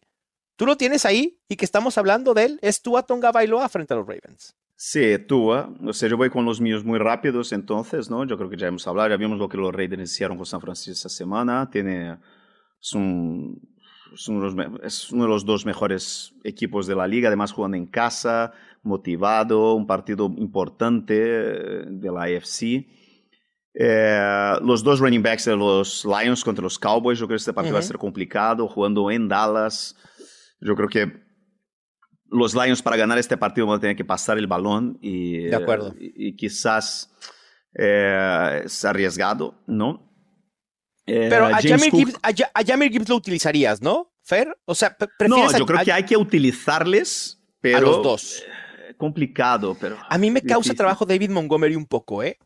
Tú 0.59 0.67
lo 0.67 0.77
tienes 0.77 1.07
ahí 1.07 1.39
y 1.49 1.55
que 1.55 1.65
estamos 1.65 1.99
hablando 1.99 2.35
de 2.35 2.45
él 2.45 2.59
es 2.63 2.83
Tua 2.83 3.05
Tonga 3.05 3.31
Bailoa 3.31 3.69
frente 3.69 3.95
a 3.95 3.97
los 3.97 4.09
Ravens. 4.09 4.57
Sí, 4.81 5.19
Tua. 5.27 5.75
O 5.85 5.93
sea, 5.93 6.09
yo 6.09 6.17
voy 6.17 6.31
con 6.31 6.45
los 6.45 6.61
míos 6.61 6.85
muy 6.85 7.01
rápidos 7.01 7.53
entonces, 7.53 8.09
¿no? 8.09 8.25
Yo 8.25 8.37
creo 8.39 8.49
que 8.49 8.57
ya 8.57 8.69
hemos 8.69 8.87
hablado, 8.87 9.09
ya 9.09 9.17
vimos 9.17 9.37
lo 9.37 9.49
que 9.49 9.57
los 9.57 9.75
Raiders 9.75 10.03
hicieron 10.13 10.37
con 10.37 10.47
San 10.47 10.61
Francisco 10.61 10.93
esta 10.93 11.09
semana. 11.09 11.69
Tiene, 11.69 12.17
es, 12.81 12.93
un- 12.95 13.61
es 14.15 14.29
uno 14.29 14.49
de 14.49 14.55
los, 14.55 14.83
es 14.85 15.11
uno 15.11 15.25
de 15.25 15.31
los 15.31 15.45
dos 15.45 15.67
mejores 15.67 16.33
equipos 16.45 16.87
de 16.87 16.95
la 16.95 17.09
liga, 17.09 17.27
además 17.27 17.51
jugando 17.51 17.77
en 17.77 17.87
casa, 17.87 18.53
motivado, 18.85 19.75
un 19.75 19.85
partido 19.89 20.33
importante 20.37 21.15
eh, 21.19 21.85
de 21.89 22.13
la 22.13 22.23
AFC. 22.23 22.87
Eh, 23.75 24.53
los 24.63 24.85
dos 24.85 25.01
running 25.01 25.23
backs 25.25 25.45
de 25.47 25.57
los 25.57 26.05
Lions 26.05 26.45
contra 26.45 26.63
los 26.63 26.79
Cowboys, 26.79 27.19
yo 27.19 27.27
creo 27.27 27.35
que 27.37 27.41
este 27.41 27.53
partido 27.53 27.75
va 27.75 27.81
a 27.81 27.83
ser 27.83 27.99
complicado, 27.99 28.69
jugando 28.69 29.11
en 29.11 29.27
Dallas. 29.27 29.97
Yo 30.61 30.77
creo 30.77 30.89
que 30.89 31.28
los 32.31 32.55
Lions 32.55 32.83
para 32.83 32.97
ganar 32.97 33.19
este 33.19 33.37
partido 33.37 33.67
van 33.67 33.79
a 33.79 33.81
tener 33.81 33.97
que 33.97 34.05
pasar 34.05 34.39
el 34.39 34.47
balón 34.47 34.99
y, 35.01 35.45
De 35.45 35.57
acuerdo. 35.57 35.95
eh, 35.99 36.13
y, 36.17 36.29
y 36.29 36.37
quizás 36.37 37.11
eh, 37.75 38.63
es 38.65 38.85
arriesgado, 38.85 39.55
¿no? 39.67 40.05
Eh, 41.07 41.29
Pero 41.31 41.47
a 41.47 41.61
Jamir, 41.63 41.91
Cook- 41.91 41.99
Gibbs, 41.99 42.15
a, 42.23 42.31
Ja- 42.37 42.51
a 42.53 42.63
Jamir 42.65 42.91
Gibbs 42.93 43.09
lo 43.09 43.17
utilizarías, 43.17 43.81
¿no? 43.81 44.13
Fer? 44.23 44.57
O 44.67 44.75
sea, 44.75 44.97
pre- 44.97 45.09
No, 45.29 45.37
prefieres 45.37 45.55
a- 45.55 45.59
yo 45.59 45.67
creo 45.67 45.85
que 45.85 45.93
hay 45.93 46.05
que 46.05 46.17
utilizarles, 46.17 47.41
pero 47.61 47.79
a 47.79 47.81
los 47.81 48.03
dos. 48.03 48.43
eh, 48.89 48.95
complicado, 48.99 49.77
pero 49.81 49.97
A 50.09 50.19
mí 50.19 50.31
me 50.31 50.43
causa 50.43 50.75
trabajo 50.75 51.07
David 51.07 51.31
Montgomery 51.31 51.77
un 51.77 51.87
poco, 51.87 52.23
¿eh? 52.23 52.37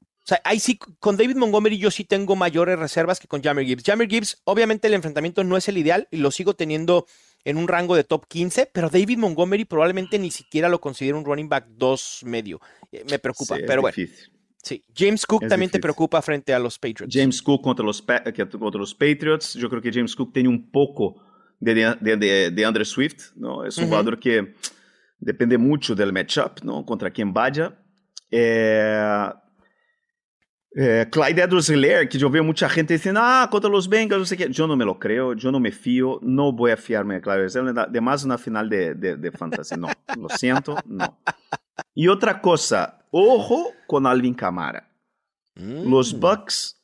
O 0.00 0.26
sea, 0.28 0.40
ahí 0.44 0.60
sí, 0.60 0.78
con 1.00 1.16
David 1.16 1.36
Montgomery 1.36 1.78
yo 1.78 1.90
sí 1.90 2.04
tengo 2.04 2.36
mayores 2.36 2.78
reservas 2.78 3.18
que 3.18 3.26
con 3.26 3.42
Jamir 3.42 3.66
Gibbs. 3.66 3.82
Jamir 3.82 4.08
Gibbs, 4.08 4.42
obviamente 4.44 4.86
el 4.86 4.94
enfrentamiento 4.94 5.42
no 5.42 5.56
es 5.56 5.68
el 5.68 5.78
ideal 5.78 6.06
y 6.10 6.18
lo 6.18 6.30
sigo 6.30 6.54
teniendo 6.54 7.06
en 7.44 7.56
un 7.56 7.68
rango 7.68 7.96
de 7.96 8.04
top 8.04 8.26
15, 8.26 8.70
pero 8.72 8.88
David 8.90 9.18
Montgomery 9.18 9.64
probablemente 9.64 10.18
ni 10.18 10.30
siquiera 10.30 10.68
lo 10.68 10.80
considero 10.80 11.18
un 11.18 11.24
running 11.24 11.48
back 11.48 11.66
2 11.68 12.20
medio. 12.24 12.60
Eh, 12.92 13.04
Me 13.10 13.18
preocupa, 13.18 13.56
Sí, 13.56 13.62
pero 13.66 13.82
bueno, 13.82 13.94
difícil. 13.96 14.32
sí. 14.62 14.82
James 14.94 15.24
Cook 15.26 15.44
Es 15.44 15.48
también 15.48 15.70
te 15.70 15.78
difícil. 15.78 15.80
preocupa 15.82 16.20
frente 16.22 16.52
a 16.52 16.58
los 16.58 16.78
Patriots. 16.78 17.14
James 17.14 17.40
Cook 17.42 17.62
contra 17.62 17.84
los, 17.84 18.02
contra 18.02 18.80
los 18.80 18.94
Patriots. 18.94 19.54
Yo 19.54 19.68
creo 19.70 19.80
que 19.80 19.92
James 19.92 20.14
Cook 20.14 20.32
tiene 20.32 20.48
un 20.48 20.70
poco 20.70 21.22
de, 21.60 21.74
de, 22.00 22.16
de, 22.16 22.50
de 22.50 22.64
Andre 22.64 22.84
Swift, 22.84 23.32
¿no? 23.36 23.64
Es 23.64 23.76
un 23.78 23.84
Ujú. 23.84 23.90
jugador 23.92 24.18
que 24.20 24.54
depende 25.18 25.58
mucho 25.58 25.94
del 25.94 26.12
matchup, 26.12 26.62
¿no? 26.62 26.84
Contra 26.84 27.10
quien 27.10 27.32
vaya. 27.32 27.76
Eh, 28.30 29.30
eh, 30.76 31.06
Clyde 31.10 31.42
Edwards-Helaire, 31.42 32.08
que 32.08 32.18
yo 32.18 32.30
veo 32.30 32.44
mucha 32.44 32.68
gente 32.68 32.94
diciendo, 32.94 33.20
ah, 33.22 33.48
contra 33.50 33.70
los 33.70 33.88
Bengals, 33.88 34.20
no 34.20 34.26
sé 34.26 34.36
qué. 34.36 34.48
Yo 34.50 34.66
no 34.66 34.76
me 34.76 34.84
lo 34.84 34.98
creo, 34.98 35.34
yo 35.34 35.50
no 35.50 35.60
me 35.60 35.72
fío, 35.72 36.18
no 36.22 36.52
voy 36.52 36.70
a 36.70 36.76
fiarme 36.76 37.14
de 37.14 37.20
Clyde 37.20 37.38
Edwards-Helaire. 37.38 37.80
Además, 37.80 38.24
una 38.24 38.38
final 38.38 38.68
de, 38.68 38.94
de, 38.94 39.16
de 39.16 39.32
fantasy, 39.32 39.76
no. 39.76 39.88
Lo 40.16 40.28
siento, 40.28 40.76
no. 40.86 41.18
Y 41.94 42.08
otra 42.08 42.40
cosa, 42.40 43.04
ojo 43.10 43.72
con 43.86 44.06
Alvin 44.06 44.34
Kamara. 44.34 44.88
Mm. 45.54 45.90
Los 45.90 46.18
Bucks 46.18 46.80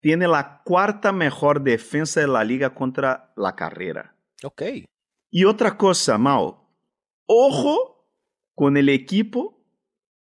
tienen 0.00 0.30
la 0.30 0.62
cuarta 0.64 1.12
mejor 1.12 1.62
defensa 1.62 2.20
de 2.20 2.28
la 2.28 2.44
liga 2.44 2.74
contra 2.74 3.32
la 3.36 3.54
carrera. 3.54 4.14
Ok. 4.42 4.62
Y 5.30 5.44
otra 5.44 5.76
cosa, 5.76 6.18
Mao, 6.18 6.70
ojo 7.26 8.08
con 8.54 8.76
el 8.76 8.88
equipo 8.88 9.62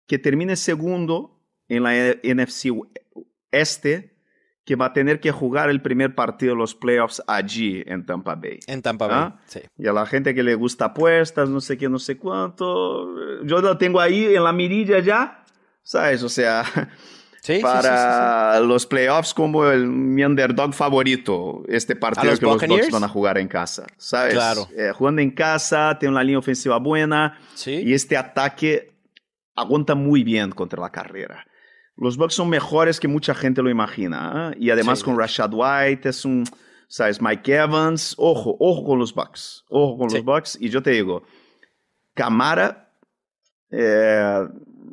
que 0.06 0.18
termine 0.18 0.56
segundo 0.56 1.35
en 1.68 1.82
la 1.82 1.92
NFC 2.22 2.70
Este, 3.50 4.16
que 4.64 4.76
va 4.76 4.86
a 4.86 4.92
tener 4.92 5.20
que 5.20 5.30
jugar 5.30 5.70
el 5.70 5.80
primer 5.80 6.14
partido 6.14 6.54
de 6.54 6.58
los 6.58 6.74
playoffs 6.74 7.22
allí 7.26 7.82
en 7.86 8.04
Tampa 8.04 8.34
Bay. 8.34 8.58
En 8.66 8.82
Tampa 8.82 9.06
Bay. 9.06 9.16
Ah, 9.18 9.40
Sí. 9.46 9.60
Y 9.78 9.86
a 9.86 9.92
la 9.92 10.06
gente 10.06 10.34
que 10.34 10.42
le 10.42 10.54
gusta 10.54 10.86
apuestas, 10.86 11.48
no 11.48 11.60
sé 11.60 11.78
qué, 11.78 11.88
no 11.88 11.98
sé 11.98 12.18
cuánto, 12.18 13.44
yo 13.44 13.60
lo 13.60 13.78
tengo 13.78 14.00
ahí 14.00 14.34
en 14.34 14.42
la 14.42 14.52
mirilla 14.52 14.98
ya, 14.98 15.44
¿sabes? 15.82 16.22
O 16.22 16.28
sea, 16.28 16.64
Sí, 17.46 17.52
sí, 17.52 17.58
sí, 17.58 17.58
sí, 17.58 17.62
para 17.62 18.58
los 18.58 18.86
playoffs 18.86 19.32
como 19.32 19.66
el, 19.70 19.86
mi 19.86 20.24
underdog 20.24 20.74
favorito, 20.74 21.62
este 21.68 21.94
partido 21.94 22.32
los 22.32 22.40
que 22.40 22.44
los 22.44 22.54
Buccaneers? 22.54 22.86
Bucks 22.86 22.92
van 22.92 23.04
a 23.04 23.08
jugar 23.08 23.38
en 23.38 23.46
casa, 23.46 23.86
¿sabes? 23.96 24.34
Claro. 24.34 24.66
Eh, 24.76 24.90
jugando 24.92 25.22
en 25.22 25.30
casa, 25.30 25.96
tiene 26.00 26.10
una 26.10 26.24
línea 26.24 26.40
ofensiva 26.40 26.78
buena 26.78 27.38
y 27.64 27.94
este 27.94 28.16
ataque 28.16 28.96
aguanta 29.54 29.94
muy 29.94 30.24
bien 30.24 30.50
contra 30.50 30.80
la 30.80 30.90
carrera. 30.90 31.46
Los 31.96 32.16
Bucks 32.16 32.34
son 32.34 32.48
mejores 32.50 33.00
que 33.00 33.08
mucha 33.08 33.34
gente 33.34 33.62
lo 33.62 33.70
imagina. 33.70 34.52
¿eh? 34.52 34.56
Y 34.60 34.70
además 34.70 34.98
Sí, 35.00 35.04
con 35.06 35.18
Rashad 35.18 35.50
White, 35.52 36.08
es 36.10 36.24
un, 36.24 36.44
¿sabes? 36.88 37.20
Mike 37.22 37.54
Evans, 37.54 38.14
ojo, 38.18 38.56
ojo 38.60 38.84
con 38.84 38.98
los 38.98 39.14
Bucks, 39.14 39.64
ojo 39.70 39.96
con 39.98 40.10
Sí. 40.10 40.16
los 40.16 40.24
Bucks. 40.24 40.58
Y 40.60 40.68
yo 40.68 40.82
te 40.82 40.90
digo, 40.90 41.22
Camara, 42.14 42.92
eh, 43.70 44.46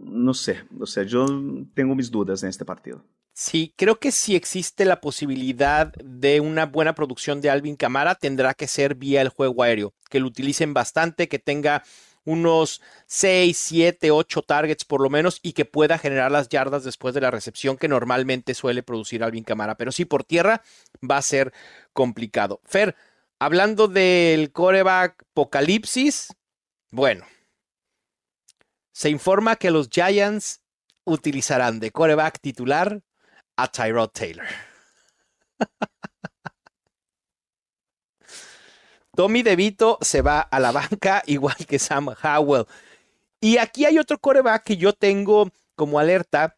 no 0.06 0.34
sé, 0.34 0.64
o 0.80 0.86
sea, 0.86 1.04
yo 1.04 1.26
tengo 1.74 1.96
mis 1.96 2.10
dudas 2.12 2.44
en 2.44 2.50
este 2.50 2.66
partido. 2.66 3.04
Sí, 3.36 3.74
creo 3.76 3.98
que 4.00 4.12
si 4.12 4.36
existe 4.36 4.86
la 4.86 5.02
posibilidad 5.02 5.92
de 6.04 6.40
una 6.40 6.68
buena 6.68 6.94
producción 6.94 7.42
de 7.42 7.50
Alvin 7.50 7.76
Camara, 7.76 8.14
tendrá 8.16 8.54
que 8.54 8.68
ser 8.68 8.94
vía 8.94 9.22
el 9.22 9.30
juego 9.30 9.64
aéreo, 9.64 9.94
que 10.10 10.20
lo 10.20 10.28
utilicen 10.28 10.74
bastante, 10.74 11.28
que 11.28 11.40
tenga 11.40 11.84
unos 12.26 12.82
6, 13.08 13.58
7, 13.58 14.12
8 14.12 14.42
targets 14.44 14.86
por 14.86 15.02
lo 15.02 15.10
menos 15.10 15.40
y 15.42 15.54
que 15.54 15.66
pueda 15.66 15.98
generar 15.98 16.32
las 16.32 16.50
yardas 16.50 16.84
después 16.84 17.14
de 17.14 17.22
la 17.22 17.32
recepción 17.32 17.78
que 17.78 17.88
normalmente 17.88 18.54
suele 18.54 18.84
producir 18.84 19.24
Alvin 19.24 19.44
Camara. 19.44 19.76
Pero 19.76 19.92
sí, 19.92 20.06
por 20.06 20.24
tierra 20.24 20.62
va 21.10 21.18
a 21.18 21.22
ser 21.22 21.54
complicado. 21.92 22.62
Fer, 22.66 22.96
hablando 23.40 23.88
del 23.88 24.52
coreback 24.52 25.24
Apocalipsis, 25.32 26.34
bueno, 26.92 27.26
se 28.92 29.10
informa 29.10 29.56
que 29.56 29.72
los 29.72 29.90
Giants 29.90 30.62
utilizarán 31.06 31.80
de 31.80 31.92
coreback 31.92 32.40
titular 32.40 33.02
a 33.58 33.68
Tyrod 33.68 34.10
Taylor. 34.10 34.46
Tommy 39.16 39.44
DeVito 39.44 40.00
se 40.02 40.22
va 40.22 40.40
a 40.42 40.60
la 40.60 40.72
banca, 40.72 41.22
igual 41.28 41.56
que 41.68 41.80
Sam 41.80 42.10
Howell. 42.24 42.66
Y 43.40 43.58
aquí 43.58 43.86
hay 43.86 44.00
otro 44.00 44.18
coreback 44.18 44.64
que 44.64 44.78
yo 44.78 44.94
tengo 44.94 45.52
como 45.76 46.00
alerta, 46.00 46.56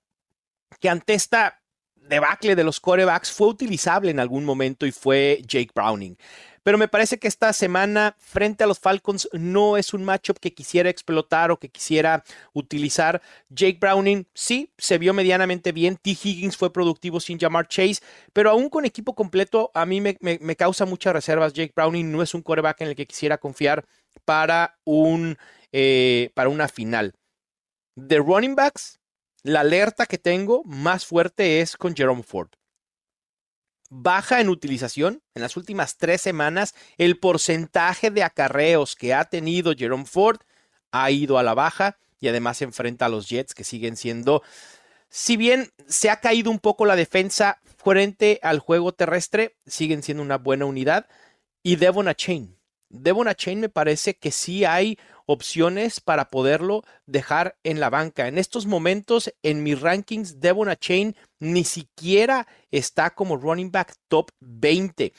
que 0.79 0.89
ante 0.89 1.13
esta 1.13 1.59
debacle 1.95 2.55
de 2.55 2.63
los 2.63 2.79
corebacks 2.79 3.31
fue 3.31 3.47
utilizable 3.47 4.11
en 4.11 4.19
algún 4.19 4.45
momento 4.45 4.85
y 4.85 4.91
fue 4.91 5.41
Jake 5.45 5.71
Browning. 5.73 6.17
Pero 6.65 6.79
me 6.79 6.87
parece 6.87 7.19
que 7.19 7.27
esta 7.27 7.53
semana 7.53 8.15
frente 8.17 8.63
a 8.63 8.67
los 8.67 8.79
Falcons 8.79 9.29
no 9.33 9.77
es 9.77 9.93
un 9.93 10.03
matchup 10.03 10.39
que 10.39 10.55
quisiera 10.55 10.89
explotar 10.89 11.51
o 11.51 11.59
que 11.59 11.69
quisiera 11.69 12.23
utilizar. 12.53 13.21
Jake 13.49 13.77
Browning 13.79 14.27
sí 14.33 14.73
se 14.75 14.97
vio 14.97 15.13
medianamente 15.13 15.71
bien. 15.71 15.95
T. 15.95 16.09
Higgins 16.09 16.57
fue 16.57 16.73
productivo 16.73 17.19
sin 17.19 17.37
llamar 17.37 17.67
Chase, 17.67 18.01
pero 18.33 18.49
aún 18.49 18.69
con 18.69 18.83
equipo 18.83 19.13
completo 19.13 19.69
a 19.75 19.85
mí 19.85 20.01
me, 20.01 20.55
causa 20.55 20.87
muchas 20.87 21.13
reservas. 21.13 21.53
Jake 21.53 21.73
Browning 21.75 22.11
no 22.11 22.23
es 22.23 22.33
un 22.33 22.41
quarterback 22.41 22.81
en 22.81 22.87
el 22.87 22.95
que 22.95 23.05
quisiera 23.05 23.37
confiar 23.37 23.85
para, 24.25 24.79
un, 24.85 25.37
eh, 25.71 26.31
para 26.33 26.49
una 26.49 26.67
final. 26.67 27.13
De 27.95 28.17
running 28.17 28.55
backs, 28.55 28.99
la 29.43 29.59
alerta 29.59 30.07
que 30.07 30.17
tengo 30.17 30.63
más 30.63 31.05
fuerte 31.05 31.61
es 31.61 31.77
con 31.77 31.95
Jerome 31.95 32.23
Ford 32.23 32.49
baja 33.89 34.41
en 34.41 34.49
utilización. 34.49 35.21
En 35.33 35.41
las 35.41 35.57
últimas 35.57 35.97
tres 35.97 36.21
semanas, 36.21 36.75
el 36.97 37.19
porcentaje 37.19 38.11
de 38.11 38.23
acarreos 38.23 38.95
que 38.95 39.13
ha 39.13 39.25
tenido 39.25 39.73
Jerome 39.75 40.05
Ford 40.05 40.39
ha 40.91 41.11
ido 41.11 41.37
a 41.37 41.43
la 41.43 41.53
baja 41.53 41.97
y 42.19 42.27
además 42.27 42.61
enfrenta 42.61 43.05
a 43.05 43.09
los 43.09 43.29
Jets 43.29 43.53
que 43.53 43.63
siguen 43.63 43.97
siendo, 43.97 44.41
si 45.09 45.37
bien 45.37 45.71
se 45.87 46.09
ha 46.09 46.19
caído 46.19 46.51
un 46.51 46.59
poco 46.59 46.85
la 46.85 46.95
defensa 46.95 47.61
frente 47.77 48.39
al 48.41 48.59
juego 48.59 48.93
terrestre, 48.93 49.55
siguen 49.65 50.03
siendo 50.03 50.23
una 50.23 50.37
buena 50.37 50.65
unidad. 50.65 51.07
Y 51.63 51.77
Devon 51.77 52.13
Chain. 52.13 52.54
Devon 53.01 53.27
Chain 53.33 53.59
me 53.59 53.69
parece 53.69 54.15
que 54.17 54.31
sí 54.31 54.65
hay 54.65 54.97
opciones 55.25 55.99
para 55.99 56.29
poderlo 56.29 56.83
dejar 57.05 57.57
en 57.63 57.79
la 57.79 57.89
banca. 57.89 58.27
En 58.27 58.37
estos 58.37 58.65
momentos, 58.65 59.33
en 59.43 59.63
mis 59.63 59.79
rankings, 59.79 60.39
Devon 60.39 60.73
Chain 60.75 61.15
ni 61.39 61.63
siquiera 61.63 62.47
está 62.71 63.09
como 63.11 63.37
running 63.37 63.71
back 63.71 63.95
top 64.07 64.31
20. 64.39 65.13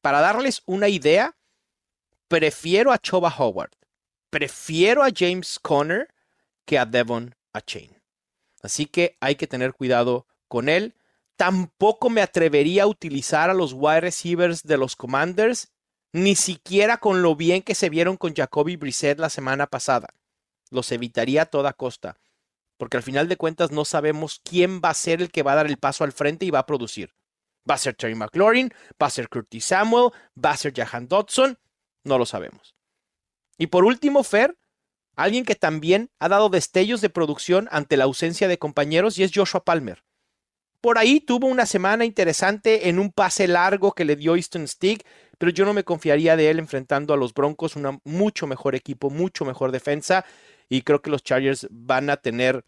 Para 0.00 0.20
darles 0.20 0.62
una 0.66 0.88
idea, 0.88 1.36
prefiero 2.28 2.92
a 2.92 2.98
Choba 2.98 3.34
Howard, 3.36 3.72
prefiero 4.30 5.02
a 5.02 5.10
James 5.14 5.58
Conner 5.60 6.08
que 6.64 6.78
a 6.78 6.86
Devon 6.86 7.34
Chain. 7.66 8.00
Así 8.62 8.86
que 8.86 9.16
hay 9.20 9.34
que 9.34 9.46
tener 9.46 9.74
cuidado 9.74 10.26
con 10.46 10.68
él. 10.68 10.94
Tampoco 11.36 12.10
me 12.10 12.22
atrevería 12.22 12.84
a 12.84 12.88
utilizar 12.88 13.50
a 13.50 13.54
los 13.54 13.72
wide 13.72 14.00
receivers 14.00 14.62
de 14.62 14.76
los 14.76 14.96
Commanders 14.96 15.72
ni 16.12 16.34
siquiera 16.34 16.98
con 16.98 17.22
lo 17.22 17.36
bien 17.36 17.62
que 17.62 17.74
se 17.74 17.90
vieron 17.90 18.16
con 18.16 18.34
Jacoby 18.34 18.76
Brissett 18.76 19.18
la 19.18 19.30
semana 19.30 19.66
pasada. 19.66 20.08
Los 20.70 20.92
evitaría 20.92 21.42
a 21.42 21.46
toda 21.46 21.72
costa, 21.72 22.18
porque 22.76 22.96
al 22.96 23.02
final 23.02 23.28
de 23.28 23.36
cuentas 23.36 23.70
no 23.70 23.84
sabemos 23.84 24.40
quién 24.44 24.80
va 24.80 24.90
a 24.90 24.94
ser 24.94 25.20
el 25.20 25.30
que 25.30 25.42
va 25.42 25.52
a 25.52 25.56
dar 25.56 25.66
el 25.66 25.78
paso 25.78 26.04
al 26.04 26.12
frente 26.12 26.46
y 26.46 26.50
va 26.50 26.60
a 26.60 26.66
producir. 26.66 27.14
¿Va 27.68 27.74
a 27.74 27.78
ser 27.78 27.94
Terry 27.94 28.14
McLaurin? 28.14 28.72
¿Va 29.00 29.08
a 29.08 29.10
ser 29.10 29.28
Curtis 29.28 29.66
Samuel? 29.66 30.10
¿Va 30.42 30.52
a 30.52 30.56
ser 30.56 30.72
Jahan 30.74 31.08
Dodson? 31.08 31.58
No 32.04 32.16
lo 32.16 32.24
sabemos. 32.24 32.74
Y 33.58 33.66
por 33.66 33.84
último, 33.84 34.22
Fer, 34.22 34.56
alguien 35.16 35.44
que 35.44 35.56
también 35.56 36.10
ha 36.18 36.28
dado 36.28 36.48
destellos 36.48 37.00
de 37.00 37.10
producción 37.10 37.68
ante 37.70 37.96
la 37.96 38.04
ausencia 38.04 38.48
de 38.48 38.58
compañeros 38.58 39.18
y 39.18 39.24
es 39.24 39.32
Joshua 39.34 39.64
Palmer. 39.64 40.04
Por 40.80 40.96
ahí 40.96 41.20
tuvo 41.20 41.48
una 41.48 41.66
semana 41.66 42.04
interesante 42.04 42.88
en 42.88 43.00
un 43.00 43.10
pase 43.10 43.48
largo 43.48 43.92
que 43.92 44.04
le 44.04 44.14
dio 44.14 44.36
Easton 44.36 44.68
Stick, 44.68 45.04
pero 45.38 45.52
yo 45.52 45.64
no 45.64 45.72
me 45.72 45.84
confiaría 45.84 46.36
de 46.36 46.50
él 46.50 46.58
enfrentando 46.58 47.14
a 47.14 47.16
los 47.16 47.32
Broncos, 47.32 47.76
un 47.76 48.00
mucho 48.04 48.46
mejor 48.46 48.74
equipo, 48.74 49.08
mucho 49.08 49.44
mejor 49.44 49.72
defensa, 49.72 50.24
y 50.68 50.82
creo 50.82 51.00
que 51.00 51.10
los 51.10 51.22
Chargers 51.22 51.68
van 51.70 52.10
a 52.10 52.18
tener 52.18 52.64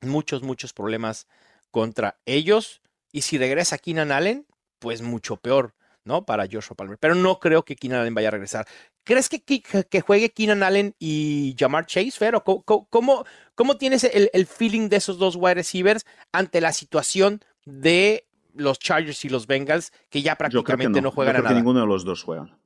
muchos, 0.00 0.42
muchos 0.42 0.72
problemas 0.72 1.26
contra 1.70 2.18
ellos. 2.24 2.80
Y 3.12 3.22
si 3.22 3.38
regresa 3.38 3.78
Keenan 3.78 4.12
Allen, 4.12 4.46
pues 4.78 5.02
mucho 5.02 5.36
peor, 5.36 5.74
¿no? 6.04 6.24
Para 6.24 6.46
Joshua 6.50 6.76
Palmer. 6.76 6.98
Pero 6.98 7.14
no 7.14 7.38
creo 7.40 7.64
que 7.64 7.76
Keenan 7.76 8.00
Allen 8.00 8.14
vaya 8.14 8.28
a 8.28 8.32
regresar. 8.32 8.66
¿Crees 9.04 9.28
que, 9.28 9.40
que, 9.40 10.00
juegue 10.00 10.30
Keenan 10.30 10.62
Allen 10.62 10.94
y 10.98 11.56
Jamar 11.58 11.86
Chase, 11.86 12.12
Fer? 12.12 12.34
cómo, 12.44 13.24
cómo, 13.54 13.76
tienes 13.78 14.04
el, 14.04 14.30
el, 14.32 14.46
feeling 14.46 14.88
de 14.88 14.96
esos 14.96 15.18
dos 15.18 15.34
wide 15.36 15.54
receivers 15.54 16.04
ante 16.30 16.60
la 16.60 16.72
situación 16.72 17.42
de 17.64 18.27
los 18.58 18.78
Chargers 18.78 19.24
y 19.24 19.28
los 19.28 19.46
Bengals, 19.46 19.92
que 20.10 20.22
ya 20.22 20.36
prácticamente 20.36 21.00
no. 21.00 21.10
juegan 21.10 21.34
yo 21.34 21.42
creo 21.42 21.48
Que 21.50 21.54
ninguno 21.54 21.80
de 21.80 21.86
los 21.86 22.04
dos 22.04 22.22
juegan. 22.22 22.58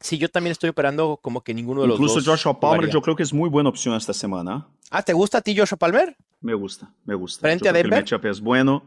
Sí, 0.00 0.16
yo 0.16 0.30
también 0.30 0.52
estoy 0.52 0.70
operando 0.70 1.18
como 1.20 1.42
que 1.42 1.52
ninguno 1.52 1.82
de 1.82 1.88
los 1.88 1.98
dos. 1.98 2.10
Incluso 2.10 2.30
Joshua 2.30 2.58
Palmer, 2.58 2.88
yo 2.88 3.02
creo 3.02 3.16
que 3.16 3.22
es 3.22 3.34
muy 3.34 3.50
buena 3.50 3.68
opción 3.68 3.94
esta 3.94 4.14
semana. 4.14 4.66
Ah, 4.90 5.02
¿te 5.02 5.12
gusta 5.12 5.38
a 5.38 5.40
ti 5.42 5.56
Joshua 5.56 5.76
Palmer? 5.76 6.16
Me 6.40 6.54
gusta, 6.54 6.94
me 7.04 7.14
gusta. 7.14 7.42
Frente 7.42 7.68
a 7.68 7.72
Denver. 7.72 7.98
el 7.98 8.00
matchup 8.00 8.24
es 8.24 8.40
bueno. 8.40 8.82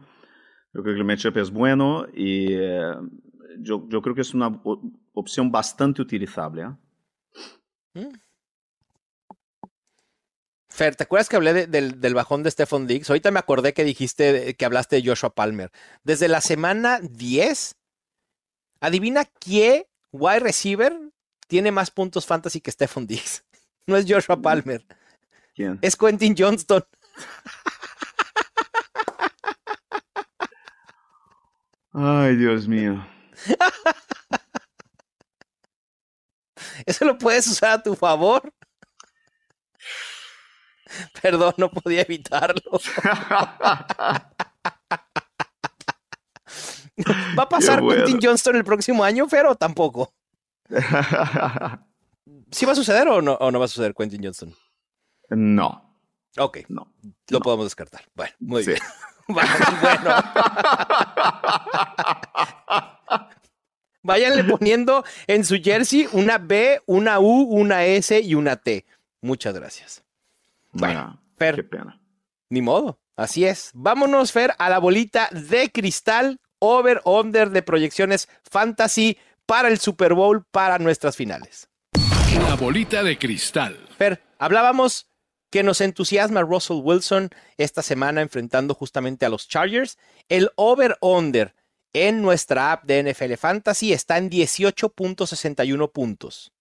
Yo 0.72 0.82
creo 0.82 0.94
que 0.94 1.00
el 1.00 1.06
matchup 1.06 1.36
es 1.36 1.52
bueno 1.52 2.06
y 2.12 2.52
eh, 2.52 2.94
yo, 3.60 3.86
yo, 3.88 4.02
creo 4.02 4.14
que 4.16 4.22
es 4.22 4.34
una 4.34 4.60
opción 5.12 5.52
bastante 5.52 6.02
utilizable. 6.02 6.68
¿eh? 7.94 8.08
Fer, 10.74 10.96
¿te 10.96 11.04
acuerdas 11.04 11.28
que 11.28 11.36
hablé 11.36 11.68
del, 11.68 12.14
bajón 12.14 12.42
de 12.42 12.50
Stephon 12.50 12.88
Diggs? 12.88 13.08
Ahorita 13.08 13.30
me 13.30 13.38
acordé 13.38 13.74
que 13.74 13.84
dijiste 13.84 14.56
que 14.56 14.64
hablaste 14.64 14.96
de 14.96 15.08
Joshua 15.08 15.32
Palmer. 15.32 15.70
Desde 16.02 16.26
la 16.26 16.40
semana 16.40 16.98
10, 17.00 17.76
adivina 18.80 19.24
qué 19.24 19.86
wide 20.10 20.40
receiver 20.40 20.98
tiene 21.46 21.70
más 21.70 21.92
puntos 21.92 22.26
fantasy 22.26 22.60
que 22.60 22.72
Stephon 22.72 23.06
Diggs. 23.06 23.44
No 23.86 23.96
es 23.96 24.06
Joshua 24.08 24.40
Palmer. 24.40 24.84
¿Quién? 25.54 25.78
Es 25.80 25.94
Quentin 25.94 26.34
Johnston. 26.36 26.84
Ay, 31.92 32.34
Dios 32.34 32.66
mío. 32.66 33.06
Eso 36.86 37.04
lo 37.04 37.18
puedes 37.18 37.46
usar 37.46 37.72
a 37.72 37.82
tu 37.82 37.94
favor. 37.94 38.50
Perdón, 41.22 41.54
no 41.56 41.70
podía 41.70 42.02
evitarlo. 42.02 42.80
¿Va 47.38 47.42
a 47.42 47.48
pasar 47.48 47.80
Quentin 47.80 48.18
Johnston 48.22 48.56
el 48.56 48.64
próximo 48.64 49.04
año, 49.04 49.26
pero 49.28 49.54
tampoco? 49.54 50.12
¿Sí 52.50 52.66
va 52.66 52.72
a 52.72 52.76
suceder 52.76 53.08
o 53.08 53.20
no, 53.20 53.34
o 53.34 53.50
no 53.50 53.58
va 53.58 53.64
a 53.66 53.68
suceder 53.68 53.94
Quentin 53.94 54.22
Johnston? 54.22 54.54
No. 55.30 55.98
Ok. 56.38 56.58
No. 56.68 56.92
Lo 57.28 57.40
podemos 57.40 57.66
descartar. 57.66 58.04
Bueno, 58.14 58.32
muy 58.40 58.64
bien. 58.64 58.78
bueno. 59.28 59.54
Váyanle 64.02 64.44
poniendo 64.44 65.02
en 65.26 65.44
su 65.44 65.56
jersey 65.62 66.06
una 66.12 66.36
B, 66.38 66.82
una 66.86 67.20
U, 67.20 67.42
una 67.44 67.84
S 67.86 68.20
y 68.20 68.34
una 68.34 68.56
T. 68.56 68.84
Muchas 69.22 69.54
gracias. 69.54 70.03
Bueno, 70.74 71.20
Fer. 71.36 71.56
Qué 71.56 71.64
pena. 71.64 72.00
Ni 72.50 72.60
modo. 72.62 73.00
Así 73.16 73.44
es. 73.44 73.70
Vámonos, 73.74 74.32
Fer, 74.32 74.54
a 74.58 74.68
la 74.68 74.78
bolita 74.78 75.28
de 75.30 75.70
cristal 75.70 76.40
over-under 76.58 77.50
de 77.50 77.62
proyecciones 77.62 78.28
fantasy 78.42 79.18
para 79.46 79.68
el 79.68 79.78
Super 79.78 80.14
Bowl, 80.14 80.44
para 80.50 80.78
nuestras 80.78 81.16
finales. 81.16 81.68
La 82.48 82.56
bolita 82.56 83.02
de 83.02 83.18
cristal. 83.18 83.78
Fer, 83.96 84.22
hablábamos 84.38 85.08
que 85.50 85.62
nos 85.62 85.80
entusiasma 85.80 86.42
Russell 86.42 86.80
Wilson 86.82 87.30
esta 87.56 87.82
semana 87.82 88.22
enfrentando 88.22 88.74
justamente 88.74 89.24
a 89.24 89.28
los 89.28 89.46
Chargers. 89.46 89.98
El 90.28 90.50
over-under 90.56 91.54
en 91.92 92.22
nuestra 92.22 92.72
app 92.72 92.84
de 92.84 93.12
NFL 93.12 93.34
Fantasy 93.34 93.92
está 93.92 94.18
en 94.18 94.30
18.61 94.30 95.92
puntos. 95.92 96.52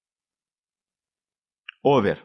Over. 1.81 2.23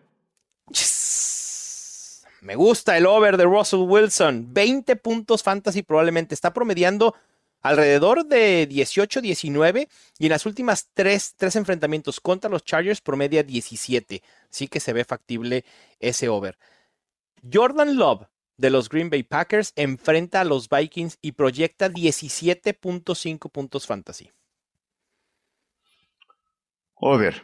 Me 2.41 2.55
gusta 2.55 2.97
el 2.97 3.07
over 3.07 3.37
de 3.37 3.45
Russell 3.45 3.81
Wilson. 3.81 4.53
20 4.53 4.97
puntos 4.97 5.43
fantasy 5.43 5.83
probablemente. 5.83 6.35
Está 6.35 6.53
promediando 6.53 7.15
alrededor 7.61 8.27
de 8.27 8.67
18, 8.67 9.21
19 9.21 9.89
y 10.19 10.27
en 10.27 10.31
las 10.31 10.47
últimas 10.47 10.89
tres, 10.95 11.35
tres 11.37 11.57
enfrentamientos 11.57 12.21
contra 12.21 12.51
los 12.51 12.65
Chargers 12.65 13.01
promedia 13.01 13.43
17. 13.43 14.23
Sí 14.51 14.69
que 14.69 14.81
se 14.81 14.93
ve 14.93 15.05
factible 15.05 15.65
ese 15.99 16.29
over. 16.29 16.57
Jordan 17.53 17.97
Love 17.97 18.27
de 18.57 18.71
los 18.71 18.89
Green 18.89 19.11
Bay 19.11 19.23
Packers 19.23 19.73
enfrenta 19.77 20.41
a 20.41 20.45
los 20.45 20.69
Vikings 20.69 21.19
y 21.21 21.33
proyecta 21.33 21.89
17.5 21.89 23.51
puntos 23.51 23.87
fantasy. 23.87 24.31
Over 26.95 27.43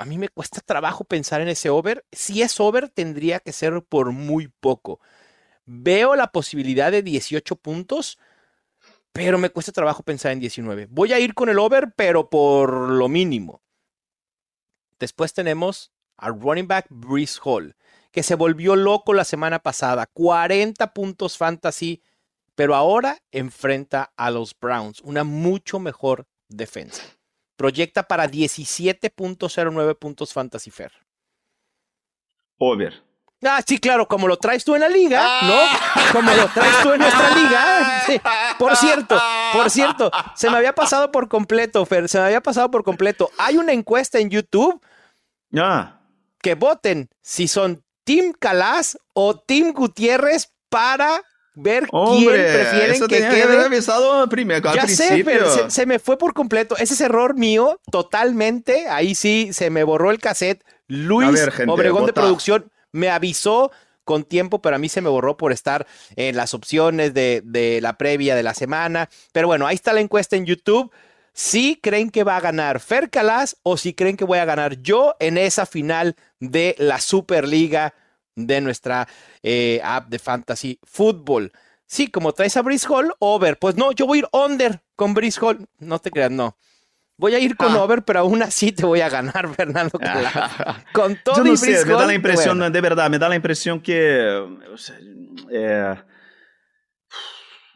a 0.00 0.06
mí 0.06 0.16
me 0.16 0.30
cuesta 0.30 0.62
trabajo 0.62 1.04
pensar 1.04 1.42
en 1.42 1.48
ese 1.48 1.68
over. 1.68 2.06
Si 2.10 2.40
es 2.40 2.58
over, 2.58 2.88
tendría 2.88 3.38
que 3.38 3.52
ser 3.52 3.82
por 3.82 4.12
muy 4.12 4.48
poco. 4.48 4.98
Veo 5.66 6.16
la 6.16 6.32
posibilidad 6.32 6.90
de 6.90 7.02
18 7.02 7.54
puntos, 7.56 8.18
pero 9.12 9.36
me 9.36 9.50
cuesta 9.50 9.72
trabajo 9.72 10.02
pensar 10.02 10.32
en 10.32 10.40
19. 10.40 10.86
Voy 10.90 11.12
a 11.12 11.18
ir 11.18 11.34
con 11.34 11.50
el 11.50 11.58
over, 11.58 11.92
pero 11.94 12.30
por 12.30 12.70
lo 12.72 13.08
mínimo. 13.08 13.60
Después 14.98 15.34
tenemos 15.34 15.92
a 16.16 16.30
running 16.30 16.66
back 16.66 16.86
Breeze 16.88 17.38
Hall, 17.44 17.76
que 18.10 18.22
se 18.22 18.36
volvió 18.36 18.76
loco 18.76 19.12
la 19.12 19.24
semana 19.24 19.58
pasada. 19.58 20.06
40 20.06 20.94
puntos 20.94 21.36
fantasy, 21.36 22.02
pero 22.54 22.74
ahora 22.74 23.18
enfrenta 23.32 24.14
a 24.16 24.30
los 24.30 24.58
Browns, 24.58 25.02
una 25.02 25.24
mucho 25.24 25.78
mejor 25.78 26.26
defensa. 26.48 27.02
Proyecta 27.60 28.04
para 28.04 28.26
17.09 28.26 29.98
puntos 29.98 30.32
Fantasy 30.32 30.70
Fair. 30.70 30.90
Over. 32.56 33.02
Ah, 33.42 33.60
sí, 33.66 33.76
claro, 33.76 34.08
como 34.08 34.26
lo 34.26 34.38
traes 34.38 34.64
tú 34.64 34.74
en 34.74 34.80
la 34.80 34.88
liga, 34.88 35.42
¿no? 35.42 35.58
Como 36.10 36.32
lo 36.32 36.48
traes 36.48 36.80
tú 36.82 36.92
en 36.94 37.00
nuestra 37.00 37.36
liga. 37.36 38.02
Sí. 38.06 38.18
Por 38.58 38.74
cierto, 38.76 39.20
por 39.52 39.68
cierto, 39.68 40.10
se 40.34 40.48
me 40.48 40.56
había 40.56 40.74
pasado 40.74 41.12
por 41.12 41.28
completo, 41.28 41.84
Fer, 41.84 42.08
se 42.08 42.18
me 42.18 42.24
había 42.24 42.40
pasado 42.40 42.70
por 42.70 42.82
completo. 42.82 43.30
Hay 43.36 43.58
una 43.58 43.72
encuesta 43.72 44.18
en 44.18 44.30
YouTube 44.30 44.82
Ah, 45.54 46.00
que 46.40 46.54
voten 46.54 47.10
si 47.20 47.46
son 47.46 47.84
Team 48.04 48.32
Calas 48.32 48.98
o 49.12 49.38
Team 49.38 49.74
Gutiérrez 49.74 50.50
para 50.70 51.22
ver 51.54 51.88
quién 51.88 52.26
prefieren 52.26 52.90
eso 52.92 53.08
que 53.08 53.16
tenía 53.16 53.30
que 53.30 53.42
haber 53.42 53.56
quede. 53.56 53.66
avisado 53.66 54.28
primero, 54.28 54.68
al 54.68 54.76
Ya 54.76 54.86
sé, 54.86 55.22
pero 55.24 55.50
se, 55.50 55.70
se 55.70 55.86
me 55.86 55.98
fue 55.98 56.18
por 56.18 56.32
completo. 56.32 56.76
Ese 56.76 56.94
es 56.94 57.00
error 57.00 57.36
mío, 57.36 57.80
totalmente. 57.90 58.88
Ahí 58.88 59.14
sí 59.14 59.50
se 59.52 59.70
me 59.70 59.84
borró 59.84 60.10
el 60.10 60.18
cassette. 60.18 60.64
Luis 60.86 61.28
A 61.28 61.32
ver, 61.32 61.52
gente, 61.52 61.72
Obregón 61.72 62.06
de 62.06 62.12
producción 62.12 62.70
me 62.92 63.10
avisó 63.10 63.70
con 64.04 64.24
tiempo, 64.24 64.60
pero 64.60 64.76
a 64.76 64.78
mí 64.78 64.88
se 64.88 65.00
me 65.00 65.08
borró 65.08 65.36
por 65.36 65.52
estar 65.52 65.86
en 66.16 66.36
las 66.36 66.54
opciones 66.54 67.14
de, 67.14 67.42
de 67.44 67.80
la 67.80 67.96
previa 67.96 68.34
de 68.34 68.42
la 68.42 68.54
semana. 68.54 69.08
Pero 69.32 69.46
bueno, 69.46 69.66
ahí 69.66 69.76
está 69.76 69.92
la 69.92 70.00
encuesta 70.00 70.36
en 70.36 70.46
YouTube. 70.46 70.90
Si 71.32 71.78
creen 71.80 72.10
que 72.10 72.24
va 72.24 72.36
a 72.36 72.40
ganar 72.40 72.80
Fer 72.80 73.08
Calas 73.08 73.56
o 73.62 73.76
si 73.76 73.94
creen 73.94 74.16
que 74.16 74.24
voy 74.24 74.38
a 74.38 74.44
ganar 74.44 74.82
yo 74.82 75.14
en 75.20 75.38
esa 75.38 75.64
final 75.64 76.16
de 76.40 76.74
la 76.78 77.00
Superliga 77.00 77.94
de 78.46 78.60
nuestra 78.60 79.06
eh, 79.42 79.80
app 79.82 80.08
de 80.08 80.18
Fantasy 80.18 80.78
Football. 80.84 81.52
Sí, 81.86 82.08
como 82.08 82.32
traes 82.32 82.56
a 82.56 82.62
Brice 82.62 82.86
Hall, 82.88 83.12
over. 83.18 83.58
Pues 83.58 83.76
no, 83.76 83.92
yo 83.92 84.06
voy 84.06 84.18
a 84.18 84.20
ir 84.20 84.28
under 84.32 84.80
con 84.96 85.12
Brice 85.14 85.40
Hall. 85.40 85.66
No 85.78 85.98
te 85.98 86.10
creas, 86.10 86.30
no. 86.30 86.56
Voy 87.16 87.34
a 87.34 87.38
ir 87.38 87.54
con 87.56 87.72
Ah. 87.72 87.82
over, 87.82 88.02
pero 88.02 88.20
aún 88.20 88.42
así 88.42 88.72
te 88.72 88.86
voy 88.86 89.00
a 89.02 89.08
ganar, 89.10 89.46
Fernando 89.54 89.98
Calas. 89.98 90.32
Con 90.94 91.18
todo 91.22 91.36
Yo 91.36 91.44
y 91.44 91.50
no 91.50 91.56
sé, 91.56 91.66
Brice 91.72 91.84
me 91.84 91.92
da 91.92 92.06
la 92.06 92.14
impresión, 92.14 92.58
bueno. 92.58 92.72
de 92.72 92.80
verdad, 92.80 93.10
me 93.10 93.18
da 93.18 93.28
la 93.28 93.36
impresión 93.36 93.78
que, 93.80 94.42
eh, 95.50 95.94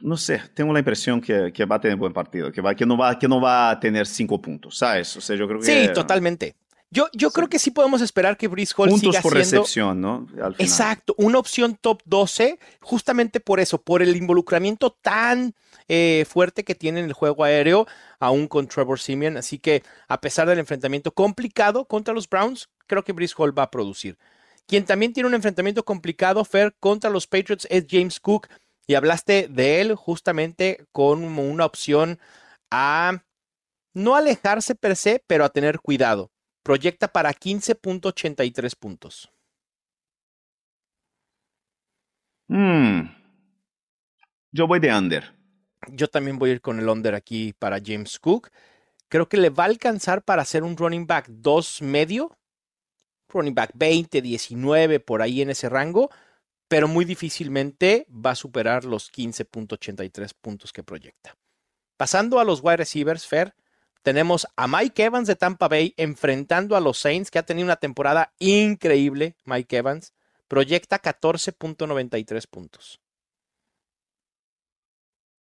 no 0.01 0.17
sé, 0.17 0.43
tengo 0.55 0.73
la 0.73 0.79
impresión 0.79 1.21
que, 1.21 1.53
que 1.53 1.65
va 1.67 1.77
a 1.77 1.81
tener 1.81 1.97
buen 1.99 2.13
partido, 2.15 2.51
que, 2.53 2.61
va, 2.63 2.75
que, 2.75 2.87
no 2.87 2.97
va, 2.97 3.19
que 3.19 3.29
no 3.29 3.41
va 3.41 3.71
a 3.71 3.81
tener 3.81 4.07
cinco 4.07 4.41
puntos, 4.41 4.79
¿sabes? 4.79 5.17
O 5.17 5.21
sea, 5.21 5.37
yo 5.37 5.47
creo 5.47 5.61
que... 5.61 5.67
Sí, 5.67 5.93
totalmente. 5.93 6.57
Yo, 6.95 7.09
yo 7.13 7.33
creo 7.33 7.49
que 7.49 7.59
sí 7.59 7.73
podemos 7.73 8.01
esperar 8.01 8.37
que 8.37 8.47
Brice 8.47 8.73
Hall 8.77 8.89
Puntos 8.89 9.17
siga 9.17 9.21
por 9.21 9.33
siendo 9.33 9.59
recepción, 9.59 10.01
¿no? 10.01 10.29
Al 10.35 10.55
final. 10.55 10.55
Exacto, 10.59 11.13
una 11.19 11.41
opción 11.41 11.77
top 11.81 12.01
12, 12.05 12.61
justamente 12.81 13.41
por 13.41 13.59
eso, 13.59 13.83
por 13.83 14.01
el 14.01 14.15
involucramiento 14.15 14.93
tan 14.93 15.57
eh, 15.89 16.25
fuerte 16.29 16.63
que 16.63 16.77
tiene 16.77 17.01
en 17.01 17.07
el 17.07 17.13
juego 17.13 17.43
aéreo, 17.43 17.89
aún 18.21 18.47
con 18.47 18.69
Trevor 18.69 19.01
Simeon. 19.01 19.37
Así 19.37 19.59
que, 19.59 19.83
a 20.07 20.21
pesar 20.21 20.49
del 20.49 20.61
enfrentamiento 20.61 21.13
complicado 21.13 21.85
contra 21.85 22.15
los 22.15 22.29
Browns, 22.29 22.69
creo 22.87 23.03
que 23.03 23.13
Brice 23.13 23.35
Hall 23.37 23.59
va 23.59 23.65
a 23.65 23.71
producir. 23.73 24.17
Quien 24.69 24.85
también 24.85 25.13
tiene 25.13 25.29
un 25.29 25.35
enfrentamiento 25.35 25.85
complicado, 25.85 26.45
Fer, 26.45 26.77
contra 26.79 27.11
los 27.11 27.27
Patriots 27.27 27.67
es 27.71 27.87
James 27.91 28.21
Cook. 28.21 28.47
Y 28.87 28.95
hablaste 28.95 29.49
de 29.51 29.81
él 29.81 29.97
justamente 29.97 30.87
con 30.93 31.25
una 31.25 31.65
opción 31.65 32.21
a 32.71 33.25
no 33.95 34.15
alejarse 34.15 34.77
per 34.77 34.95
se, 34.95 35.25
pero 35.27 35.45
a 35.45 35.49
tener 35.49 35.81
cuidado. 35.81 36.31
Proyecta 36.65 37.09
para 37.09 37.31
15.83 37.35 38.75
puntos. 38.75 39.31
Mm. 42.49 43.03
Yo 44.51 44.67
voy 44.67 44.81
de 44.81 44.97
under. 44.97 45.35
Yo 45.89 46.09
también 46.09 46.39
voy 46.39 46.51
a 46.51 46.53
ir 46.55 46.61
con 46.63 46.81
el 46.81 46.89
under 46.89 47.15
aquí 47.15 47.53
para 47.53 47.81
James 47.85 48.19
Cook. 48.19 48.51
Creo 49.09 49.29
que 49.29 49.37
le 49.37 49.51
va 49.51 49.65
a 49.65 49.67
alcanzar 49.67 50.23
para 50.23 50.41
hacer 50.41 50.63
un 50.63 50.79
running 50.79 51.07
back 51.07 51.27
2 51.29 51.83
medio. 51.83 52.39
Running 53.29 53.55
back 53.55 53.73
20, 53.75 54.23
19, 54.23 55.01
por 55.01 55.21
ahí 55.21 55.43
en 55.43 55.51
ese 55.51 55.69
rango. 55.69 56.11
Pero 56.69 56.89
muy 56.89 57.05
difícilmente 57.05 58.07
va 58.11 58.31
a 58.31 58.37
superar 58.37 58.87
los 58.87 59.13
15.83 59.13 60.33
puntos 60.41 60.73
que 60.73 60.83
proyecta. 60.83 61.37
Pasando 61.99 62.41
a 62.41 62.45
los 62.45 62.63
wide 62.63 62.79
receivers, 62.79 63.27
Fer, 63.27 63.55
tenemos 64.05 64.47
a 64.55 64.69
Mike 64.69 65.03
Evans 65.03 65.27
de 65.27 65.35
Tampa 65.35 65.67
Bay 65.67 65.95
enfrentando 65.97 66.77
a 66.77 66.81
los 66.81 66.99
Saints, 66.99 67.31
que 67.31 67.39
ha 67.39 67.47
tenido 67.47 67.65
una 67.65 67.77
temporada 67.77 68.35
increíble, 68.39 69.35
Mike 69.45 69.79
Evans. 69.79 70.13
Proyecta 70.47 71.01
14.93 71.01 72.47
puntos. 72.47 73.01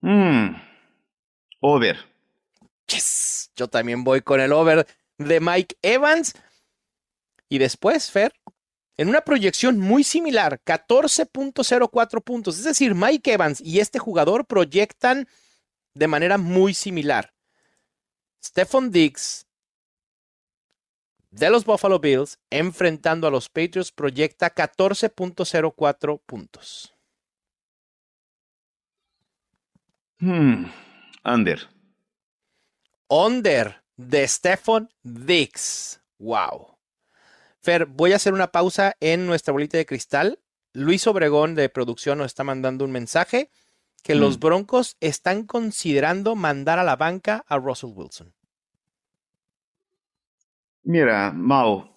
Mm. 0.01 0.55
Over. 1.59 1.97
Yes. 2.87 3.51
Yo 3.55 3.67
también 3.67 4.03
voy 4.03 4.21
con 4.21 4.39
el 4.39 4.53
over 4.53 4.85
de 5.17 5.39
Mike 5.39 5.77
Evans. 5.81 6.35
Y 7.49 7.57
después, 7.57 8.11
Fer, 8.11 8.31
en 8.95 9.09
una 9.09 9.21
proyección 9.21 9.79
muy 9.79 10.03
similar, 10.03 10.61
14.04 10.63 12.23
puntos. 12.23 12.59
Es 12.59 12.63
decir, 12.65 12.93
Mike 12.93 13.33
Evans 13.33 13.59
y 13.59 13.79
este 13.79 13.97
jugador 13.97 14.45
proyectan 14.45 15.27
de 15.95 16.07
manera 16.07 16.37
muy 16.37 16.75
similar. 16.75 17.30
Stephon 18.43 18.91
Diggs 18.91 19.45
de 21.31 21.49
los 21.49 21.63
Buffalo 21.63 21.99
Bills 21.99 22.39
enfrentando 22.49 23.27
a 23.27 23.31
los 23.31 23.49
Patriots 23.49 23.91
proyecta 23.91 24.53
14.04 24.53 26.21
puntos. 26.25 26.93
Hmm. 30.19 30.65
Under. 31.23 31.69
Under 33.07 33.83
de 33.95 34.27
Stephon 34.27 34.89
Diggs. 35.03 36.01
Wow. 36.19 36.77
Fer, 37.61 37.85
voy 37.85 38.13
a 38.13 38.17
hacer 38.17 38.33
una 38.33 38.51
pausa 38.51 38.95
en 38.99 39.25
nuestra 39.25 39.51
bolita 39.51 39.77
de 39.77 39.85
cristal. 39.85 40.39
Luis 40.73 41.05
Obregón 41.07 41.55
de 41.55 41.69
producción 41.69 42.17
nos 42.17 42.27
está 42.27 42.43
mandando 42.43 42.85
un 42.85 42.91
mensaje 42.91 43.51
que 44.03 44.15
los 44.15 44.37
Mm. 44.37 44.39
Broncos 44.39 44.97
están 44.99 45.45
considerando 45.45 46.35
mandar 46.35 46.79
a 46.79 46.83
la 46.83 46.95
banca 46.95 47.43
a 47.47 47.57
Russell 47.57 47.91
Wilson. 47.93 48.33
Mira, 50.83 51.31
Mau, 51.31 51.89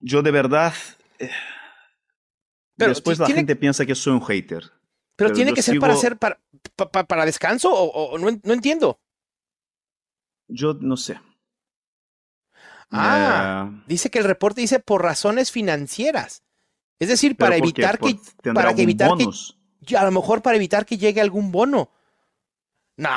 yo 0.00 0.22
de 0.22 0.30
verdad. 0.30 0.74
eh, 1.18 1.30
Pero 2.76 2.90
después 2.90 3.18
la 3.18 3.26
tiene- 3.26 3.40
gente 3.40 3.56
piensa 3.56 3.86
que 3.86 3.94
soy 3.94 4.12
un 4.12 4.20
hater. 4.22 4.60
Pero, 5.16 5.28
Pero 5.28 5.32
tiene 5.32 5.54
que 5.54 5.62
ser 5.62 5.78
para 5.78 5.94
hacer 5.94 6.18
para, 6.18 6.38
pa- 6.76 6.90
pa- 6.90 7.04
para 7.04 7.24
descanso 7.24 7.72
o, 7.72 8.10
o- 8.12 8.18
no, 8.18 8.38
no 8.42 8.52
entiendo. 8.52 9.00
Yo 10.48 10.74
no 10.74 10.98
sé. 10.98 11.18
Ah, 12.90 13.70
Eh, 13.72 13.82
dice 13.88 14.10
que 14.10 14.18
el 14.18 14.24
reporte 14.26 14.60
dice 14.60 14.78
por 14.78 15.02
razones 15.02 15.50
financieras. 15.50 16.42
Es 16.98 17.08
decir, 17.08 17.36
para 17.36 17.56
evitar 17.56 17.98
¿Por- 17.98 18.10
que 18.12 18.52
para 18.52 18.70
evitar 18.72 19.08
que 19.16 19.24
bonus? 19.24 19.55
A 19.96 20.04
lo 20.04 20.10
mejor 20.10 20.42
para 20.42 20.56
evitar 20.56 20.86
que 20.86 20.98
llegue 20.98 21.20
algún 21.20 21.52
bono. 21.52 21.90
No. 22.96 23.10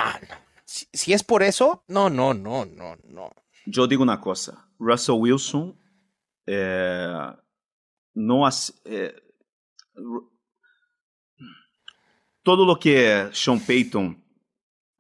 Si, 0.66 1.14
es 1.14 1.24
por 1.24 1.41
eso, 1.41 1.84
no, 1.88 2.10
no, 2.10 2.34
no, 2.34 2.66
no, 2.66 2.95
no. 3.05 3.32
Yo 3.66 3.88
digo 3.88 4.03
una 4.03 4.22
cosa. 4.22 4.70
Russell 4.78 5.16
Wilson 5.16 5.76
eh, 6.45 7.34
no 8.14 8.45
hace. 8.45 8.74
eh, 8.86 9.16
todo 12.43 12.66
lo 12.66 12.80
que 12.80 13.30
Sean 13.32 13.60
Payton 13.60 14.24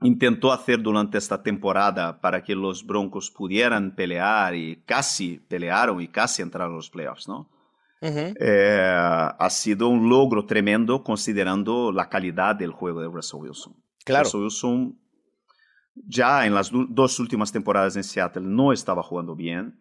intentó 0.01 0.51
hacer 0.51 0.81
durante 0.81 1.17
esta 1.17 1.41
temporada 1.41 2.19
para 2.19 2.43
que 2.43 2.55
los 2.55 2.85
Broncos 2.85 3.29
pudieran 3.29 3.95
pelear 3.95 4.55
y 4.55 4.83
casi 4.85 5.39
pelearon 5.39 6.01
y 6.01 6.07
casi 6.07 6.41
entraron 6.41 6.73
a 6.73 6.75
los 6.77 6.89
playoffs, 6.89 7.27
¿no? 7.27 7.49
Ujú. 8.01 8.33
Eh, 8.39 8.81
ha 8.87 9.49
sido 9.49 9.89
un 9.89 10.09
logro 10.09 10.45
tremendo 10.45 11.03
considerando 11.03 11.91
la 11.91 12.07
calidad 12.07 12.55
del 12.55 12.71
juego 12.71 13.01
de 13.01 13.07
Russell 13.07 13.41
Wilson. 13.41 13.75
Claro. 14.05 14.23
Russell 14.23 14.41
Wilson 14.41 14.99
ya 16.07 16.45
en 16.45 16.53
las 16.53 16.71
dos 16.71 17.19
últimas 17.19 17.51
temporadas 17.51 17.95
en 17.95 18.03
Seattle 18.03 18.43
no 18.45 18.71
estaba 18.71 19.03
jugando 19.03 19.35
bien. 19.35 19.79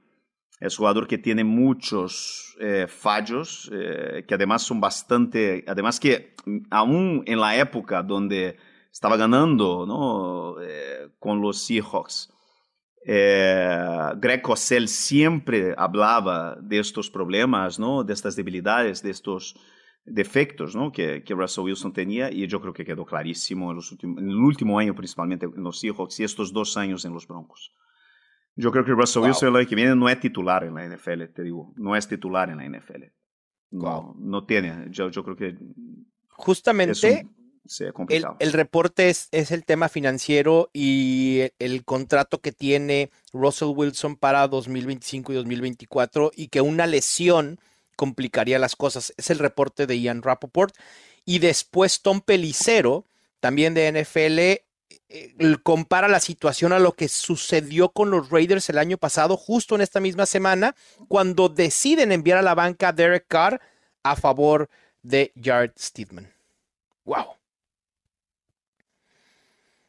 Es 0.61 0.77
jugador 0.77 1.07
que 1.07 1.19
tiene 1.19 1.45
muchos 1.45 2.57
eh, 2.61 2.87
fallos, 2.89 3.71
eh, 3.73 4.25
que 4.27 4.35
además 4.35 4.63
son 4.63 4.81
bastante, 4.81 5.65
además 5.69 6.01
que 6.01 6.35
mm, 6.45 6.59
aún 6.71 7.23
en 7.27 7.41
la 7.41 7.57
época 7.57 8.03
donde 8.03 8.57
estaba 8.91 9.17
ganando 9.17 9.87
¿no? 9.87 10.61
Eh, 10.61 11.11
con 11.21 11.41
los 11.41 11.65
Seahawks, 11.65 12.33
eh, 13.05 14.13
Greg 14.17 14.43
Cosell 14.43 14.89
siempre 14.89 15.75
hablaba 15.77 16.57
de 16.61 16.79
estos 16.79 17.11
problemas, 17.11 17.79
¿no? 17.79 18.05
de 18.05 18.13
estas 18.13 18.37
debilidades, 18.37 19.03
de 19.03 19.11
estos 19.11 19.55
defectos 20.05 20.75
¿no? 20.75 20.91
que, 20.91 21.23
que 21.23 21.35
Russell 21.35 21.65
Wilson 21.65 21.93
tenía 21.93 22.31
y 22.31 22.47
yo 22.47 22.61
creo 22.61 22.73
que 22.73 22.85
quedó 22.85 23.05
clarísimo 23.05 23.71
en, 23.71 23.77
los 23.77 23.93
últimos, 23.93 24.23
en 24.23 24.31
el 24.31 24.37
último 24.37 24.79
año 24.79 24.95
principalmente 24.95 25.47
en 25.47 25.63
los 25.63 25.81
Seahawks 25.81 26.21
y 26.21 26.25
estos 26.25 26.53
dos 26.53 26.77
años 26.77 27.05
en 27.05 27.13
los 27.13 27.27
Broncos. 27.27 27.75
Yo 28.57 28.73
creo 28.73 28.85
que 28.85 28.93
Russell 28.93 29.21
Wow. 29.21 29.29
Wilson 29.29 29.49
el 29.51 29.57
año 29.57 29.69
que 29.69 29.75
viene 29.77 29.95
no 29.95 30.09
es 30.09 30.19
titular 30.19 30.65
en 30.65 30.75
la 30.75 30.85
NFL, 30.89 31.25
te 31.35 31.43
digo, 31.43 31.73
no 31.77 31.95
es 31.95 32.09
titular 32.09 32.51
en 32.51 32.57
la 32.59 32.65
NFL. 32.79 33.05
No, 33.71 34.03
Wow. 34.03 34.17
no 34.19 34.45
tiene, 34.47 34.87
yo, 34.91 35.11
yo 35.11 35.23
creo 35.23 35.37
que 35.37 35.57
Justamente 36.31 37.27
El, 37.81 37.93
complicado. 37.93 38.37
el 38.39 38.53
reporte 38.53 39.11
es, 39.11 39.29
es 39.33 39.51
el 39.51 39.65
tema 39.65 39.89
financiero 39.89 40.71
y 40.73 41.41
el, 41.41 41.53
el 41.59 41.85
contrato 41.85 42.41
que 42.41 42.53
tiene 42.53 43.11
Russell 43.33 43.75
Wilson 43.75 44.17
para 44.17 44.47
2025 44.49 45.33
y 45.33 45.37
2024 45.37 46.33
y 46.35 46.49
que 46.49 46.61
una 46.61 46.87
lesión 46.87 47.59
complicaría 47.99 48.59
las 48.61 48.77
cosas. 48.77 49.13
Es 49.17 49.31
el 49.31 49.41
reporte 49.41 49.87
de 49.87 50.01
Ian 50.01 50.23
Rappaport. 50.23 50.75
Y 51.25 51.41
después 51.41 52.01
Tom 52.01 52.21
Pelicero, 52.21 53.05
también 53.41 53.75
de 53.75 53.91
NFL, 53.91 54.65
eh, 55.11 55.35
compara 55.63 56.07
la 56.07 56.21
situación 56.21 56.73
a 56.73 56.79
lo 56.79 56.93
que 56.93 57.09
sucedió 57.09 57.89
con 57.89 58.11
los 58.11 58.31
Raiders 58.31 58.69
el 58.69 58.79
año 58.79 58.99
pasado, 58.99 59.37
justo 59.37 59.75
en 59.75 59.81
esta 59.81 60.01
misma 60.01 60.27
semana, 60.27 60.77
cuando 61.09 61.49
deciden 61.49 62.13
enviar 62.13 62.39
a 62.39 62.43
la 62.43 62.55
banca 62.55 62.89
a 62.89 62.93
Derek 62.93 63.27
Carr 63.27 63.61
a 64.03 64.17
favor 64.17 64.69
de 65.03 65.33
Jared 65.43 65.73
Steedman. 65.79 66.33
¡Wow! 67.05 67.38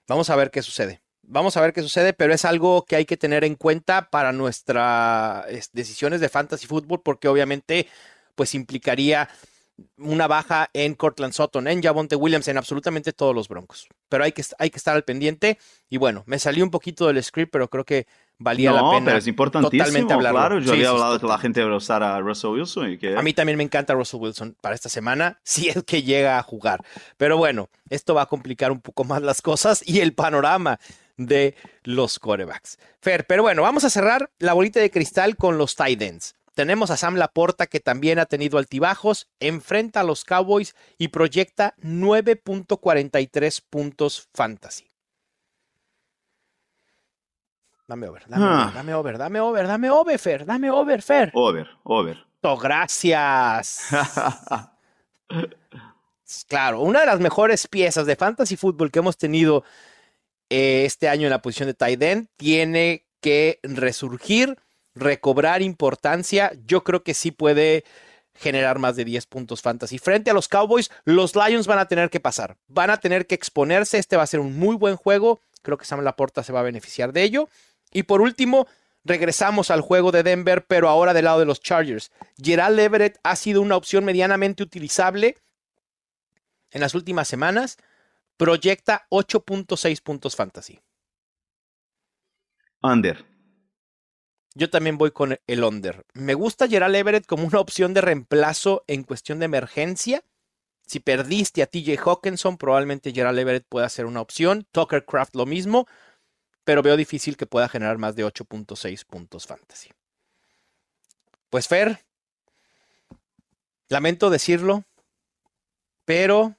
Vamos 0.10 0.32
a 0.32 0.36
ver 0.36 0.50
qué 0.50 0.64
sucede. 0.64 1.02
Vamos 1.22 1.56
a 1.56 1.62
ver 1.62 1.72
qué 1.72 1.84
sucede, 1.84 2.14
pero 2.14 2.34
es 2.34 2.44
algo 2.44 2.84
que 2.84 2.96
hay 2.96 3.06
que 3.06 3.16
tener 3.16 3.44
en 3.44 3.54
cuenta 3.54 4.10
para 4.10 4.34
nuestras 4.34 5.46
es, 5.50 5.70
decisiones 5.72 6.20
de 6.20 6.30
fantasy 6.30 6.66
fútbol, 6.66 7.04
porque 7.04 7.28
obviamente 7.28 7.88
pues 8.34 8.56
implicaría 8.56 9.30
una 9.98 10.26
baja 10.26 10.72
en 10.74 10.96
Cortland 10.96 11.34
Sutton, 11.34 11.68
en 11.68 11.84
Javonte 11.84 12.16
Williams, 12.16 12.48
en 12.48 12.58
absolutamente 12.58 13.14
todos 13.14 13.36
los 13.36 13.48
broncos. 13.48 13.88
Pero 14.10 14.24
hay 14.24 14.32
que, 14.32 14.44
hay 14.58 14.72
que 14.72 14.78
estar 14.78 14.96
al 14.96 15.04
pendiente. 15.04 15.60
Y 15.90 15.98
bueno, 15.98 16.24
me 16.26 16.40
salió 16.40 16.64
un 16.64 16.72
poquito 16.72 17.06
del 17.06 17.24
script, 17.24 17.52
pero 17.52 17.70
creo 17.70 17.86
que 17.86 18.08
valía 18.40 18.72
la 18.72 18.90
pena 18.90 19.06
pero 19.06 19.18
es 19.18 19.28
importantísimo, 19.28 19.84
totalmente 19.84 20.14
hablarlo. 20.14 20.40
claro. 20.40 20.60
Yo 20.60 20.72
Sí, 20.72 20.78
había 20.80 20.90
hablado 20.90 21.20
que 21.20 21.28
la 21.28 21.38
gente 21.38 21.60
debe 21.60 21.76
usar 21.76 22.02
a 22.02 22.20
Russell 22.20 22.52
Wilson 22.52 22.92
y 22.92 22.98
que... 22.98 23.16
a 23.16 23.22
mí 23.22 23.34
también 23.34 23.58
me 23.58 23.64
encanta 23.64 23.94
Russell 23.94 24.22
Wilson 24.22 24.56
para 24.62 24.76
esta 24.76 24.90
semana, 24.90 25.40
si 25.44 25.70
es 25.70 25.84
que 25.84 26.02
llega 26.02 26.40
a 26.40 26.44
jugar. 26.44 26.84
Pero 27.18 27.38
bueno, 27.38 27.70
esto 27.90 28.16
va 28.16 28.24
a 28.24 28.26
complicar 28.28 28.72
un 28.72 28.82
poco 28.82 29.04
más 29.04 29.22
las 29.22 29.42
cosas 29.42 29.84
y 29.86 30.00
el 30.00 30.14
panorama 30.14 30.80
de 31.18 31.56
los 31.84 32.18
corebacks. 32.18 32.80
Fer, 33.02 33.26
pero 33.28 33.44
bueno, 33.44 33.62
vamos 33.62 33.84
a 33.84 33.90
cerrar 33.90 34.30
la 34.40 34.54
bolita 34.54 34.80
de 34.80 34.90
cristal 34.90 35.36
con 35.36 35.58
los 35.58 35.76
tight 35.76 36.02
ends. 36.02 36.36
Tenemos 36.56 36.92
a 36.92 36.98
Sam 36.98 37.16
Laporta 37.16 37.68
que 37.68 37.80
también 37.80 38.20
ha 38.20 38.26
tenido 38.26 38.58
altibajos, 38.58 39.28
enfrenta 39.40 40.02
a 40.02 40.04
los 40.04 40.26
Cowboys 40.26 40.76
y 40.98 41.10
proyecta 41.10 41.74
9.43 41.82 43.62
puntos 43.70 44.28
fantasy. 44.34 44.86
Dame 47.90 48.08
over, 48.08 48.22
dame 48.30 48.44
Ah. 48.46 48.68
over, 48.68 48.74
dame 48.76 48.94
over, 48.94 49.18
dame 49.18 49.40
over, 49.42 49.68
dame 49.68 49.90
over, 49.90 50.18
Fer, 50.20 50.46
dame 50.46 50.70
over, 50.70 51.02
Fer. 51.02 51.32
Over, 51.34 51.68
over. 51.84 52.18
Oh, 52.44 52.56
gracias. 52.58 53.88
Claro, 56.48 56.82
una 56.82 57.00
de 57.00 57.06
las 57.08 57.20
mejores 57.20 57.68
piezas 57.68 58.06
de 58.06 58.16
fantasy 58.16 58.56
fútbol 58.56 58.92
que 58.92 59.00
hemos 59.00 59.18
tenido 59.18 59.64
eh, 60.52 60.84
este 60.86 61.10
año 61.10 61.24
en 61.26 61.32
la 61.32 61.42
posición 61.42 61.66
de 61.68 61.74
tight 61.74 62.02
end 62.04 62.28
tiene 62.38 63.08
que 63.20 63.60
resurgir, 63.64 64.56
recobrar 64.94 65.64
importancia. 65.64 66.52
Yo 66.68 66.84
creo 66.84 67.04
que 67.04 67.16
sí 67.16 67.32
puede 67.32 67.84
generar 68.36 68.78
más 68.78 68.96
de 68.96 69.06
10 69.06 69.26
puntos 69.26 69.64
fantasy. 69.64 69.98
Frente 69.98 70.30
a 70.30 70.36
los 70.36 70.48
Cowboys, 70.48 70.92
los 71.04 71.36
Lions 71.36 71.66
van 71.66 71.80
a 71.80 71.88
tener 71.88 72.12
que 72.12 72.20
pasar, 72.20 72.58
van 72.68 72.92
a 72.92 72.98
tener 72.98 73.26
que 73.26 73.34
exponerse. 73.36 73.98
Este 73.98 74.16
va 74.16 74.22
a 74.24 74.28
ser 74.28 74.40
un 74.40 74.58
muy 74.60 74.76
buen 74.76 74.98
juego. 74.98 75.40
Creo 75.64 75.78
que 75.80 75.86
Sam 75.86 76.02
Laporta 76.04 76.44
se 76.44 76.54
va 76.54 76.60
a 76.60 76.64
beneficiar 76.64 77.12
de 77.12 77.24
ello. 77.24 77.50
Y 77.92 78.04
por 78.04 78.22
último, 78.22 78.68
regresamos 79.04 79.72
al 79.72 79.82
juego 79.82 80.12
de 80.12 80.24
Denver, 80.24 80.66
pero 80.66 80.90
ahora 80.90 81.14
del 81.14 81.26
lado 81.26 81.40
de 81.40 81.46
los 81.46 81.62
Chargers. 81.62 82.12
Gerald 82.42 82.80
Everett 82.80 83.20
ha 83.24 83.36
sido 83.36 83.62
una 83.62 83.76
opción 83.76 84.06
medianamente 84.06 84.64
utilizable 84.64 85.38
en 86.72 86.82
las 86.82 86.96
últimas 86.96 87.28
semanas. 87.28 87.78
Proyecta 88.38 89.06
8.6 89.10 90.02
puntos 90.02 90.36
fantasy. 90.36 90.80
Under. 92.82 93.26
Yo 94.56 94.70
también 94.70 94.98
voy 94.98 95.12
con 95.12 95.38
el 95.48 95.64
under. 95.64 96.06
Me 96.14 96.34
gusta 96.34 96.68
Gerald 96.68 96.96
Everett 96.96 97.26
como 97.26 97.46
una 97.46 97.60
opción 97.60 97.94
de 97.94 98.02
reemplazo 98.02 98.84
en 98.88 99.04
cuestión 99.04 99.40
de 99.40 99.46
emergencia. 99.46 100.24
Si 100.86 101.00
perdiste 101.00 101.62
a 101.62 101.68
TJ 101.68 102.00
Hawkinson, 102.04 102.58
probablemente 102.58 103.12
Gerald 103.12 103.38
Everett 103.38 103.66
pueda 103.68 103.88
ser 103.90 104.06
una 104.06 104.22
opción. 104.22 104.66
Tucker 104.72 105.06
Craft 105.06 105.36
lo 105.36 105.46
mismo, 105.46 105.88
pero 106.70 106.84
veo 106.84 106.96
difícil 106.96 107.36
que 107.36 107.48
pueda 107.48 107.68
generar 107.68 107.98
más 107.98 108.16
de 108.16 108.24
8.6 108.24 109.04
puntos 109.04 109.48
fantasy. 109.48 109.90
Pues 111.50 111.68
Fer, 111.68 112.06
lamento 113.88 114.30
decirlo, 114.30 114.84
pero 116.06 116.56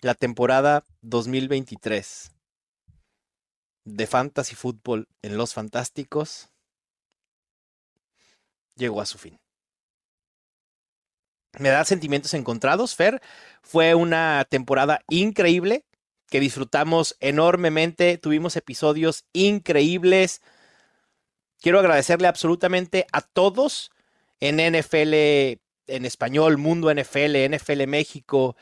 la 0.00 0.16
temporada 0.16 0.84
2023 1.02 2.32
de 3.84 4.06
Fantasy 4.08 4.56
Football 4.56 5.06
en 5.22 5.36
Los 5.36 5.54
Fantásticos 5.54 6.48
llegó 8.74 9.00
a 9.00 9.06
su 9.06 9.16
fin. 9.16 9.38
Me 11.56 11.68
da 11.68 11.84
sentimientos 11.84 12.34
encontrados, 12.34 12.96
Fer. 12.96 13.22
Fue 13.62 13.94
una 13.94 14.44
temporada 14.50 15.02
increíble 15.08 15.84
que 16.32 16.40
disfrutamos 16.40 17.14
enormemente. 17.20 18.16
Tuvimos 18.16 18.56
episodios 18.56 19.26
increíbles. 19.34 20.40
Quiero 21.60 21.78
agradecerle 21.78 22.26
absolutamente 22.26 23.06
a 23.12 23.20
todos 23.20 23.90
en 24.40 24.56
NFL 24.56 25.12
en 25.12 26.06
español, 26.06 26.56
Mundo 26.56 26.90
NFL, 26.90 27.36
NFL 27.54 27.86
México, 27.86 28.56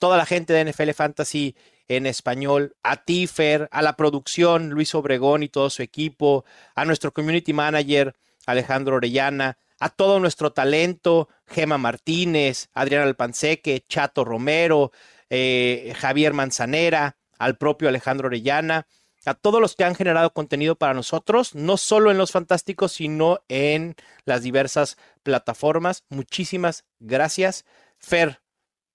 toda 0.00 0.16
la 0.16 0.26
gente 0.26 0.52
de 0.52 0.64
NFL 0.64 0.90
Fantasy 0.94 1.54
en 1.86 2.06
español, 2.06 2.74
a 2.82 2.96
ti, 3.04 3.28
Fer, 3.28 3.68
a 3.70 3.82
la 3.82 3.94
producción, 3.94 4.70
Luis 4.70 4.92
Obregón 4.96 5.44
y 5.44 5.48
todo 5.48 5.70
su 5.70 5.84
equipo, 5.84 6.44
a 6.74 6.84
nuestro 6.84 7.12
community 7.12 7.52
manager, 7.52 8.16
Alejandro 8.46 8.96
Orellana, 8.96 9.58
a 9.78 9.90
todo 9.90 10.18
nuestro 10.18 10.52
talento, 10.52 11.28
Gema 11.46 11.78
Martínez, 11.78 12.68
Adrián 12.74 13.02
Alpanseque, 13.02 13.84
Chato 13.88 14.24
Romero, 14.24 14.90
eh, 15.30 15.94
Javier 15.98 16.32
Manzanera, 16.32 17.16
al 17.38 17.56
propio 17.56 17.88
Alejandro 17.88 18.28
Orellana, 18.28 18.86
a 19.26 19.34
todos 19.34 19.60
los 19.60 19.74
que 19.74 19.84
han 19.84 19.96
generado 19.96 20.32
contenido 20.32 20.76
para 20.76 20.94
nosotros, 20.94 21.54
no 21.54 21.76
solo 21.76 22.10
en 22.10 22.18
Los 22.18 22.30
Fantásticos, 22.30 22.92
sino 22.92 23.40
en 23.48 23.96
las 24.24 24.42
diversas 24.42 24.96
plataformas. 25.24 26.04
Muchísimas 26.08 26.84
gracias. 27.00 27.64
Fer, 27.98 28.40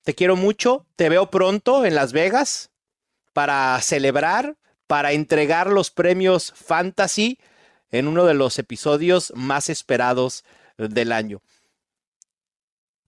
te 0.04 0.16
quiero 0.16 0.38
mucho, 0.38 0.88
te 0.96 1.10
veo 1.10 1.30
pronto 1.30 1.86
en 1.86 1.96
Las 1.96 2.14
Vegas 2.14 2.72
para 3.34 3.80
celebrar, 3.82 4.56
para 4.88 5.12
entregar 5.12 5.68
los 5.68 5.92
premios 5.92 6.54
Fantasy 6.56 7.38
en 7.92 8.08
uno 8.08 8.26
de 8.26 8.34
los 8.34 8.58
episodios 8.58 9.34
más 9.36 9.70
esperados 9.70 10.46
del 10.78 11.12
año. 11.12 11.42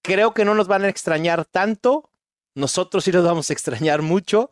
Creo 0.02 0.34
que 0.34 0.44
no 0.44 0.54
nos 0.56 0.68
van 0.68 0.84
a 0.84 0.90
extrañar 0.90 1.46
tanto, 1.46 2.10
nosotros 2.56 3.04
sí 3.04 3.12
nos 3.12 3.24
vamos 3.24 3.50
a 3.50 3.54
extrañar 3.54 4.02
mucho. 4.02 4.50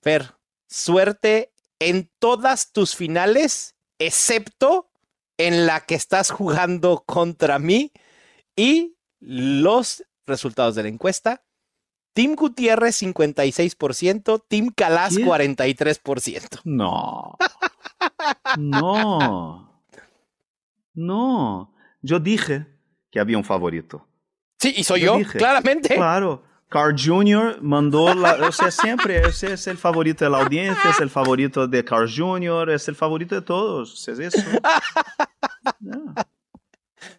Fer, 0.00 0.34
suerte 0.68 1.52
en 1.78 2.10
todas 2.18 2.72
tus 2.72 2.94
finales, 2.96 3.76
excepto 3.98 4.90
en 5.38 5.66
la 5.66 5.80
que 5.80 5.94
estás 5.94 6.30
jugando 6.30 7.04
contra 7.06 7.58
mí 7.58 7.92
y 8.56 8.96
los 9.20 10.04
resultados 10.26 10.74
de 10.74 10.82
la 10.84 10.88
encuesta. 10.88 11.44
Tim 12.14 12.34
Gutiérrez 12.34 13.00
56%, 13.02 14.44
Tim 14.46 14.70
Calas 14.74 15.16
¿Qué? 15.16 15.24
43%. 15.24 16.60
No. 16.64 17.36
No. 18.58 19.82
No. 20.94 21.74
Yo 22.02 22.20
dije 22.20 22.66
que 23.10 23.18
había 23.20 23.38
un 23.38 23.44
favorito. 23.44 24.06
Sí, 24.58 24.74
y 24.76 24.84
soy 24.84 25.00
Yo 25.00 25.06
yo, 25.06 25.18
dije. 25.18 25.38
claramente. 25.38 25.94
Claro. 25.94 26.44
Carl 26.72 26.96
Jr. 26.98 27.58
mandó 27.60 28.14
la. 28.14 28.32
O 28.48 28.50
sea, 28.50 28.70
siempre 28.70 29.20
ese 29.28 29.52
es 29.52 29.66
el 29.66 29.76
favorito 29.76 30.24
de 30.24 30.30
la 30.30 30.38
audiencia, 30.38 30.88
es 30.88 31.00
el 31.00 31.10
favorito 31.10 31.68
de 31.68 31.84
Carl 31.84 32.10
Jr., 32.10 32.70
es 32.70 32.88
el 32.88 32.94
favorito 32.94 33.34
de 33.34 33.42
todos. 33.42 34.08
Es 34.08 34.18
eso. 34.18 34.38
No. 35.78 36.14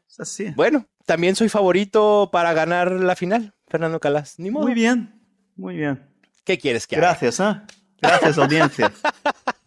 Es 0.10 0.20
así. 0.20 0.52
Bueno, 0.56 0.86
también 1.06 1.36
soy 1.36 1.50
favorito 1.50 2.30
para 2.32 2.54
ganar 2.54 2.92
la 2.92 3.16
final, 3.16 3.54
Fernando 3.68 4.00
Calas. 4.00 4.40
Ni 4.40 4.52
modo. 4.52 4.64
Muy 4.64 4.74
bien. 4.74 5.22
Muy 5.56 5.76
bien. 5.76 6.02
¿Qué 6.44 6.58
quieres 6.58 6.88
que 6.88 6.96
haga? 6.96 7.10
Gracias, 7.10 7.40
¿ah? 7.40 7.66
Gracias, 8.02 8.38
audiencia. 8.38 8.92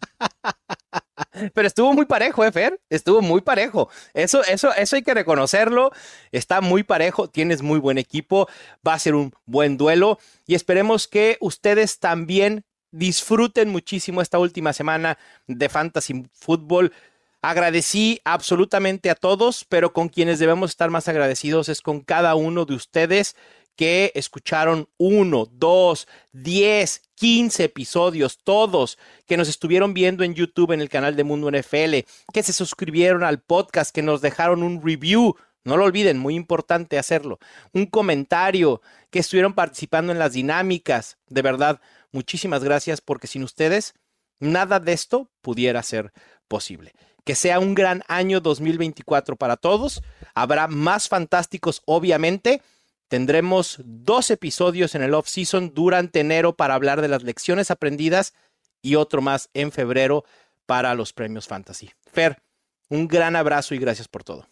Pero 1.53 1.67
estuvo 1.67 1.93
muy 1.93 2.05
parejo, 2.05 2.43
¿eh, 2.43 2.51
Fer? 2.51 2.79
Estuvo 2.89 3.21
muy 3.21 3.41
parejo. 3.41 3.89
Eso, 4.13 4.43
eso, 4.43 4.73
eso 4.73 4.95
hay 4.95 5.03
que 5.03 5.13
reconocerlo. 5.13 5.91
Está 6.31 6.61
muy 6.61 6.83
parejo. 6.83 7.29
Tienes 7.29 7.61
muy 7.61 7.79
buen 7.79 7.97
equipo. 7.97 8.47
Va 8.87 8.93
a 8.93 8.99
ser 8.99 9.15
un 9.15 9.33
buen 9.45 9.77
duelo. 9.77 10.19
Y 10.45 10.55
esperemos 10.55 11.07
que 11.07 11.37
ustedes 11.39 11.99
también 11.99 12.63
disfruten 12.91 13.69
muchísimo 13.69 14.21
esta 14.21 14.39
última 14.39 14.73
semana 14.73 15.17
de 15.47 15.69
Fantasy 15.69 16.25
Football. 16.33 16.93
Agradecí 17.41 18.19
absolutamente 18.23 19.09
a 19.09 19.15
todos, 19.15 19.65
pero 19.69 19.93
con 19.93 20.09
quienes 20.09 20.39
debemos 20.39 20.71
estar 20.71 20.89
más 20.89 21.07
agradecidos 21.07 21.69
es 21.69 21.81
con 21.81 22.01
cada 22.01 22.35
uno 22.35 22.65
de 22.65 22.73
ustedes 22.73 23.35
que 23.77 24.11
escucharon 24.15 24.89
uno, 24.97 25.47
dos, 25.49 26.07
diez, 26.33 27.03
quince 27.15 27.65
episodios, 27.65 28.39
todos, 28.43 28.97
que 29.25 29.37
nos 29.37 29.47
estuvieron 29.47 29.93
viendo 29.93 30.23
en 30.23 30.33
YouTube 30.33 30.71
en 30.73 30.81
el 30.81 30.89
canal 30.89 31.15
de 31.15 31.23
Mundo 31.23 31.49
NFL, 31.49 31.99
que 32.33 32.43
se 32.43 32.51
suscribieron 32.51 33.23
al 33.23 33.39
podcast, 33.39 33.95
que 33.95 34.01
nos 34.01 34.19
dejaron 34.21 34.63
un 34.63 34.81
review. 34.83 35.37
No 35.63 35.77
lo 35.77 35.85
olviden, 35.85 36.17
muy 36.17 36.35
importante 36.35 36.97
hacerlo. 36.97 37.39
Un 37.71 37.85
comentario, 37.85 38.81
que 39.09 39.19
estuvieron 39.19 39.53
participando 39.53 40.11
en 40.11 40.19
las 40.19 40.33
dinámicas. 40.33 41.17
De 41.27 41.41
verdad, 41.41 41.79
muchísimas 42.11 42.63
gracias 42.63 42.99
porque 42.99 43.27
sin 43.27 43.43
ustedes 43.43 43.93
nada 44.39 44.79
de 44.79 44.93
esto 44.93 45.29
pudiera 45.41 45.83
ser 45.83 46.11
posible. 46.47 46.93
Que 47.23 47.35
sea 47.35 47.59
un 47.59 47.75
gran 47.75 48.03
año 48.07 48.39
2024 48.39 49.35
para 49.35 49.57
todos. 49.57 50.01
Habrá 50.33 50.67
más 50.67 51.09
fantásticos, 51.09 51.81
obviamente. 51.85 52.61
Tendremos 53.07 53.79
dos 53.85 54.29
episodios 54.31 54.93
en 54.95 55.01
el 55.01 55.13
off-season 55.13 55.73
durante 55.73 56.19
enero 56.19 56.55
para 56.55 56.73
hablar 56.73 57.01
de 57.01 57.07
las 57.07 57.23
lecciones 57.23 57.71
aprendidas 57.71 58.33
y 58.81 58.95
otro 58.95 59.21
más 59.21 59.49
en 59.53 59.71
febrero 59.71 60.25
para 60.65 60.93
los 60.93 61.13
premios 61.13 61.47
Fantasy. 61.47 61.91
Fer, 62.11 62.41
un 62.89 63.07
gran 63.07 63.35
abrazo 63.35 63.75
y 63.75 63.77
gracias 63.77 64.07
por 64.07 64.23
todo. 64.23 64.47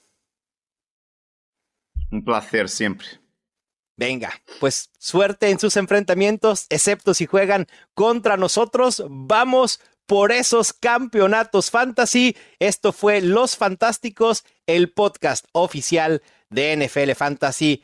Un 2.11 2.23
placer 2.23 2.69
siempre. 2.69 3.07
Venga, 3.97 4.41
pues 4.59 4.89
suerte 4.97 5.49
en 5.49 5.59
sus 5.59 5.77
enfrentamientos, 5.77 6.65
excepto 6.69 7.13
si 7.13 7.25
juegan 7.25 7.67
contra 7.93 8.37
nosotros. 8.37 9.03
Vamos 9.09 9.79
por 10.05 10.31
esos 10.31 10.73
campeonatos 10.73 11.71
fantasy. 11.71 12.35
Esto 12.59 12.91
fue 12.93 13.21
Los 13.21 13.57
Fantásticos, 13.57 14.43
el 14.65 14.91
podcast 14.91 15.45
oficial 15.53 16.21
de 16.49 16.75
NFL 16.75 17.11
Fantasy 17.13 17.83